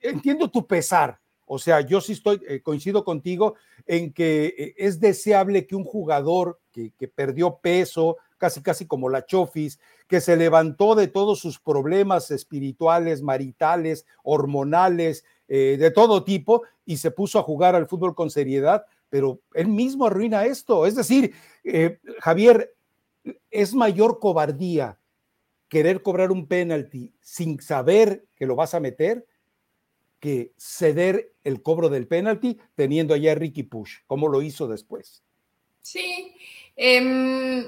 entiendo 0.00 0.50
tu 0.50 0.66
pesar, 0.66 1.20
o 1.44 1.58
sea, 1.58 1.82
yo 1.82 2.00
sí 2.00 2.12
estoy, 2.12 2.40
coincido 2.62 3.04
contigo 3.04 3.56
en 3.84 4.14
que 4.14 4.74
es 4.78 4.98
deseable 4.98 5.66
que 5.66 5.76
un 5.76 5.84
jugador 5.84 6.58
que, 6.72 6.92
que 6.98 7.06
perdió 7.06 7.58
peso, 7.58 8.16
casi 8.38 8.62
casi 8.62 8.86
como 8.86 9.08
la 9.08 9.24
Chofis, 9.26 9.78
que 10.06 10.20
se 10.20 10.36
levantó 10.36 10.94
de 10.94 11.08
todos 11.08 11.40
sus 11.40 11.58
problemas 11.58 12.30
espirituales, 12.30 13.22
maritales, 13.22 14.06
hormonales, 14.22 15.24
eh, 15.48 15.76
de 15.78 15.90
todo 15.90 16.24
tipo, 16.24 16.62
y 16.84 16.98
se 16.98 17.10
puso 17.10 17.38
a 17.38 17.42
jugar 17.42 17.74
al 17.74 17.88
fútbol 17.88 18.14
con 18.14 18.30
seriedad, 18.30 18.84
pero 19.08 19.40
él 19.54 19.68
mismo 19.68 20.06
arruina 20.06 20.44
esto. 20.44 20.86
Es 20.86 20.94
decir, 20.94 21.34
eh, 21.64 21.98
Javier, 22.20 22.74
es 23.50 23.74
mayor 23.74 24.18
cobardía 24.18 24.98
querer 25.68 26.02
cobrar 26.02 26.30
un 26.30 26.46
penalti 26.46 27.12
sin 27.20 27.60
saber 27.60 28.24
que 28.36 28.46
lo 28.46 28.54
vas 28.54 28.74
a 28.74 28.80
meter 28.80 29.26
que 30.20 30.52
ceder 30.56 31.34
el 31.44 31.62
cobro 31.62 31.88
del 31.88 32.06
penalti 32.06 32.58
teniendo 32.74 33.14
allá 33.14 33.32
a 33.32 33.34
Ricky 33.34 33.64
Push, 33.64 33.98
como 34.06 34.28
lo 34.28 34.42
hizo 34.42 34.66
después. 34.66 35.22
Sí, 35.82 36.34
em, 36.74 37.64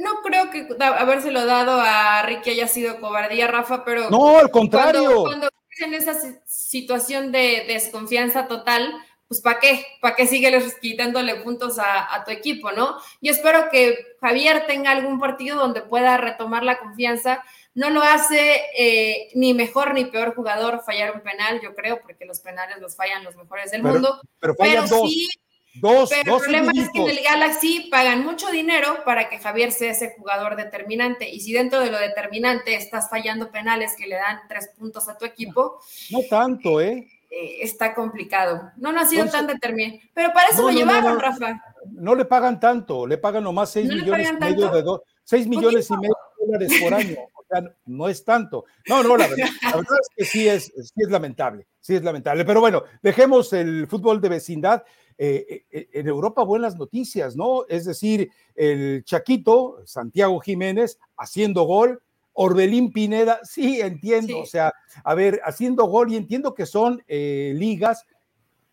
no 0.00 0.22
creo 0.22 0.50
que 0.50 0.66
habérselo 0.80 1.44
dado 1.46 1.80
a 1.80 2.22
Ricky 2.22 2.50
haya 2.50 2.68
sido 2.68 3.00
cobardía, 3.00 3.46
Rafa, 3.46 3.84
pero... 3.84 4.10
No, 4.10 4.38
al 4.38 4.50
contrario. 4.50 5.24
Cuando, 5.24 5.48
en 5.78 5.94
esa 5.94 6.14
situación 6.46 7.32
de 7.32 7.64
desconfianza 7.68 8.48
total, 8.48 8.92
pues 9.28 9.40
¿para 9.40 9.60
qué? 9.60 9.86
¿Para 10.00 10.16
qué 10.16 10.26
sigues 10.26 10.74
quitándole 10.80 11.36
puntos 11.36 11.78
a, 11.78 12.24
tu 12.24 12.30
equipo, 12.30 12.72
no? 12.72 12.96
Yo 13.20 13.30
espero 13.30 13.70
que 13.70 14.16
Javier 14.20 14.66
tenga 14.66 14.90
algún 14.90 15.20
partido 15.20 15.56
donde 15.56 15.82
pueda 15.82 16.16
retomar 16.16 16.64
la 16.64 16.78
confianza. 16.78 17.44
No 17.74 17.90
lo 17.90 18.02
hace 18.02 18.62
eh, 18.76 19.28
ni 19.34 19.54
mejor 19.54 19.94
ni 19.94 20.06
peor 20.06 20.34
jugador 20.34 20.82
fallar 20.84 21.14
un 21.14 21.20
penal, 21.20 21.60
yo 21.62 21.74
creo, 21.74 22.00
porque 22.00 22.24
los 22.24 22.40
penales 22.40 22.78
los 22.80 22.96
fallan 22.96 23.22
los 23.22 23.36
mejores 23.36 23.70
del 23.70 23.82
mundo. 23.82 24.20
Pero, 24.40 24.54
pero 24.56 24.86
sí 24.86 25.28
Dos, 25.74 26.10
Pero 26.10 26.36
el 26.36 26.42
problema 26.42 26.72
es 26.74 26.90
que 26.90 27.00
en 27.00 27.10
el 27.10 27.22
Galaxy 27.22 27.88
pagan 27.90 28.24
mucho 28.24 28.50
dinero 28.50 29.04
para 29.04 29.28
que 29.28 29.38
Javier 29.38 29.70
sea 29.70 29.92
ese 29.92 30.14
jugador 30.16 30.56
determinante. 30.56 31.30
Y 31.30 31.40
si 31.40 31.52
dentro 31.52 31.80
de 31.80 31.90
lo 31.90 31.98
determinante 31.98 32.74
estás 32.74 33.08
fallando 33.08 33.52
penales 33.52 33.94
que 33.96 34.08
le 34.08 34.16
dan 34.16 34.40
tres 34.48 34.70
puntos 34.76 35.08
a 35.08 35.16
tu 35.16 35.24
equipo. 35.24 35.80
No 36.10 36.20
tanto, 36.28 36.80
¿eh? 36.80 37.06
eh 37.30 37.58
está 37.60 37.94
complicado. 37.94 38.72
No, 38.78 38.90
no 38.90 39.00
ha 39.00 39.06
sido 39.06 39.26
tan 39.26 39.46
determinante. 39.46 40.10
Pero 40.12 40.32
para 40.32 40.48
eso 40.48 40.62
lo 40.62 40.70
llevaron, 40.70 41.20
Rafa. 41.20 41.62
No 41.92 42.16
le 42.16 42.24
pagan 42.24 42.58
tanto, 42.58 43.06
le 43.06 43.18
pagan 43.18 43.44
nomás 43.44 43.70
seis 43.70 43.88
millones 43.88 44.28
y 44.28 44.44
medio 44.44 44.70
de 44.70 44.82
dos, 44.82 45.00
seis 45.22 45.46
millones 45.46 45.88
y 45.88 45.96
medio 45.96 46.16
de 46.38 46.46
dólares 46.46 46.80
por 46.82 46.94
año. 46.94 47.16
O 47.32 47.44
sea, 47.48 47.74
no 47.86 48.08
es 48.08 48.24
tanto. 48.24 48.64
No, 48.88 49.02
no, 49.02 49.16
la 49.16 49.28
verdad, 49.28 49.48
la 49.62 49.76
verdad 49.76 49.98
es 50.00 50.08
que 50.16 50.24
sí 50.24 50.48
es, 50.48 50.64
sí 50.64 50.94
es 50.96 51.10
lamentable, 51.10 51.66
sí 51.80 51.94
es 51.94 52.02
lamentable. 52.02 52.44
Pero 52.44 52.60
bueno, 52.60 52.84
dejemos 53.02 53.52
el 53.52 53.86
fútbol 53.86 54.20
de 54.20 54.28
vecindad 54.28 54.84
eh, 55.22 55.66
eh, 55.70 55.90
en 55.92 56.08
Europa 56.08 56.42
buenas 56.44 56.78
noticias, 56.78 57.36
¿no? 57.36 57.66
Es 57.68 57.84
decir, 57.84 58.30
el 58.54 59.04
Chaquito, 59.04 59.82
Santiago 59.84 60.40
Jiménez, 60.40 60.98
haciendo 61.14 61.64
gol, 61.64 62.02
Orbelín 62.32 62.90
Pineda, 62.90 63.38
sí, 63.42 63.82
entiendo, 63.82 64.38
o 64.38 64.46
sea, 64.46 64.72
a 65.04 65.14
ver, 65.14 65.38
haciendo 65.44 65.84
gol 65.84 66.10
y 66.10 66.16
entiendo 66.16 66.54
que 66.54 66.64
son 66.64 67.04
eh, 67.06 67.52
ligas, 67.54 68.06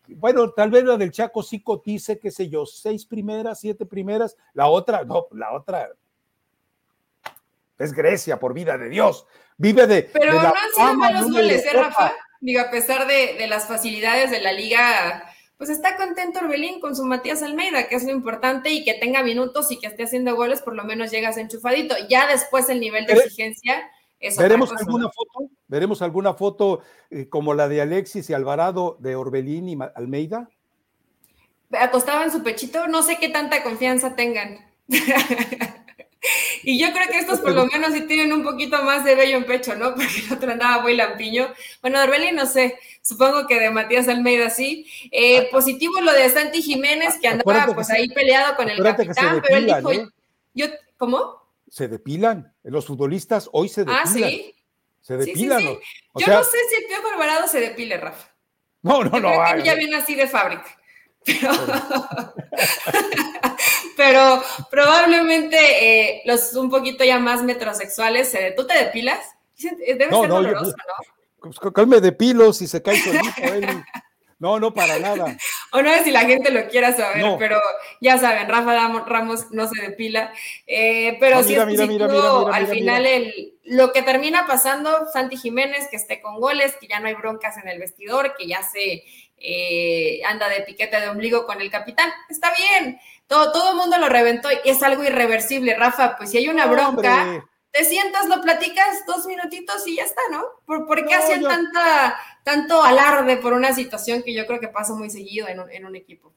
bueno, 0.06 0.50
tal 0.52 0.70
vez 0.70 0.84
la 0.84 0.96
del 0.96 1.10
Chaco 1.10 1.42
sí 1.42 1.62
cotice, 1.62 2.18
qué 2.18 2.30
sé 2.30 2.48
yo, 2.48 2.64
seis 2.64 3.04
primeras, 3.04 3.60
siete 3.60 3.84
primeras, 3.84 4.34
la 4.54 4.68
otra, 4.68 5.04
no, 5.04 5.26
la 5.32 5.52
otra 5.52 5.90
es 7.78 7.92
Grecia, 7.92 8.40
por 8.40 8.54
vida 8.54 8.78
de 8.78 8.88
Dios, 8.88 9.26
vive 9.58 9.86
de... 9.86 10.04
Pero 10.04 10.32
no 10.32 10.48
han 10.48 10.54
sido 10.74 10.94
malos 10.94 11.30
goles, 11.30 11.62
¿eh, 11.66 11.72
Rafa? 11.74 12.14
Digo, 12.40 12.62
a 12.62 12.70
pesar 12.70 13.06
de, 13.06 13.34
de 13.34 13.48
las 13.48 13.66
facilidades 13.66 14.30
de 14.30 14.40
la 14.40 14.54
liga 14.54 15.27
pues 15.58 15.70
está 15.70 15.96
contento 15.96 16.38
Orbelín 16.38 16.80
con 16.80 16.94
su 16.94 17.04
Matías 17.04 17.42
Almeida, 17.42 17.88
que 17.88 17.96
es 17.96 18.04
lo 18.04 18.12
importante, 18.12 18.70
y 18.70 18.84
que 18.84 18.94
tenga 18.94 19.24
minutos 19.24 19.70
y 19.72 19.78
que 19.78 19.88
esté 19.88 20.04
haciendo 20.04 20.36
goles, 20.36 20.62
por 20.62 20.76
lo 20.76 20.84
menos 20.84 21.10
llegas 21.10 21.36
enchufadito. 21.36 21.96
Ya 22.08 22.28
después 22.28 22.68
el 22.68 22.78
nivel 22.78 23.06
de 23.06 23.14
exigencia 23.14 23.90
es 24.20 24.36
¿Veremos 24.36 24.72
alguna 24.72 25.08
foto? 25.10 25.50
¿Veremos 25.66 26.00
alguna 26.00 26.34
foto 26.34 26.82
eh, 27.10 27.28
como 27.28 27.54
la 27.54 27.68
de 27.68 27.80
Alexis 27.80 28.30
y 28.30 28.34
Alvarado 28.34 28.96
de 29.00 29.16
Orbelín 29.16 29.68
y 29.68 29.78
Almeida? 29.96 30.48
Acostaba 31.72 32.24
en 32.24 32.30
su 32.30 32.42
pechito, 32.44 32.86
no 32.86 33.02
sé 33.02 33.18
qué 33.18 33.28
tanta 33.28 33.64
confianza 33.64 34.14
tengan. 34.14 34.58
Y 36.62 36.78
yo 36.78 36.92
creo 36.92 37.08
que 37.08 37.18
estos 37.18 37.40
por 37.40 37.52
lo 37.52 37.66
menos 37.66 37.92
sí 37.92 38.02
tienen 38.02 38.32
un 38.32 38.42
poquito 38.42 38.82
más 38.82 39.04
de 39.04 39.14
bello 39.14 39.36
en 39.36 39.44
pecho, 39.44 39.74
¿no? 39.74 39.94
Porque 39.94 40.24
el 40.26 40.32
otro 40.32 40.50
andaba 40.50 40.82
muy 40.82 40.96
lampiño. 40.96 41.48
Bueno, 41.80 42.02
Orbelín 42.02 42.36
no 42.36 42.46
sé, 42.46 42.78
supongo 43.02 43.46
que 43.46 43.60
de 43.60 43.70
Matías 43.70 44.08
Almeida 44.08 44.50
sí. 44.50 44.86
Eh, 45.10 45.38
ah. 45.38 45.44
positivo 45.50 46.00
lo 46.00 46.12
de 46.12 46.28
Santi 46.28 46.62
Jiménez, 46.62 47.18
que 47.20 47.28
andaba 47.28 47.74
pues 47.74 47.90
ahí 47.90 48.08
peleado 48.08 48.56
con 48.56 48.68
el 48.68 48.82
capitán, 48.82 49.40
pero 49.42 49.56
él 49.58 49.66
dijo, 49.66 50.10
yo, 50.54 50.66
¿cómo? 50.96 51.38
Se 51.70 51.88
depilan, 51.88 52.52
los 52.64 52.86
futbolistas 52.86 53.48
hoy 53.52 53.68
se 53.68 53.82
depilan. 53.82 54.02
Ah, 54.02 54.06
sí. 54.06 54.54
Se 55.00 55.16
depilan. 55.16 55.62
yo 55.62 56.26
no 56.26 56.44
sé 56.44 56.58
si 56.70 56.82
el 56.82 56.88
Piojo 56.88 57.08
Alvarado 57.12 57.46
se 57.48 57.60
depile, 57.60 57.96
Rafa. 57.96 58.28
No, 58.82 59.04
no, 59.04 59.20
no. 59.20 59.42
Creo 59.42 59.56
que 59.56 59.62
ya 59.62 59.74
viene 59.74 59.96
así 59.96 60.14
de 60.14 60.26
fábrica. 60.26 60.66
Pero, 61.24 61.50
probablemente 64.70 65.56
eh, 65.58 66.22
los 66.24 66.54
un 66.54 66.70
poquito 66.70 67.04
ya 67.04 67.18
más 67.18 67.42
metrosexuales, 67.42 68.36
¿tú 68.56 68.66
te 68.66 68.78
depilas? 68.78 69.20
Debe 69.58 70.08
no, 70.10 70.20
ser 70.20 70.30
doloroso, 70.30 70.74
¿no? 70.76 71.18
Pues, 71.40 71.86
me 71.86 72.00
depilo 72.00 72.52
si 72.52 72.66
se 72.66 72.82
cae 72.82 72.96
solito 72.98 73.24
No, 74.38 74.58
no, 74.60 74.72
para 74.72 74.98
nada. 74.98 75.36
O 75.70 75.82
no 75.82 75.90
sé 75.90 76.04
si 76.04 76.10
la 76.10 76.22
gente 76.22 76.50
lo 76.50 76.66
quiera 76.68 76.96
saber, 76.96 77.22
pero 77.38 77.60
ya 78.00 78.16
saben, 78.16 78.48
Rafa 78.48 79.04
Ramos 79.04 79.50
no 79.50 79.68
se 79.68 79.82
depila. 79.82 80.32
Eh, 80.66 81.18
pero 81.20 81.42
sí 81.42 81.54
es 81.54 81.60
al 81.60 82.66
final 82.68 83.04
el, 83.04 83.58
lo 83.64 83.92
que 83.92 84.00
termina 84.00 84.46
pasando, 84.46 85.06
Santi 85.12 85.36
Jiménez, 85.36 85.88
que 85.90 85.96
esté 85.96 86.22
con 86.22 86.40
goles, 86.40 86.74
que 86.80 86.88
ya 86.88 87.00
no 87.00 87.08
hay 87.08 87.14
broncas 87.14 87.58
en 87.58 87.68
el 87.68 87.78
vestidor, 87.78 88.34
que 88.38 88.46
ya 88.46 88.62
se 88.62 89.04
eh, 89.40 90.20
anda 90.26 90.48
de 90.48 90.62
piquete 90.62 91.00
de 91.00 91.08
ombligo 91.08 91.46
con 91.46 91.60
el 91.60 91.70
capitán. 91.70 92.10
Está 92.28 92.52
bien, 92.56 92.98
todo, 93.26 93.52
todo 93.52 93.70
el 93.70 93.76
mundo 93.76 93.98
lo 93.98 94.08
reventó 94.08 94.48
y 94.50 94.68
es 94.68 94.82
algo 94.82 95.04
irreversible, 95.04 95.74
Rafa. 95.74 96.16
Pues 96.16 96.30
si 96.30 96.38
hay 96.38 96.48
una 96.48 96.66
bronca, 96.66 97.46
te 97.70 97.84
sientas, 97.84 98.28
lo 98.28 98.40
platicas 98.40 99.04
dos 99.06 99.26
minutitos 99.26 99.86
y 99.86 99.96
ya 99.96 100.04
está, 100.04 100.22
¿no? 100.30 100.42
¿Por, 100.64 101.06
qué 101.06 101.14
hacen 101.14 101.42
tanta, 101.42 102.16
tanto 102.42 102.82
alarde 102.82 103.36
por 103.36 103.52
una 103.52 103.72
situación 103.72 104.22
que 104.22 104.34
yo 104.34 104.46
creo 104.46 104.60
que 104.60 104.68
pasa 104.68 104.94
muy 104.94 105.10
seguido 105.10 105.48
en 105.48 105.60
un, 105.60 105.70
en 105.70 105.84
un 105.84 105.94
equipo? 105.94 106.32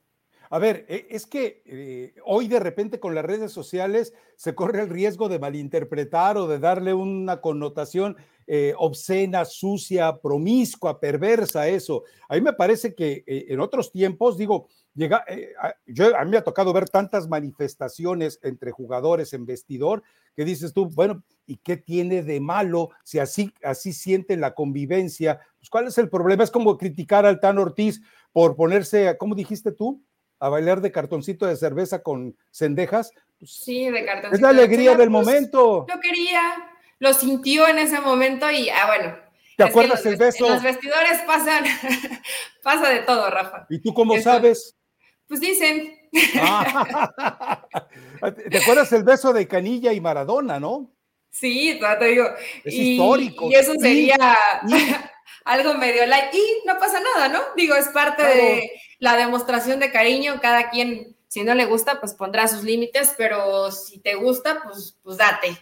A 0.52 0.60
ver, 0.60 0.86
e, 0.90 1.08
es 1.10 1.26
que 1.26 1.64
eh, 1.66 2.14
hoy 2.26 2.50
de 2.50 2.60
repente 2.60 3.00
con 3.00 3.16
las 3.16 3.24
redes 3.24 3.54
sociales 3.54 4.14
se 4.36 4.54
corre 4.54 4.82
el 4.82 4.90
riesgo 4.90 5.30
de 5.30 5.40
malinterpretar 5.40 6.38
o 6.38 6.48
de 6.48 6.60
darle 6.60 6.94
una 6.94 7.40
connotación 7.40 8.18
eh, 8.48 8.74
obscena, 8.78 9.46
sucia, 9.46 10.18
promiscua, 10.18 11.00
perversa, 11.00 11.68
eso. 11.68 12.04
A 12.28 12.36
mí 12.36 12.42
me 12.42 12.54
parece 12.54 12.94
que 12.96 13.24
eh, 13.26 13.46
en 13.50 13.60
otros 13.60 13.92
tiempos, 13.92 14.38
digo, 14.38 14.68
llega, 14.94 15.24
a, 15.60 15.74
yo, 15.86 16.16
a 16.16 16.26
mí 16.26 16.32
me 16.32 16.38
ha 16.38 16.44
tocado 16.44 16.74
ver 16.74 16.90
tantas 16.90 17.28
manifestaciones 17.28 18.40
entre 18.44 18.72
jugadores 18.72 19.34
en 19.34 19.46
vestidor 19.46 20.04
que 20.36 20.46
dices 20.46 20.74
tú, 20.74 20.90
bueno, 20.90 21.24
¿y 21.46 21.58
qué 21.58 21.78
tiene 21.78 22.24
de 22.24 22.40
malo 22.40 22.90
si 23.04 23.20
así, 23.20 23.54
así 23.64 23.94
sienten 23.94 24.42
la 24.42 24.54
convivencia? 24.54 25.40
Pues, 25.60 25.70
¿Cuál 25.70 25.88
es 25.88 25.98
el 25.98 26.10
problema? 26.10 26.44
Es 26.44 26.52
como 26.52 26.78
criticar 26.78 27.26
al 27.26 27.40
Tan 27.40 27.58
Ortiz 27.58 28.02
por 28.32 28.56
ponerse, 28.56 29.18
¿cómo 29.18 29.36
dijiste 29.36 29.72
tú? 29.72 30.02
a 30.42 30.50
bailar 30.50 30.82
de 30.82 30.92
cartoncito 30.92 31.46
de 31.46 31.56
cerveza 31.56 32.02
con 32.02 32.36
cendejas. 32.50 33.14
Pues, 33.38 33.52
sí, 33.52 33.90
de 33.90 34.04
cartoncito. 34.04 34.36
Es 34.36 34.42
la 34.42 34.50
alegría 34.50 34.96
del 34.96 35.12
pues, 35.12 35.26
momento. 35.26 35.86
Lo 35.88 36.00
quería, 36.02 36.42
lo 37.02 37.16
sintió 37.16 37.68
en 37.68 37.80
ese 37.80 38.00
momento 38.00 38.50
y, 38.52 38.70
ah, 38.70 38.86
bueno. 38.86 39.18
¿Te 39.58 39.64
acuerdas 39.64 40.06
el 40.06 40.18
beso? 40.18 40.48
los 40.48 40.62
vestidores 40.62 41.20
pasan, 41.26 41.66
pasa 42.64 42.90
de 42.90 43.00
todo, 43.00 43.28
Rafa. 43.30 43.66
¿Y 43.70 43.80
tú 43.80 43.92
cómo 43.92 44.20
sabes? 44.22 44.76
Pues 45.28 45.40
dicen. 45.40 45.98
Ah. 46.40 47.68
¿Te 48.52 48.58
acuerdas 48.60 48.92
el 48.94 49.04
beso 49.04 49.34
de 49.34 49.48
Canilla 49.48 49.92
y 49.94 50.00
Maradona, 50.00 50.60
no? 50.60 50.92
Sí, 51.32 51.80
te 52.00 52.06
digo. 52.06 52.26
Es 52.64 52.74
histórico. 52.74 53.50
Y 53.50 53.56
eso 53.56 53.74
sería 53.80 54.38
algo 55.46 55.74
medio 55.74 56.06
light. 56.06 56.32
Y 56.34 56.68
no 56.68 56.78
pasa 56.78 57.00
nada, 57.00 57.30
¿no? 57.30 57.40
Digo, 57.56 57.74
es 57.74 57.88
parte 57.88 58.24
de 58.24 58.72
la 59.00 59.18
demostración 59.18 59.80
de 59.80 59.92
cariño, 59.92 60.40
cada 60.40 60.70
quien, 60.70 61.18
si 61.28 61.44
no 61.44 61.56
le 61.56 61.66
gusta, 61.66 62.00
pues 62.00 62.14
pondrá 62.14 62.48
sus 62.48 62.64
límites, 62.64 63.16
pero 63.18 63.72
si 63.72 63.98
te 63.98 64.14
gusta, 64.14 64.62
pues, 64.64 65.00
pues 65.02 65.18
date. 65.18 65.58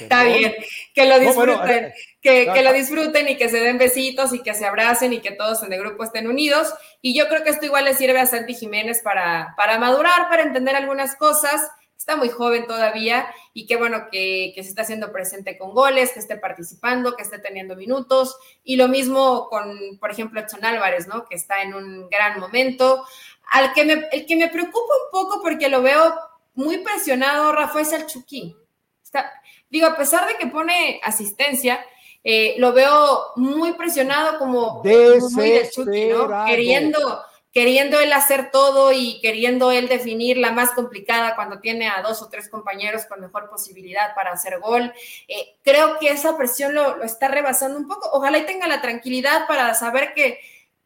Está 0.00 0.24
bien, 0.24 0.54
que 0.94 1.06
lo 1.06 1.18
disfruten, 1.18 1.92
que, 2.20 2.62
lo 2.62 2.72
disfruten 2.72 3.28
y 3.28 3.36
que 3.36 3.48
se 3.48 3.58
den 3.58 3.78
besitos 3.78 4.32
y 4.32 4.42
que 4.42 4.54
se 4.54 4.66
abracen 4.66 5.12
y 5.12 5.20
que 5.20 5.32
todos 5.32 5.62
en 5.62 5.72
el 5.72 5.80
grupo 5.80 6.04
estén 6.04 6.28
unidos. 6.28 6.72
Y 7.00 7.16
yo 7.16 7.28
creo 7.28 7.42
que 7.42 7.50
esto 7.50 7.66
igual 7.66 7.86
le 7.86 7.94
sirve 7.94 8.20
a 8.20 8.26
Santi 8.26 8.54
Jiménez 8.54 9.00
para, 9.02 9.54
para 9.56 9.78
madurar, 9.78 10.28
para 10.28 10.42
entender 10.42 10.76
algunas 10.76 11.16
cosas 11.16 11.62
está 12.02 12.16
muy 12.16 12.30
joven 12.30 12.66
todavía 12.66 13.32
y 13.54 13.66
qué 13.66 13.76
bueno 13.76 14.08
que, 14.10 14.52
se 14.56 14.62
está 14.62 14.82
haciendo 14.82 15.12
presente 15.12 15.56
con 15.56 15.72
goles, 15.72 16.12
que 16.12 16.18
esté 16.18 16.36
participando, 16.36 17.14
que 17.16 17.22
esté 17.22 17.38
teniendo 17.38 17.76
minutos. 17.76 18.36
Y 18.64 18.76
lo 18.76 18.88
mismo 18.88 19.48
con, 19.48 19.98
por 20.00 20.10
ejemplo, 20.10 20.40
Edson 20.40 20.64
Álvarez, 20.64 21.06
¿no? 21.06 21.24
Que 21.24 21.36
está 21.36 21.62
en 21.62 21.74
un 21.74 22.08
gran 22.10 22.40
momento. 22.40 23.04
Al 23.52 23.72
que 23.72 23.84
me, 23.84 24.08
el 24.10 24.26
que 24.26 24.36
me 24.36 24.48
preocupa 24.48 24.94
un 25.04 25.10
poco 25.12 25.40
porque 25.42 25.68
lo 25.68 25.80
veo 25.80 26.14
muy 26.54 26.78
presionado, 26.78 27.52
Rafael 27.52 27.86
Salchuquín. 27.86 28.56
Está, 29.02 29.32
digo, 29.72 29.86
a 29.86 29.96
pesar 29.96 30.28
de 30.28 30.36
que 30.36 30.46
pone 30.46 31.00
asistencia, 31.02 31.84
eh, 32.22 32.54
lo 32.58 32.72
veo 32.72 33.32
muy 33.36 33.72
presionado 33.72 34.38
como 34.38 34.82
muy 34.84 35.50
de 35.50 35.70
Chucky, 35.70 36.08
¿no? 36.08 36.44
Queriendo 36.46 37.22
queriendo 37.52 38.00
él 38.00 38.12
hacer 38.14 38.50
todo 38.50 38.92
y 38.92 39.20
queriendo 39.20 39.70
él 39.72 39.86
definir 39.86 40.38
la 40.38 40.52
más 40.52 40.70
complicada 40.70 41.34
cuando 41.36 41.60
tiene 41.60 41.86
a 41.86 42.00
dos 42.00 42.22
o 42.22 42.30
tres 42.30 42.48
compañeros 42.48 43.04
con 43.04 43.20
mejor 43.20 43.50
posibilidad 43.50 44.14
para 44.14 44.32
hacer 44.32 44.58
gol. 44.58 44.90
Eh, 45.28 45.56
creo 45.62 45.98
que 45.98 46.08
esa 46.08 46.36
presión 46.38 46.74
lo, 46.74 46.96
lo, 46.96 47.04
está 47.04 47.28
rebasando 47.28 47.78
un 47.78 47.86
poco. 47.86 48.08
Ojalá 48.12 48.38
y 48.38 48.46
tenga 48.46 48.66
la 48.66 48.80
tranquilidad 48.80 49.46
para 49.46 49.74
saber 49.74 50.14
que 50.14 50.38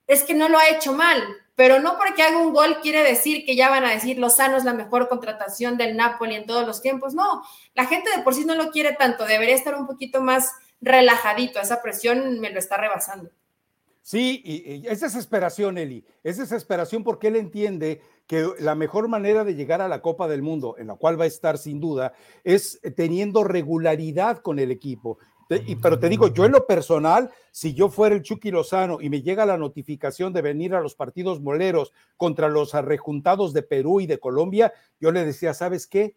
es 0.06 0.22
que 0.22 0.34
no 0.34 0.48
lo 0.48 0.58
ha 0.58 0.68
hecho 0.68 0.92
mal, 0.92 1.22
pero 1.54 1.80
no 1.80 1.96
porque 1.96 2.22
haga 2.22 2.38
un 2.38 2.52
gol 2.52 2.78
quiere 2.82 3.02
decir 3.02 3.44
que 3.44 3.56
ya 3.56 3.70
van 3.70 3.84
a 3.84 3.90
decir 3.90 4.18
Lozano 4.18 4.56
es 4.56 4.64
la 4.64 4.74
mejor 4.74 5.08
contratación 5.08 5.76
del 5.76 5.96
Napoli 5.96 6.34
en 6.34 6.46
todos 6.46 6.66
los 6.66 6.82
tiempos. 6.82 7.14
No, 7.14 7.42
la 7.74 7.86
gente 7.86 8.10
de 8.14 8.22
por 8.22 8.34
sí 8.34 8.44
no 8.44 8.54
lo 8.54 8.70
quiere 8.70 8.92
tanto, 8.92 9.24
debería 9.24 9.54
estar 9.54 9.74
un 9.74 9.86
poquito 9.86 10.20
más 10.20 10.52
relajadito, 10.80 11.58
esa 11.58 11.82
presión 11.82 12.40
me 12.40 12.50
lo 12.50 12.58
está 12.58 12.76
rebasando. 12.76 13.30
Sí, 14.06 14.40
y, 14.44 14.86
es 14.86 15.00
desesperación, 15.00 15.78
Eli. 15.78 16.04
Es 16.22 16.36
desesperación 16.36 17.02
porque 17.02 17.26
él 17.26 17.34
entiende 17.34 18.02
que 18.28 18.48
la 18.60 18.76
mejor 18.76 19.08
manera 19.08 19.42
de 19.42 19.56
llegar 19.56 19.80
a 19.80 19.88
la 19.88 20.00
Copa 20.00 20.28
del 20.28 20.42
Mundo, 20.42 20.76
en 20.78 20.86
la 20.86 20.94
cual 20.94 21.18
va 21.18 21.24
a 21.24 21.26
estar 21.26 21.58
sin 21.58 21.80
duda, 21.80 22.12
es 22.44 22.80
teniendo 22.94 23.42
regularidad 23.42 24.38
con 24.38 24.60
el 24.60 24.70
equipo. 24.70 25.18
Pero 25.82 25.98
te 25.98 26.08
digo, 26.08 26.28
yo 26.28 26.44
en 26.44 26.52
lo 26.52 26.66
personal, 26.66 27.30
si 27.50 27.74
yo 27.74 27.88
fuera 27.88 28.14
el 28.14 28.22
Chucky 28.22 28.50
Lozano 28.50 29.00
y 29.00 29.08
me 29.08 29.22
llega 29.22 29.46
la 29.46 29.56
notificación 29.56 30.32
de 30.32 30.42
venir 30.42 30.74
a 30.74 30.80
los 30.80 30.94
partidos 30.94 31.40
moleros 31.40 31.92
contra 32.16 32.48
los 32.48 32.74
arrejuntados 32.74 33.52
de 33.52 33.62
Perú 33.62 34.00
y 34.00 34.06
de 34.06 34.18
Colombia, 34.18 34.72
yo 35.00 35.12
le 35.12 35.24
decía, 35.24 35.54
¿sabes 35.54 35.86
qué? 35.86 36.16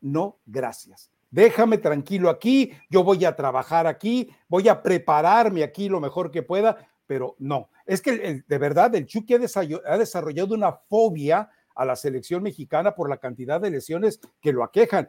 No, 0.00 0.38
gracias 0.46 1.10
déjame 1.30 1.78
tranquilo 1.78 2.30
aquí, 2.30 2.72
yo 2.88 3.04
voy 3.04 3.24
a 3.24 3.36
trabajar 3.36 3.86
aquí, 3.86 4.30
voy 4.48 4.68
a 4.68 4.82
prepararme 4.82 5.62
aquí 5.62 5.88
lo 5.88 6.00
mejor 6.00 6.30
que 6.30 6.42
pueda, 6.42 6.88
pero 7.06 7.36
no, 7.38 7.70
es 7.86 8.02
que 8.02 8.42
de 8.46 8.58
verdad 8.58 8.94
el 8.94 9.06
Chucky 9.06 9.34
ha 9.34 9.98
desarrollado 9.98 10.54
una 10.54 10.72
fobia 10.72 11.50
a 11.74 11.84
la 11.84 11.96
selección 11.96 12.42
mexicana 12.42 12.94
por 12.94 13.08
la 13.08 13.18
cantidad 13.18 13.60
de 13.60 13.70
lesiones 13.70 14.20
que 14.40 14.52
lo 14.52 14.64
aquejan. 14.64 15.08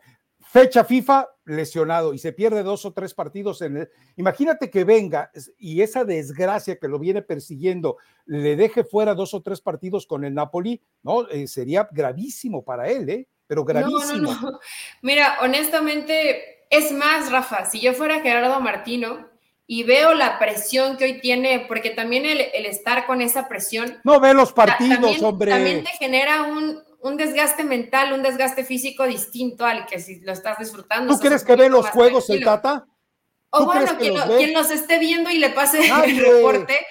Fecha 0.52 0.84
FIFA 0.84 1.28
lesionado 1.45 2.12
y 2.12 2.18
se 2.18 2.34
pierde 2.34 2.64
dos 2.64 2.84
o 2.84 2.91
tres 2.91 3.14
partidos 3.14 3.62
en 3.62 3.78
el. 3.78 3.89
Imagínate 4.16 4.72
que 4.72 4.84
venga 4.84 5.30
y 5.60 5.84
esa 5.84 6.06
desgracia 6.06 6.80
que 6.80 6.88
lo 6.88 6.97
viene 6.97 7.22
persiguiendo 7.22 7.97
le 8.26 8.56
deje 8.56 8.84
fuera 8.84 9.14
dos 9.14 9.36
o 9.36 9.43
tres 9.43 9.62
partidos 9.62 10.08
con 10.08 10.26
el 10.26 10.34
Napoli, 10.34 10.82
¿no? 11.04 11.30
Eh, 11.30 11.45
sería 11.45 11.88
gravísimo 11.91 12.64
para 12.64 12.89
él, 12.89 13.08
¿eh? 13.10 13.28
Pero 13.45 13.64
gravísimo. 13.64 14.18
No, 14.18 14.41
no, 14.41 14.52
no. 14.52 14.60
Mira, 15.04 15.38
honestamente, 15.43 16.66
es 16.72 16.91
más, 16.93 17.32
Rafa, 17.32 17.66
si 17.66 17.80
yo 17.80 17.93
fuera 17.93 18.22
Gerardo 18.22 18.60
Martino, 18.60 19.30
y 19.72 19.84
veo 19.84 20.16
la 20.16 20.39
presión 20.39 20.97
que 20.97 21.04
hoy 21.04 21.22
tiene, 21.22 21.66
porque 21.68 21.91
también 21.91 22.26
el, 22.26 22.39
estar 22.66 23.06
con 23.06 23.22
esa 23.22 23.47
presión. 23.47 24.00
No 24.04 24.20
ve 24.20 24.34
los 24.34 24.52
partidos, 24.52 25.22
hombre. 25.22 25.52
También 25.52 25.84
te 25.84 25.91
genera 25.91 26.41
un, 26.41 26.82
un, 27.02 27.18
desgaste 27.18 27.64
mental, 27.64 28.14
un 28.14 28.24
desgaste 28.24 28.64
físico 28.64 29.06
distinto 29.06 29.66
al 29.66 29.86
que 29.86 30.00
si 30.00 30.20
lo 30.22 30.32
estás 30.32 30.58
disfrutando. 30.58 31.14
¿Tú 31.14 31.20
crees 31.20 31.43
que 31.43 31.56
ve 31.56 31.70
los 31.70 31.89
juegos 31.89 32.30
el 32.30 32.43
Tata? 32.43 32.86
O 33.52 33.66
bueno, 33.66 33.97
quien, 33.97 34.16
quien, 34.38 34.54
los 34.54 34.70
esté 34.70 35.00
viendo 35.00 35.32
y 35.32 35.39
le 35.39 35.50
pase 35.50 35.80
el 36.06 36.18
reporte, 36.18 36.86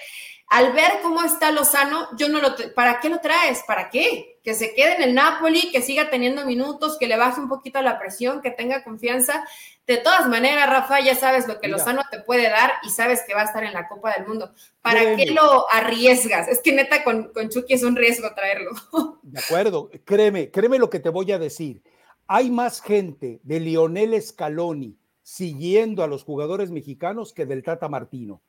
al 0.49 0.73
ver 0.73 0.93
cómo 1.03 1.21
está 1.21 1.51
Lozano, 1.51 2.07
yo 2.17 2.27
no 2.27 2.41
lo, 2.41 2.55
¿para 2.73 2.99
qué 2.99 3.09
lo 3.09 3.19
traes? 3.19 3.61
¿Para 3.67 3.91
qué? 3.91 4.39
Que 4.43 4.55
se 4.55 4.73
quede 4.73 4.95
en 4.95 5.03
el 5.03 5.13
Napoli, 5.13 5.69
que 5.71 5.83
siga 5.83 6.09
teniendo 6.09 6.43
minutos, 6.43 6.97
que 6.99 7.05
le 7.05 7.17
baje 7.17 7.39
un 7.39 7.47
poquito 7.47 7.79
la 7.83 7.99
presión, 7.99 8.41
que 8.41 8.49
tenga 8.49 8.83
confianza. 8.83 9.45
De 9.85 9.97
todas 9.97 10.27
maneras, 10.27 10.67
Rafa, 10.67 11.01
ya 11.01 11.13
sabes 11.13 11.47
lo 11.47 11.59
que 11.59 11.67
Lozano 11.67 12.01
te 12.09 12.19
puede 12.21 12.49
dar 12.49 12.71
y 12.81 12.89
sabes 12.89 13.21
que 13.27 13.35
va 13.35 13.41
a 13.41 13.45
estar 13.45 13.63
en 13.63 13.73
la 13.73 13.87
Copa 13.87 14.11
del 14.15 14.25
Mundo. 14.25 14.51
¿Para 14.81 15.15
qué 15.15 15.27
lo 15.27 15.71
arriesgas? 15.71 16.47
Es 16.47 16.61
que 16.63 16.71
neta 16.71 17.03
con, 17.03 17.31
con 17.31 17.49
Chucky 17.49 17.75
es 17.75 17.83
un 17.83 17.95
riesgo 17.95 18.33
traerlo. 18.33 18.71
De 19.21 19.39
acuerdo, 19.39 19.91
créeme, 20.03 20.49
créeme 20.49 20.79
lo 20.79 20.89
que 20.89 20.99
te 20.99 21.09
voy 21.09 21.31
a 21.31 21.37
decir. 21.37 21.83
Hay 22.25 22.49
más 22.49 22.81
gente 22.81 23.39
de 23.43 23.59
Lionel 23.59 24.19
Scaloni 24.19 24.97
siguiendo 25.21 26.03
a 26.03 26.07
los 26.07 26.23
jugadores 26.23 26.71
mexicanos 26.71 27.33
que 27.33 27.45
del 27.45 27.61
Tata 27.61 27.87
Martino 27.87 28.41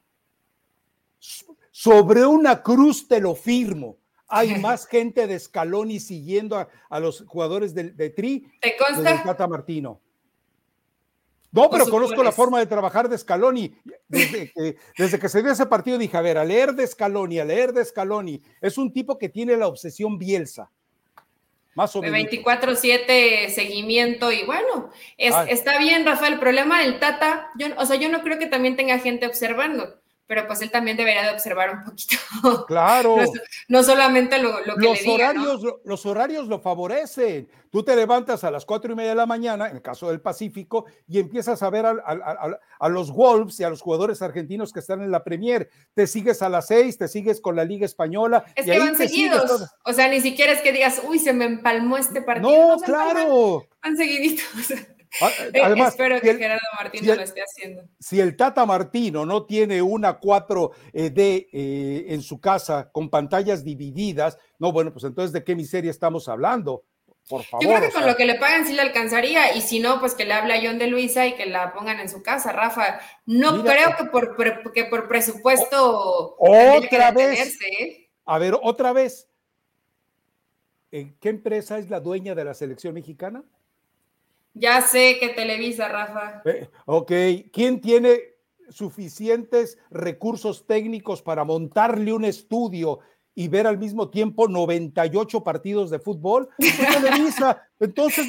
sobre 1.70 2.26
una 2.26 2.62
cruz 2.62 3.06
te 3.08 3.20
lo 3.20 3.34
firmo. 3.34 3.98
Hay 4.28 4.54
más 4.60 4.86
gente 4.86 5.26
de 5.26 5.38
Scaloni 5.38 6.00
siguiendo 6.00 6.56
a, 6.88 7.00
los 7.00 7.24
jugadores 7.26 7.74
de, 7.74 8.10
Tri 8.10 8.50
¿Te 8.60 8.76
consta? 8.76 9.12
de 9.12 9.18
Tata 9.24 9.46
Martino. 9.46 10.00
No, 11.52 11.68
pero 11.68 11.88
conozco 11.88 12.22
la 12.22 12.30
forma 12.30 12.60
de 12.60 12.66
trabajar 12.66 13.08
de 13.08 13.18
Scaloni. 13.18 13.74
Desde 14.06 14.52
que, 14.54 14.76
desde 14.96 15.18
que 15.18 15.28
se 15.28 15.42
dio 15.42 15.50
ese 15.50 15.66
partido 15.66 15.98
dije, 15.98 16.16
a 16.16 16.20
ver, 16.20 16.38
a 16.38 16.44
leer 16.44 16.74
de 16.74 16.86
Scaloni, 16.86 17.40
a 17.40 17.44
leer 17.44 17.72
de 17.72 17.84
Scaloni. 17.84 18.40
Es 18.60 18.78
un 18.78 18.92
tipo 18.92 19.18
que 19.18 19.28
tiene 19.28 19.56
la 19.56 19.66
obsesión 19.66 20.16
Bielsa. 20.16 20.70
Más 21.74 21.94
o 21.96 22.02
menos. 22.02 22.18
24-7 22.30 23.48
seguimiento 23.48 24.30
y 24.32 24.44
bueno, 24.44 24.90
ah. 25.32 25.46
está 25.48 25.78
bien, 25.78 26.04
Rafael. 26.04 26.34
El 26.34 26.40
problema 26.40 26.82
del 26.82 26.98
Tata, 26.98 27.50
yo, 27.56 27.68
o 27.78 27.86
sea, 27.86 27.96
yo 27.96 28.08
no 28.08 28.22
creo 28.22 28.38
que 28.38 28.46
también 28.46 28.76
tenga 28.76 28.98
gente 28.98 29.26
observando 29.26 29.99
pero 30.30 30.46
pues 30.46 30.62
él 30.62 30.70
también 30.70 30.96
debería 30.96 31.24
de 31.24 31.30
observar 31.30 31.74
un 31.74 31.82
poquito. 31.82 32.16
Claro. 32.68 33.16
no, 33.66 33.82
solamente 33.82 34.38
lo, 34.38 34.58
que 34.62 34.86
los 34.86 35.04
horarios, 35.04 35.60
Los 35.84 36.06
horarios 36.06 36.46
lo 36.46 36.60
favorecen. 36.60 37.48
Tú 37.68 37.82
te 37.82 37.96
levantas 37.96 38.44
a 38.44 38.50
las 38.52 38.64
cuatro 38.64 38.92
y 38.92 38.94
media 38.94 39.10
de 39.10 39.16
la 39.16 39.26
mañana, 39.26 39.68
en 39.68 39.74
el 39.74 39.82
caso 39.82 40.08
del 40.08 40.20
Pacífico, 40.20 40.84
y 41.08 41.18
empiezas 41.18 41.64
a 41.64 41.70
ver 41.70 41.84
a, 41.84 42.88
los 42.88 43.10
Wolves 43.10 43.58
y 43.58 43.64
a 43.64 43.70
los 43.70 43.80
jugadores 43.80 44.22
argentinos 44.22 44.72
que 44.72 44.78
están 44.78 45.00
en 45.02 45.10
la 45.10 45.24
Premier. 45.24 45.68
Te 45.94 46.06
sigues 46.06 46.42
a 46.42 46.48
las 46.48 46.68
seis, 46.68 46.96
te 46.96 47.08
sigues 47.08 47.40
con 47.40 47.56
la 47.56 47.64
Liga 47.64 47.84
Española. 47.84 48.44
Es 48.54 48.66
que 48.66 48.78
van 48.78 48.96
seguidos. 48.96 49.68
O 49.84 49.92
sea, 49.92 50.06
ni 50.06 50.20
siquiera 50.20 50.52
es 50.52 50.60
que 50.60 50.70
digas, 50.70 51.02
uy, 51.08 51.18
se 51.18 51.32
me 51.32 51.46
empalmó 51.46 51.96
este 51.96 52.22
partido. 52.22 52.76
No, 52.76 52.80
claro. 52.82 53.66
Van 53.82 53.96
seguiditos. 53.96 54.44
Ah, 55.20 55.30
eh, 55.52 55.60
además, 55.62 55.90
Espero 55.90 56.20
que 56.20 56.36
Gerardo 56.36 56.60
Martino 56.78 57.14
lo 57.14 57.22
esté 57.22 57.42
haciendo. 57.42 57.82
Si 57.98 58.20
el 58.20 58.36
Tata 58.36 58.64
Martino 58.66 59.26
no 59.26 59.44
tiene 59.44 59.82
una 59.82 60.20
4D 60.20 60.72
eh, 60.92 61.48
eh, 61.52 62.04
en 62.08 62.22
su 62.22 62.40
casa 62.40 62.90
con 62.92 63.10
pantallas 63.10 63.64
divididas, 63.64 64.38
no, 64.58 64.72
bueno, 64.72 64.92
pues 64.92 65.04
entonces 65.04 65.32
de 65.32 65.42
qué 65.42 65.56
miseria 65.56 65.90
estamos 65.90 66.28
hablando. 66.28 66.84
Por 67.28 67.44
favor. 67.44 67.64
Yo 67.64 67.70
creo 67.70 67.88
que 67.88 67.92
con 67.92 68.06
lo 68.06 68.16
que 68.16 68.24
le 68.24 68.36
pagan 68.36 68.66
sí 68.66 68.72
le 68.72 68.82
alcanzaría, 68.82 69.54
y 69.54 69.60
si 69.60 69.78
no, 69.78 70.00
pues 70.00 70.14
que 70.14 70.24
le 70.24 70.32
hable 70.32 70.54
a 70.54 70.60
John 70.62 70.78
de 70.78 70.86
Luisa 70.88 71.26
y 71.26 71.34
que 71.34 71.46
la 71.46 71.72
pongan 71.72 72.00
en 72.00 72.08
su 72.08 72.22
casa, 72.22 72.52
Rafa. 72.52 73.00
No 73.26 73.62
creo 73.62 73.94
que 73.96 74.04
por, 74.06 74.36
que 74.72 74.84
por 74.84 75.06
presupuesto. 75.06 76.36
otra 76.38 77.12
vez. 77.12 77.58
A 78.24 78.38
ver, 78.38 78.56
otra 78.60 78.92
vez. 78.92 79.28
¿En 80.92 81.16
qué 81.20 81.28
empresa 81.28 81.78
es 81.78 81.88
la 81.88 82.00
dueña 82.00 82.34
de 82.34 82.44
la 82.44 82.54
selección 82.54 82.94
mexicana? 82.94 83.44
Ya 84.54 84.80
sé 84.82 85.18
que 85.20 85.30
Televisa, 85.30 85.88
Rafa. 85.88 86.42
Eh, 86.44 86.68
ok, 86.86 87.12
¿quién 87.52 87.80
tiene 87.80 88.18
suficientes 88.68 89.78
recursos 89.90 90.66
técnicos 90.66 91.22
para 91.22 91.44
montarle 91.44 92.12
un 92.12 92.24
estudio 92.24 93.00
y 93.34 93.48
ver 93.48 93.66
al 93.66 93.78
mismo 93.78 94.10
tiempo 94.10 94.48
98 94.48 95.42
partidos 95.42 95.90
de 95.90 95.98
fútbol? 95.98 96.48
Televisa. 96.58 97.62
Entonces, 97.80 98.28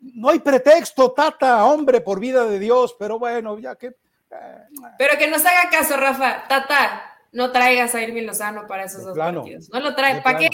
no 0.00 0.28
hay 0.28 0.40
pretexto, 0.40 1.12
Tata, 1.12 1.64
hombre, 1.64 2.00
por 2.00 2.20
vida 2.20 2.44
de 2.44 2.58
Dios, 2.58 2.94
pero 2.98 3.18
bueno, 3.18 3.58
ya 3.58 3.76
que... 3.76 3.86
Eh, 3.86 3.94
pero 4.98 5.18
que 5.18 5.28
nos 5.28 5.44
haga 5.44 5.70
caso, 5.70 5.96
Rafa. 5.96 6.46
Tata, 6.48 7.18
no 7.32 7.50
traigas 7.50 7.94
a 7.94 8.02
Irving 8.02 8.24
Lozano 8.24 8.66
para 8.66 8.84
esos 8.84 9.04
dos 9.04 9.16
partidos. 9.16 9.70
No 9.70 9.80
lo 9.80 9.94
trae. 9.94 10.20
¿Para 10.20 10.38
qué? 10.38 10.50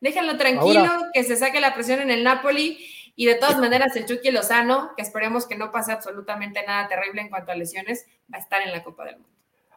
Déjenlo 0.00 0.36
tranquilo, 0.36 0.90
que 1.12 1.24
se 1.24 1.36
saque 1.36 1.60
la 1.60 1.74
presión 1.74 2.00
en 2.00 2.10
el 2.10 2.22
Napoli 2.22 2.78
y 3.16 3.24
de 3.24 3.34
todas 3.36 3.58
maneras, 3.58 3.96
el 3.96 4.04
Chucky 4.04 4.30
Lozano, 4.30 4.90
que 4.94 5.02
esperemos 5.02 5.46
que 5.46 5.56
no 5.56 5.72
pase 5.72 5.90
absolutamente 5.90 6.62
nada 6.66 6.86
terrible 6.86 7.22
en 7.22 7.30
cuanto 7.30 7.50
a 7.50 7.54
lesiones, 7.54 8.06
va 8.32 8.36
a 8.36 8.40
estar 8.40 8.60
en 8.60 8.72
la 8.72 8.84
Copa 8.84 9.06
del 9.06 9.14
Mundo. 9.14 9.30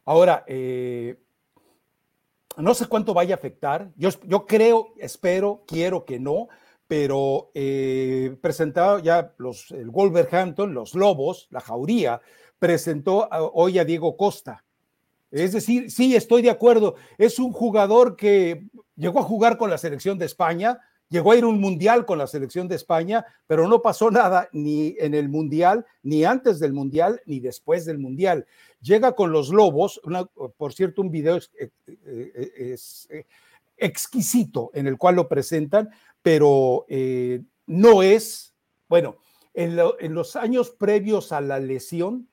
Ahora, 0.04 0.44
eh, 0.46 1.18
no 2.58 2.74
sé 2.74 2.88
cuánto 2.88 3.14
vaya 3.14 3.36
a 3.36 3.38
afectar. 3.38 3.90
Yo, 3.96 4.46
creo, 4.46 4.94
espero, 4.98 5.64
quiero 5.66 6.04
que 6.04 6.20
no, 6.20 6.50
pero 6.86 7.52
eh, 7.54 8.36
presentado 8.42 9.00
ya 9.00 9.34
los, 9.38 9.72
el 9.72 9.90
Wolverhampton, 9.90 10.74
los 10.74 10.94
Lobos, 10.94 11.48
la 11.50 11.62
Jauría, 11.62 12.22
presentó 12.60 13.30
hoy 13.54 13.80
a 13.80 13.86
Diego 13.86 14.18
Costa. 14.18 14.66
Es 15.32 15.54
decir, 15.54 15.92
sí, 15.92 16.16
estoy 16.16 16.42
de 16.42 16.50
acuerdo. 16.50 16.96
Es 17.18 17.40
un 17.40 17.54
jugador 17.54 18.18
que 18.18 18.68
llegó 18.96 19.20
a 19.20 19.24
jugar 19.24 19.58
con 19.58 19.70
la 19.70 19.78
selección 19.78 20.18
de 20.18 20.26
España, 20.26 20.80
Llegó 21.10 21.32
a 21.32 21.38
ir 21.38 21.44
un 21.44 21.60
mundial 21.60 22.06
con 22.06 22.20
la 22.20 22.28
selección 22.28 22.68
de 22.68 22.76
España, 22.76 23.26
pero 23.48 23.68
no 23.68 23.82
pasó 23.82 24.12
nada 24.12 24.48
ni 24.54 24.96
en 25.00 25.16
el 25.16 25.28
mundial, 25.28 25.86
ni 26.04 26.24
antes 26.24 26.60
del 26.60 26.72
mundial, 26.72 27.20
ni 27.26 27.40
después 27.40 27.86
del 27.86 27.98
mundial. 27.98 28.46
Llega 28.80 29.16
con 29.16 29.32
los 29.32 29.50
Lobos, 29.50 30.00
por 30.56 30.74
cierto, 30.74 31.02
un 31.02 31.10
video 31.10 31.38
es, 31.38 31.52
eh, 31.58 31.72
eh, 31.86 32.76
eh, 33.10 33.26
exquisito 33.78 34.70
en 34.76 34.86
el 34.86 34.98
cual 34.98 35.16
lo 35.16 35.28
presentan, 35.28 35.90
pero 36.22 36.86
no 37.66 38.04
es, 38.04 38.54
bueno, 38.88 39.18
en, 39.54 40.14
los 40.14 40.36
años 40.36 40.70
previos 40.70 41.32
a 41.32 41.42
la 41.42 41.60
lesión, 41.60 42.29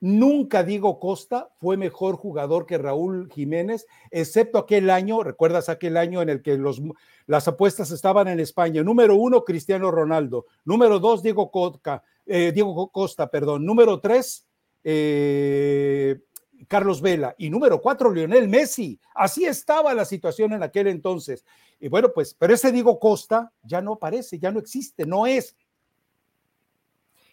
Nunca 0.00 0.62
Diego 0.62 0.98
Costa 0.98 1.50
fue 1.58 1.76
mejor 1.76 2.16
jugador 2.16 2.64
que 2.64 2.78
Raúl 2.78 3.30
Jiménez, 3.30 3.86
excepto 4.10 4.56
aquel 4.56 4.88
año, 4.88 5.22
recuerdas 5.22 5.68
aquel 5.68 5.98
año 5.98 6.22
en 6.22 6.30
el 6.30 6.40
que 6.40 6.56
los, 6.56 6.80
las 7.26 7.46
apuestas 7.48 7.90
estaban 7.90 8.26
en 8.28 8.40
España. 8.40 8.82
Número 8.82 9.14
uno, 9.14 9.44
Cristiano 9.44 9.90
Ronaldo. 9.90 10.46
Número 10.64 10.98
dos, 10.98 11.22
Diego, 11.22 11.50
Costa, 11.50 12.02
eh, 12.24 12.50
Diego 12.50 12.88
Costa, 12.88 13.30
perdón. 13.30 13.66
Número 13.66 14.00
tres, 14.00 14.46
eh, 14.82 16.18
Carlos 16.66 17.02
Vela. 17.02 17.34
Y 17.36 17.50
número 17.50 17.82
cuatro, 17.82 18.10
Lionel 18.10 18.48
Messi. 18.48 18.98
Así 19.14 19.44
estaba 19.44 19.92
la 19.92 20.06
situación 20.06 20.54
en 20.54 20.62
aquel 20.62 20.86
entonces. 20.86 21.44
Y 21.78 21.88
bueno, 21.88 22.10
pues, 22.14 22.34
pero 22.34 22.54
ese 22.54 22.72
Diego 22.72 22.98
Costa 22.98 23.52
ya 23.62 23.82
no 23.82 23.92
aparece, 23.94 24.38
ya 24.38 24.50
no 24.50 24.60
existe, 24.60 25.04
no 25.04 25.26
es. 25.26 25.54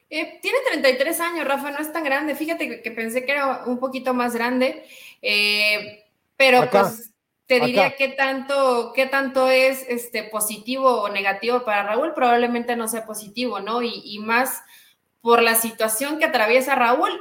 Eh, 0.09 0.39
tiene 0.41 0.57
33 0.71 1.19
años, 1.19 1.47
Rafa, 1.47 1.71
no 1.71 1.79
es 1.79 1.91
tan 1.91 2.03
grande. 2.03 2.35
Fíjate 2.35 2.81
que, 2.81 2.91
pensé 2.91 3.25
que 3.25 3.31
era 3.33 3.63
un 3.65 3.79
poquito 3.79 4.13
más 4.13 4.33
grande, 4.33 4.85
eh, 5.21 6.05
pero 6.35 6.69
pues 6.69 7.11
te 7.45 7.59
diría 7.59 7.95
qué 7.95 8.09
tanto, 8.09 8.93
qué 8.93 9.05
tanto 9.05 9.49
es 9.49 9.85
este, 9.87 10.23
positivo 10.23 11.01
o 11.01 11.09
negativo 11.09 11.63
para 11.63 11.83
Raúl. 11.83 12.13
Probablemente 12.13 12.75
no 12.75 12.87
sea 12.87 13.05
positivo, 13.05 13.59
¿no? 13.59 13.81
y 13.81 14.19
más 14.19 14.61
por 15.21 15.41
la 15.41 15.55
situación 15.55 16.19
que 16.19 16.25
atraviesa 16.25 16.75
Raúl. 16.75 17.11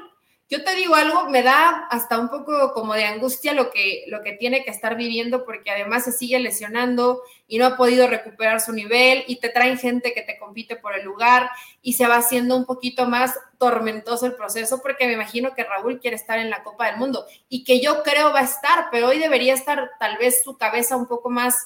Yo 0.49 0.63
te 0.63 0.77
digo 0.77 0.95
algo, 0.95 1.29
me 1.29 1.43
da 1.43 1.89
hasta 1.91 2.21
un 2.21 2.29
poco 2.29 2.73
como 2.73 2.95
de 2.95 3.05
angustia 3.05 3.53
lo 3.53 3.69
que, 3.71 4.05
lo 4.07 4.23
que 4.23 4.33
tiene 4.33 4.63
que 4.63 4.71
estar 4.71 4.97
viviendo 4.97 5.45
porque 5.45 5.73
además 5.73 6.05
se 6.05 6.13
sigue 6.13 6.39
lesionando 6.39 7.21
y 7.49 7.59
no 7.59 7.67
ha 7.67 7.77
podido 7.77 8.07
recuperar 8.07 8.61
su 8.61 8.73
nivel 8.73 9.25
y 9.27 9.41
te 9.41 9.49
traen 9.49 9.77
gente 9.77 10.13
que 10.15 10.23
te 10.23 10.39
compite 10.39 10.77
por 10.77 10.97
el 10.97 11.05
lugar 11.05 11.51
y 11.83 11.95
se 11.95 12.07
va 12.07 12.19
haciendo 12.19 12.57
un 12.57 12.65
poquito 12.65 13.09
más 13.09 13.35
tormentoso 13.59 14.25
el 14.27 14.37
proceso 14.37 14.81
porque 14.81 15.09
me 15.09 15.15
imagino 15.15 15.53
que 15.53 15.65
Raúl 15.65 15.99
quiere 15.99 16.15
estar 16.15 16.39
en 16.39 16.51
la 16.51 16.63
Copa 16.63 16.87
del 16.87 16.99
Mundo 16.99 17.27
y 17.49 17.65
que 17.65 17.81
yo 17.81 18.05
creo 18.05 18.33
va 18.33 18.41
a 18.41 18.45
estar, 18.45 18.87
pero 18.93 19.09
hoy 19.09 19.19
debería 19.19 19.55
estar 19.55 19.91
tal 19.99 20.17
vez 20.17 20.45
su 20.45 20.57
cabeza 20.57 20.97
un 20.97 21.09
poco 21.09 21.29
más 21.29 21.57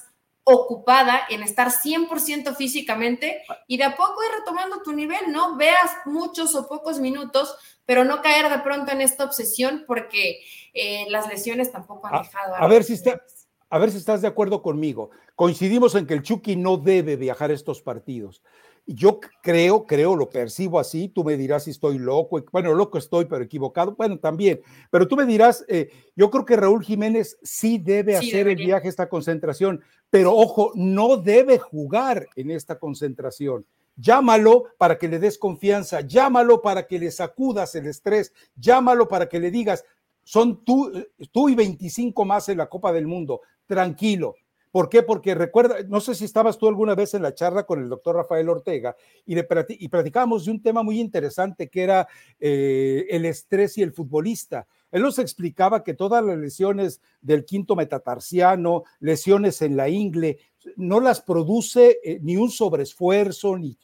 ocupada 0.45 1.21
en 1.29 1.43
estar 1.43 1.71
100% 1.71 2.57
físicamente 2.57 3.43
y 3.67 3.77
de 3.77 3.85
a 3.85 3.97
poco 3.97 4.23
ir 4.25 4.39
retomando 4.39 4.83
tu 4.83 4.93
nivel, 4.93 5.31
¿no? 5.31 5.57
Veas 5.57 5.99
muchos 6.07 6.55
o 6.55 6.67
pocos 6.67 6.99
minutos, 6.99 7.57
pero 7.91 8.05
no 8.05 8.23
caer 8.23 8.49
de 8.49 8.61
pronto 8.61 8.93
en 8.93 9.01
esta 9.01 9.25
obsesión 9.25 9.83
porque 9.85 10.39
eh, 10.75 11.07
las 11.09 11.27
lesiones 11.27 11.73
tampoco 11.73 12.07
han 12.07 12.23
dejado. 12.23 12.55
A, 12.55 12.69
ver 12.69 12.85
si 12.85 12.93
está, 12.93 13.21
a 13.69 13.79
ver 13.81 13.91
si 13.91 13.97
estás 13.97 14.23
de 14.23 14.29
acuerdo 14.29 14.63
conmigo. 14.63 15.11
Coincidimos 15.35 15.97
en 15.97 16.07
que 16.07 16.15
el 16.15 16.23
Chucky 16.23 16.55
no 16.55 16.77
debe 16.77 17.17
viajar 17.17 17.51
estos 17.51 17.83
partidos. 17.83 18.45
Yo 18.87 19.19
creo, 19.43 19.87
creo, 19.87 20.15
lo 20.15 20.31
percibo 20.31 20.79
así, 20.79 21.09
tú 21.09 21.25
me 21.25 21.37
dirás 21.37 21.65
si 21.65 21.73
estoy 21.73 21.99
loco, 21.99 22.41
bueno, 22.53 22.73
loco 22.75 22.97
estoy, 22.97 23.25
pero 23.25 23.43
equivocado, 23.43 23.97
bueno, 23.97 24.21
también, 24.21 24.61
pero 24.93 25.09
tú 25.09 25.17
me 25.17 25.27
dirás, 25.27 25.65
eh, 25.67 25.91
yo 26.15 26.31
creo 26.31 26.45
que 26.45 26.55
Raúl 26.55 26.85
Jiménez 26.85 27.39
sí 27.43 27.79
debe 27.79 28.17
hacer 28.17 28.47
el 28.47 28.55
viaje, 28.57 28.87
esta 28.87 29.09
concentración, 29.09 29.83
pero 30.11 30.33
ojo, 30.33 30.71
no 30.77 31.17
debe 31.17 31.59
jugar 31.59 32.29
en 32.37 32.53
esta 32.53 32.79
concentración. 32.79 33.67
Llámalo 33.97 34.65
para 34.79 34.99
que 34.99 35.09
le 35.09 35.19
des 35.19 35.39
confianza, 35.39 36.01
llámalo 36.01 36.63
para 36.63 36.87
que 36.87 36.99
le 36.99 37.11
sacudas 37.11 37.75
el 37.75 37.87
estrés, 37.87 38.33
llámalo 38.57 39.09
para 39.09 39.29
que 39.29 39.41
le 39.41 39.51
digas, 39.51 39.85
son 40.23 40.65
tú, 40.65 40.93
tú 41.33 41.49
y 41.49 41.55
25 41.55 42.25
más 42.25 42.49
en 42.49 42.59
la 42.59 42.69
Copa 42.69 42.93
del 42.93 43.07
Mundo, 43.07 43.43
tranquilo, 43.67 44.37
¿Por 44.71 44.89
qué? 44.89 45.03
Porque 45.03 45.35
recuerda, 45.35 45.77
no 45.89 46.01
sé 46.01 46.15
si 46.15 46.25
estabas 46.25 46.57
tú 46.57 46.69
alguna 46.69 46.95
vez 46.95 47.15
en 47.15 47.23
la 47.23 47.35
charla 47.35 47.65
con 47.65 47.83
el 47.83 47.89
doctor 47.89 48.15
Rafael 48.15 48.49
Ortega 48.49 48.95
y, 49.27 49.35
le 49.35 49.47
y 49.69 49.89
platicábamos 49.89 50.45
de 50.45 50.53
un 50.53 50.63
tema 50.63 50.85
muy 50.85 51.01
interesante 51.01 51.69
que 51.69 51.83
era 51.83 52.07
eh, 52.39 53.07
el 53.11 53.25
estrés 53.25 53.77
y 53.79 53.83
el 53.83 53.93
futbolista. 53.93 54.69
Él 54.93 55.03
nos 55.03 55.19
explicaba 55.19 55.83
que 55.83 55.95
todas 55.95 56.25
las 56.25 56.39
lesiones 56.39 57.01
del 57.21 57.45
quinto 57.45 57.75
metatarsiano, 57.75 58.85
lesiones 59.01 59.61
en 59.63 59.77
la 59.77 59.89
ingle, 59.89 60.39
no 60.77 61.01
las 61.01 61.21
produce 61.21 61.99
eh, 62.03 62.19
ni 62.23 62.37
un 62.37 62.51
sobreesfuerzo, 62.51 63.57
ni 63.57 63.79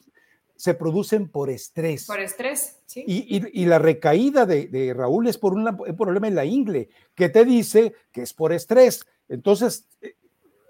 se 0.55 0.73
producen 0.73 1.29
por 1.29 1.49
estrés. 1.49 2.05
Por 2.05 2.19
estrés, 2.19 2.79
sí. 2.85 3.03
Y, 3.05 3.65
la 3.65 3.77
recaída 3.77 4.45
de, 4.45 4.67
de 4.67 4.93
Raúl 4.93 5.27
es 5.27 5.37
por 5.37 5.53
un 5.53 5.95
problema 5.95 6.27
en 6.27 6.35
la 6.35 6.45
ingle, 6.45 6.89
que 7.13 7.29
te 7.29 7.45
dice 7.45 7.93
que 8.11 8.23
es 8.23 8.33
por 8.33 8.51
estrés. 8.51 9.05
Entonces, 9.29 9.87
eh, 10.01 10.15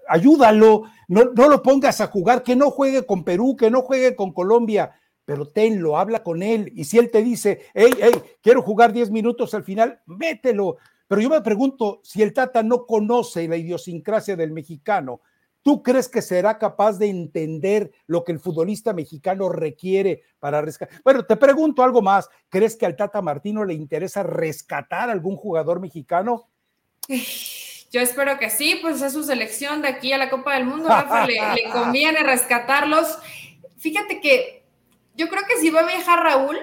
ayúdalo, 0.08 0.84
no, 1.08 1.24
lo 1.34 1.62
pongas 1.62 2.00
a 2.00 2.08
jugar, 2.08 2.42
que 2.42 2.56
no 2.56 2.70
juegue 2.70 3.06
con 3.06 3.24
Perú, 3.24 3.56
que 3.56 3.70
no 3.70 3.82
juegue 3.82 4.16
con 4.16 4.32
Colombia, 4.32 4.92
pero 5.24 5.48
tenlo, 5.48 5.98
habla 5.98 6.22
con 6.22 6.42
él. 6.42 6.72
Y 6.74 6.84
si 6.84 6.98
él 6.98 7.10
te 7.10 7.22
dice, 7.22 7.60
hey, 7.74 7.90
hey, 8.00 8.12
quiero 8.42 8.62
jugar 8.62 8.92
10 8.92 9.10
minutos 9.10 9.54
al 9.54 9.64
final, 9.64 10.00
mételo. 10.06 10.78
Pero 11.06 11.20
yo 11.20 11.30
me 11.30 11.40
pregunto, 11.40 12.00
si 12.02 12.22
el 12.22 12.32
Tata 12.32 12.62
no 12.62 12.86
conoce 12.86 13.46
la 13.48 13.56
idiosincrasia 13.56 14.36
del 14.36 14.52
mexicano, 14.52 15.22
¿tú 15.62 15.82
crees 15.82 16.08
que 16.08 16.22
será 16.22 16.58
capaz 16.58 16.98
de 16.98 17.08
entender 17.08 17.92
lo 18.06 18.24
que 18.24 18.32
el 18.32 18.40
futbolista 18.40 18.92
mexicano 18.92 19.48
requiere 19.48 20.22
para 20.38 20.60
rescatar? 20.62 21.00
Bueno, 21.02 21.24
te 21.24 21.36
pregunto 21.36 21.82
algo 21.82 22.02
más, 22.02 22.28
¿crees 22.48 22.76
que 22.76 22.86
al 22.86 22.96
Tata 22.96 23.20
Martino 23.22 23.64
le 23.64 23.74
interesa 23.74 24.22
rescatar 24.22 25.08
a 25.08 25.12
algún 25.12 25.36
jugador 25.36 25.80
mexicano? 25.80 26.48
Yo 27.90 28.00
espero 28.00 28.38
que 28.38 28.50
sí, 28.50 28.78
pues 28.82 29.00
es 29.00 29.14
su 29.14 29.24
selección 29.24 29.80
de 29.80 29.88
aquí 29.88 30.12
a 30.12 30.18
la 30.18 30.28
Copa 30.28 30.54
del 30.54 30.66
Mundo, 30.66 30.88
Rafa, 30.88 31.26
le, 31.26 31.38
conviene 31.72 32.22
rescatarlos. 32.22 33.18
Fíjate 33.78 34.20
que 34.20 34.64
yo 35.14 35.28
creo 35.28 35.42
que 35.48 35.56
si 35.56 35.70
va 35.70 35.80
a 35.80 35.86
viajar 35.86 36.22
Raúl, 36.22 36.58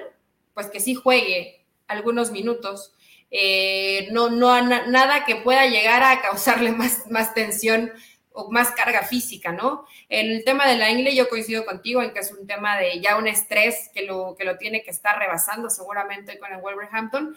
pues 0.54 0.68
que 0.68 0.80
sí 0.80 0.94
juegue 0.94 1.66
algunos 1.88 2.30
minutos. 2.30 2.92
Eh, 3.30 4.08
no, 4.12 4.30
no 4.30 4.62
nada 4.62 5.24
que 5.24 5.36
pueda 5.36 5.66
llegar 5.66 6.02
a 6.04 6.22
causarle 6.22 6.70
más, 6.70 7.10
más 7.10 7.34
tensión 7.34 7.90
o 8.36 8.50
más 8.50 8.70
carga 8.72 9.02
física, 9.02 9.50
¿no? 9.50 9.86
El 10.08 10.44
tema 10.44 10.66
de 10.66 10.76
la 10.76 10.90
ingle, 10.90 11.14
yo 11.14 11.28
coincido 11.28 11.64
contigo 11.64 12.02
en 12.02 12.12
que 12.12 12.20
es 12.20 12.30
un 12.32 12.46
tema 12.46 12.76
de 12.76 13.00
ya 13.00 13.16
un 13.16 13.26
estrés 13.26 13.90
que 13.94 14.02
lo, 14.02 14.36
que 14.36 14.44
lo 14.44 14.58
tiene 14.58 14.82
que 14.82 14.90
estar 14.90 15.18
rebasando 15.18 15.70
seguramente 15.70 16.38
con 16.38 16.52
el 16.52 16.60
Wolverhampton, 16.60 17.34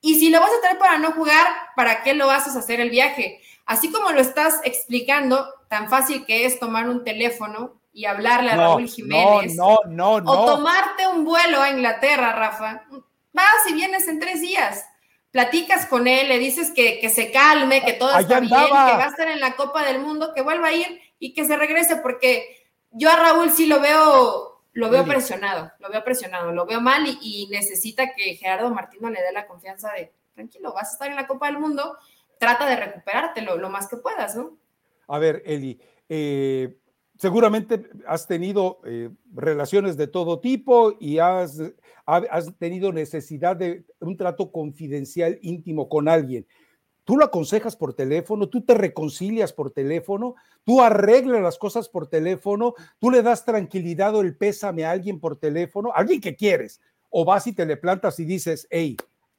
y 0.00 0.20
si 0.20 0.30
lo 0.30 0.40
vas 0.40 0.52
a 0.56 0.60
traer 0.60 0.78
para 0.78 0.98
no 0.98 1.12
jugar, 1.12 1.46
¿para 1.74 2.04
qué 2.04 2.14
lo 2.14 2.30
haces 2.30 2.54
hacer 2.54 2.80
el 2.80 2.90
viaje? 2.90 3.40
Así 3.64 3.90
como 3.90 4.12
lo 4.12 4.20
estás 4.20 4.60
explicando, 4.62 5.48
tan 5.68 5.88
fácil 5.88 6.24
que 6.24 6.46
es 6.46 6.60
tomar 6.60 6.88
un 6.88 7.02
teléfono 7.02 7.80
y 7.92 8.04
hablarle 8.04 8.52
a 8.52 8.56
Raúl 8.56 8.88
Jiménez. 8.88 9.56
No, 9.56 9.80
no, 9.86 10.20
no, 10.20 10.30
O 10.30 10.46
tomarte 10.46 11.08
un 11.08 11.24
vuelo 11.24 11.60
a 11.60 11.70
Inglaterra, 11.70 12.32
Rafa. 12.32 12.84
Vas 13.32 13.68
y 13.68 13.72
vienes 13.72 14.06
en 14.06 14.20
tres 14.20 14.40
días. 14.40 14.84
Platicas 15.30 15.86
con 15.86 16.06
él, 16.06 16.28
le 16.28 16.38
dices 16.38 16.70
que, 16.70 16.98
que 16.98 17.10
se 17.10 17.30
calme, 17.30 17.82
que 17.82 17.92
todo 17.92 18.16
está 18.18 18.40
bien, 18.40 18.52
que 18.52 18.70
va 18.72 19.04
a 19.04 19.08
estar 19.08 19.28
en 19.28 19.40
la 19.40 19.54
Copa 19.56 19.84
del 19.84 20.00
Mundo, 20.00 20.32
que 20.34 20.42
vuelva 20.42 20.68
a 20.68 20.72
ir 20.72 21.00
y 21.18 21.34
que 21.34 21.44
se 21.44 21.56
regrese, 21.56 21.96
porque 21.96 22.66
yo 22.90 23.10
a 23.10 23.16
Raúl 23.16 23.50
sí 23.50 23.66
lo 23.66 23.80
veo 23.80 24.56
lo 24.76 24.90
veo 24.90 25.06
presionado, 25.06 25.72
lo 25.78 25.88
veo 25.88 26.04
presionado, 26.04 26.52
lo 26.52 26.66
veo 26.66 26.82
mal 26.82 27.06
y, 27.22 27.48
necesita 27.50 28.12
que 28.14 28.34
Gerardo 28.34 28.70
Martino 28.70 29.08
le 29.08 29.22
dé 29.22 29.32
la 29.32 29.46
confianza 29.46 29.90
de, 29.92 30.12
tranquilo, 30.34 30.74
vas 30.74 30.90
a 30.90 30.92
estar 30.92 31.08
en 31.08 31.16
la 31.16 31.26
Copa 31.26 31.46
del 31.46 31.58
Mundo, 31.58 31.96
trata 32.38 32.68
de 32.68 32.76
recuperarte 32.76 33.40
lo, 33.40 33.70
más 33.70 33.88
que 33.88 33.96
puedas, 33.96 34.36
¿no? 34.36 34.58
A 35.08 35.18
ver, 35.18 35.42
Eli, 35.46 35.80
eh, 36.10 36.76
seguramente 37.16 37.88
has 38.06 38.26
tenido 38.26 38.80
eh, 38.84 39.08
relaciones 39.32 39.96
de 39.96 40.08
todo 40.08 40.40
tipo 40.40 40.94
y 41.00 41.20
has, 41.20 41.58
has 42.06 42.56
tenido 42.58 42.92
necesidad 42.92 43.56
de 43.56 43.84
un 44.00 44.16
trato 44.16 44.52
confidencial 44.52 45.38
íntimo 45.42 45.88
con 45.88 46.08
alguien 46.08 46.46
tú 47.06 47.16
lo 47.16 47.24
aconsejas 47.24 47.76
por 47.76 47.94
teléfono, 47.94 48.48
tú 48.48 48.62
te 48.62 48.74
reconcilias 48.74 49.52
por 49.52 49.70
teléfono, 49.70 50.34
tú 50.64 50.82
arreglas 50.82 51.40
las 51.40 51.56
cosas 51.56 51.88
por 51.88 52.08
teléfono, 52.08 52.74
tú 52.98 53.10
le 53.12 53.22
das 53.22 53.44
tranquilidad 53.44 54.14
o 54.16 54.20
el 54.20 54.36
pésame 54.36 54.84
a 54.84 54.90
alguien 54.90 55.20
por 55.20 55.38
teléfono, 55.38 55.92
alguien 55.94 56.20
que 56.20 56.34
quieres, 56.34 56.80
o 57.08 57.24
vas 57.24 57.46
y 57.46 57.52
te 57.52 57.64
le 57.64 57.76
plantas 57.76 58.18
y 58.18 58.24
dices, 58.24 58.66
hey, 58.70 58.96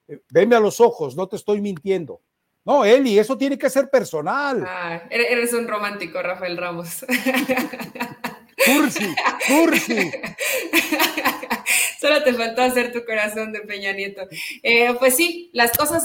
eh, 0.08 0.22
venme 0.32 0.56
a 0.56 0.62
los 0.62 0.80
ojos, 0.80 1.18
no 1.18 1.28
te 1.28 1.36
estoy 1.36 1.60
mintiendo. 1.60 2.22
No, 2.64 2.86
Eli, 2.86 3.20
eso 3.20 3.38
tiene 3.38 3.58
que 3.58 3.70
ser 3.70 3.90
personal. 3.90 4.64
Ah, 4.66 5.04
eres 5.10 5.54
un 5.54 5.68
romántico, 5.68 6.22
Rafael 6.22 6.58
Ramos. 6.58 7.06
Cursi, 8.66 9.16
cursi. 9.48 10.12
Solo 12.02 12.24
te 12.24 12.34
faltó 12.34 12.62
hacer 12.64 12.92
tu 12.92 13.06
corazón 13.06 13.52
de 13.52 13.62
Peña 13.62 13.92
Nieto. 13.92 14.28
Eh, 14.64 14.94
pues 15.00 15.16
sí, 15.16 15.50
las 15.54 15.78
cosas, 15.78 16.04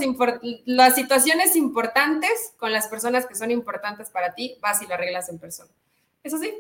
las 0.64 0.94
situaciones 0.94 1.56
importantes 1.56 2.52
con 2.56 2.72
las 2.72 2.88
personas 2.88 3.26
que 3.26 3.34
son 3.34 3.50
importantes 3.50 4.10
para 4.10 4.34
ti, 4.34 4.58
vas 4.60 4.82
y 4.82 4.86
las 4.86 4.92
arreglas 4.98 5.28
en 5.28 5.38
persona. 5.38 5.70
Eso 6.22 6.38
sí, 6.38 6.52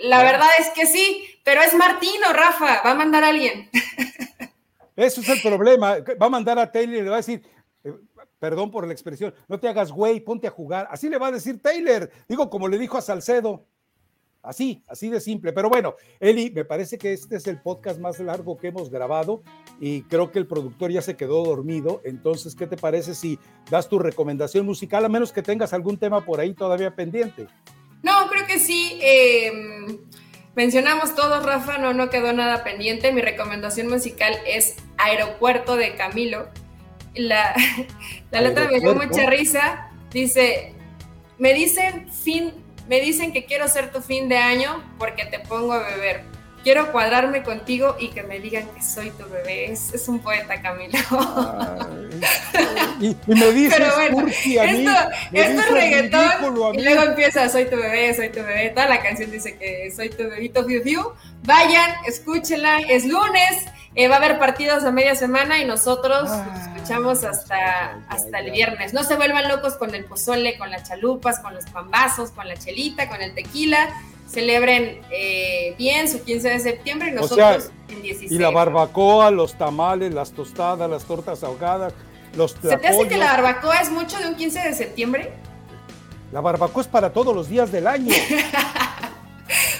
la 0.00 0.22
verdad 0.22 0.48
es 0.58 0.70
que 0.70 0.86
sí, 0.86 1.24
pero 1.44 1.62
es 1.62 1.74
Martino, 1.74 2.32
Rafa, 2.32 2.82
va 2.84 2.90
a 2.90 2.94
mandar 2.94 3.24
a 3.24 3.28
alguien. 3.28 3.70
Eso 4.96 5.20
es 5.20 5.28
el 5.28 5.40
problema. 5.40 5.98
Va 6.20 6.26
a 6.26 6.30
mandar 6.30 6.58
a 6.58 6.70
Taylor 6.70 6.96
y 6.96 7.02
le 7.02 7.10
va 7.10 7.16
a 7.16 7.18
decir, 7.18 7.42
eh, 7.84 7.92
perdón 8.40 8.72
por 8.72 8.84
la 8.84 8.92
expresión, 8.92 9.32
no 9.46 9.60
te 9.60 9.68
hagas 9.68 9.92
güey, 9.92 10.18
ponte 10.18 10.48
a 10.48 10.50
jugar. 10.50 10.88
Así 10.90 11.08
le 11.08 11.18
va 11.18 11.28
a 11.28 11.32
decir 11.32 11.62
Taylor. 11.62 12.10
Digo, 12.28 12.50
como 12.50 12.66
le 12.66 12.78
dijo 12.78 12.98
a 12.98 13.02
Salcedo. 13.02 13.64
Así, 14.42 14.82
así 14.86 15.10
de 15.10 15.20
simple. 15.20 15.52
Pero 15.52 15.68
bueno, 15.68 15.94
Eli, 16.20 16.50
me 16.50 16.64
parece 16.64 16.96
que 16.96 17.12
este 17.12 17.36
es 17.36 17.46
el 17.46 17.60
podcast 17.60 17.98
más 17.98 18.18
largo 18.20 18.56
que 18.56 18.68
hemos 18.68 18.88
grabado 18.88 19.42
y 19.80 20.02
creo 20.02 20.30
que 20.30 20.38
el 20.38 20.46
productor 20.46 20.90
ya 20.92 21.02
se 21.02 21.16
quedó 21.16 21.44
dormido. 21.44 22.00
Entonces, 22.04 22.54
¿qué 22.54 22.66
te 22.66 22.76
parece 22.76 23.14
si 23.14 23.38
das 23.70 23.88
tu 23.88 23.98
recomendación 23.98 24.64
musical, 24.64 25.04
a 25.04 25.08
menos 25.08 25.32
que 25.32 25.42
tengas 25.42 25.72
algún 25.72 25.98
tema 25.98 26.24
por 26.24 26.40
ahí 26.40 26.54
todavía 26.54 26.94
pendiente? 26.94 27.46
No, 28.02 28.28
creo 28.30 28.46
que 28.46 28.60
sí. 28.60 28.98
Em, 29.02 29.98
mencionamos 30.54 31.16
todos, 31.16 31.44
Rafa, 31.44 31.78
no, 31.78 31.92
no 31.92 32.08
quedó 32.08 32.32
nada 32.32 32.62
pendiente. 32.62 33.12
Mi 33.12 33.20
recomendación 33.20 33.88
musical 33.88 34.34
es 34.46 34.76
Aeropuerto 34.98 35.76
de 35.76 35.96
Camilo. 35.96 36.48
La, 37.14 37.54
la 38.30 38.40
letra 38.40 38.68
me 38.70 38.78
dio 38.78 38.94
mucha 38.94 39.28
risa. 39.28 39.90
Dice, 40.12 40.74
me 41.38 41.54
dicen 41.54 42.08
fin 42.10 42.67
me 42.88 43.00
dicen 43.00 43.32
que 43.32 43.44
quiero 43.44 43.68
ser 43.68 43.92
tu 43.92 44.00
fin 44.00 44.28
de 44.28 44.38
año 44.38 44.82
porque 44.98 45.24
te 45.26 45.38
pongo 45.38 45.74
a 45.74 45.80
beber. 45.80 46.22
Quiero 46.64 46.90
cuadrarme 46.90 47.44
contigo 47.44 47.96
y 48.00 48.08
que 48.08 48.24
me 48.24 48.40
digan 48.40 48.66
que 48.74 48.82
soy 48.82 49.10
tu 49.10 49.28
bebé. 49.28 49.70
Es, 49.70 50.08
un 50.08 50.18
poeta, 50.18 50.60
Camilo. 50.60 50.98
y, 53.00 53.16
me 53.26 53.52
dices, 53.52 53.78
Pero 53.78 53.94
bueno, 53.94 54.28
esto, 54.28 54.90
es 55.32 55.70
reggaetón. 55.70 56.74
Y 56.74 56.82
luego 56.82 57.02
empieza, 57.04 57.48
soy 57.48 57.66
tu 57.66 57.76
bebé, 57.76 58.12
soy 58.14 58.30
tu 58.30 58.40
bebé. 58.40 58.70
Toda 58.70 58.88
la 58.88 59.00
canción 59.00 59.30
dice 59.30 59.56
que 59.56 59.90
soy 59.94 60.10
tu 60.10 60.24
bebito, 60.24 60.64
fiu, 60.64 60.82
fiu. 60.82 61.12
Vayan, 61.44 61.92
escúchenla. 62.06 62.80
Es 62.80 63.04
lunes. 63.06 63.66
Eh, 63.98 64.06
va 64.06 64.14
a 64.14 64.18
haber 64.18 64.38
partidos 64.38 64.84
a 64.84 64.92
media 64.92 65.16
semana 65.16 65.58
y 65.58 65.64
nosotros 65.64 66.30
ah, 66.30 66.72
escuchamos 66.72 67.24
hasta, 67.24 67.98
hasta 68.08 68.38
el 68.38 68.52
viernes. 68.52 68.94
No 68.94 69.02
se 69.02 69.16
vuelvan 69.16 69.48
locos 69.48 69.74
con 69.74 69.92
el 69.92 70.04
pozole, 70.04 70.56
con 70.56 70.70
las 70.70 70.88
chalupas, 70.88 71.40
con 71.40 71.52
los 71.52 71.64
pambazos, 71.64 72.30
con 72.30 72.46
la 72.46 72.56
chelita, 72.56 73.08
con 73.08 73.20
el 73.20 73.34
tequila. 73.34 73.88
Celebren 74.28 75.00
eh, 75.10 75.74
bien 75.76 76.08
su 76.08 76.22
15 76.22 76.48
de 76.48 76.60
septiembre 76.60 77.08
y 77.08 77.10
nosotros 77.10 77.72
en 77.88 78.02
16. 78.02 78.30
Y 78.30 78.38
la 78.38 78.50
barbacoa, 78.50 79.32
los 79.32 79.58
tamales, 79.58 80.14
las 80.14 80.30
tostadas, 80.30 80.88
las 80.88 81.02
tortas 81.02 81.42
ahogadas, 81.42 81.92
los 82.36 82.52
¿Se 82.52 82.76
te 82.76 82.86
hace 82.86 83.08
que 83.08 83.16
la 83.16 83.32
barbacoa 83.32 83.80
es 83.80 83.90
mucho 83.90 84.16
de 84.20 84.28
un 84.28 84.36
15 84.36 84.60
de 84.60 84.74
septiembre? 84.74 85.32
La 86.30 86.40
barbacoa 86.40 86.82
es 86.82 86.88
para 86.88 87.12
todos 87.12 87.34
los 87.34 87.48
días 87.48 87.72
del 87.72 87.88
año. 87.88 88.14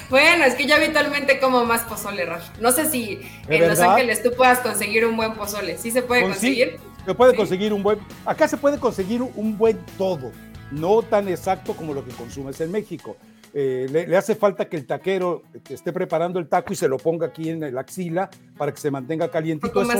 Bueno, 0.09 0.43
es 0.45 0.55
que 0.55 0.65
yo 0.65 0.75
habitualmente 0.75 1.39
como 1.39 1.65
más 1.65 1.83
pozole, 1.83 2.25
Rafa. 2.25 2.51
No 2.59 2.71
sé 2.71 2.89
si 2.89 3.19
en 3.47 3.67
Los 3.67 3.79
Ángeles 3.79 4.23
tú 4.23 4.31
puedas 4.35 4.59
conseguir 4.59 5.05
un 5.05 5.15
buen 5.15 5.33
pozole. 5.33 5.77
¿Sí 5.77 5.91
se 5.91 6.01
puede 6.01 6.23
conseguir? 6.23 6.79
se 7.05 7.15
puede 7.15 7.35
conseguir 7.35 7.73
un 7.73 7.83
buen... 7.83 7.99
Acá 8.25 8.47
se 8.47 8.57
puede 8.57 8.79
conseguir 8.79 9.21
un 9.21 9.57
buen 9.57 9.79
todo, 9.97 10.31
no 10.71 11.01
tan 11.01 11.27
exacto 11.27 11.73
como 11.73 11.93
lo 11.93 12.05
que 12.05 12.11
consumes 12.11 12.59
en 12.61 12.71
México. 12.71 13.17
Eh, 13.53 13.87
le, 13.89 14.15
hace 14.15 14.35
falta 14.35 14.69
que 14.69 14.77
el 14.77 14.85
taquero 14.85 15.41
esté 15.69 15.91
preparando 15.91 16.39
el 16.39 16.47
taco 16.47 16.73
y 16.73 16.75
se 16.75 16.87
lo 16.87 16.97
ponga 16.97 17.27
aquí 17.27 17.49
en 17.49 17.73
la 17.73 17.81
axila 17.81 18.29
para 18.57 18.71
que 18.71 18.79
se 18.79 18.91
mantenga 18.91 19.29
calientito. 19.29 19.81
Eso 19.81 19.91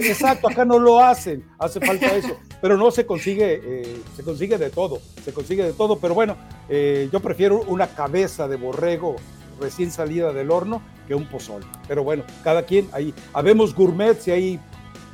exacto, 0.00 0.48
acá 0.48 0.64
no 0.64 0.78
lo 0.78 1.00
hacen, 1.00 1.44
hace 1.58 1.80
falta 1.80 2.14
eso, 2.16 2.36
pero 2.60 2.76
no 2.76 2.90
se 2.90 3.04
consigue, 3.06 3.60
eh, 3.62 4.02
se 4.16 4.22
consigue 4.22 4.58
de 4.58 4.70
todo, 4.70 5.00
se 5.24 5.32
consigue 5.32 5.62
de 5.62 5.72
todo, 5.72 5.98
pero 5.98 6.14
bueno, 6.14 6.36
eh, 6.68 7.08
yo 7.12 7.20
prefiero 7.20 7.60
una 7.62 7.88
cabeza 7.88 8.48
de 8.48 8.56
borrego 8.56 9.16
recién 9.60 9.90
salida 9.90 10.32
del 10.32 10.50
horno 10.50 10.82
que 11.06 11.14
un 11.14 11.26
pozol, 11.26 11.64
pero 11.86 12.02
bueno, 12.02 12.24
cada 12.42 12.62
quien, 12.64 12.88
ahí, 12.92 13.14
habemos 13.32 13.74
gourmets 13.74 14.26
y 14.28 14.30
hay 14.30 14.60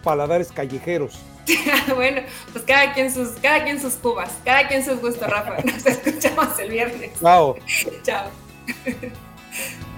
paladares 0.02 0.52
callejeros. 0.52 1.18
bueno, 1.94 2.22
pues 2.52 2.64
cada 2.64 2.92
quien 2.92 3.12
sus, 3.12 3.30
cada 3.42 3.64
quien 3.64 3.80
sus 3.80 3.94
cubas, 3.94 4.30
cada 4.44 4.68
quien 4.68 4.84
sus 4.84 5.00
gustos, 5.00 5.28
Rafa, 5.28 5.56
nos 5.64 5.84
escuchamos 5.84 6.58
el 6.58 6.70
viernes. 6.70 7.10
Chao. 7.20 7.56
Chao. 8.02 8.30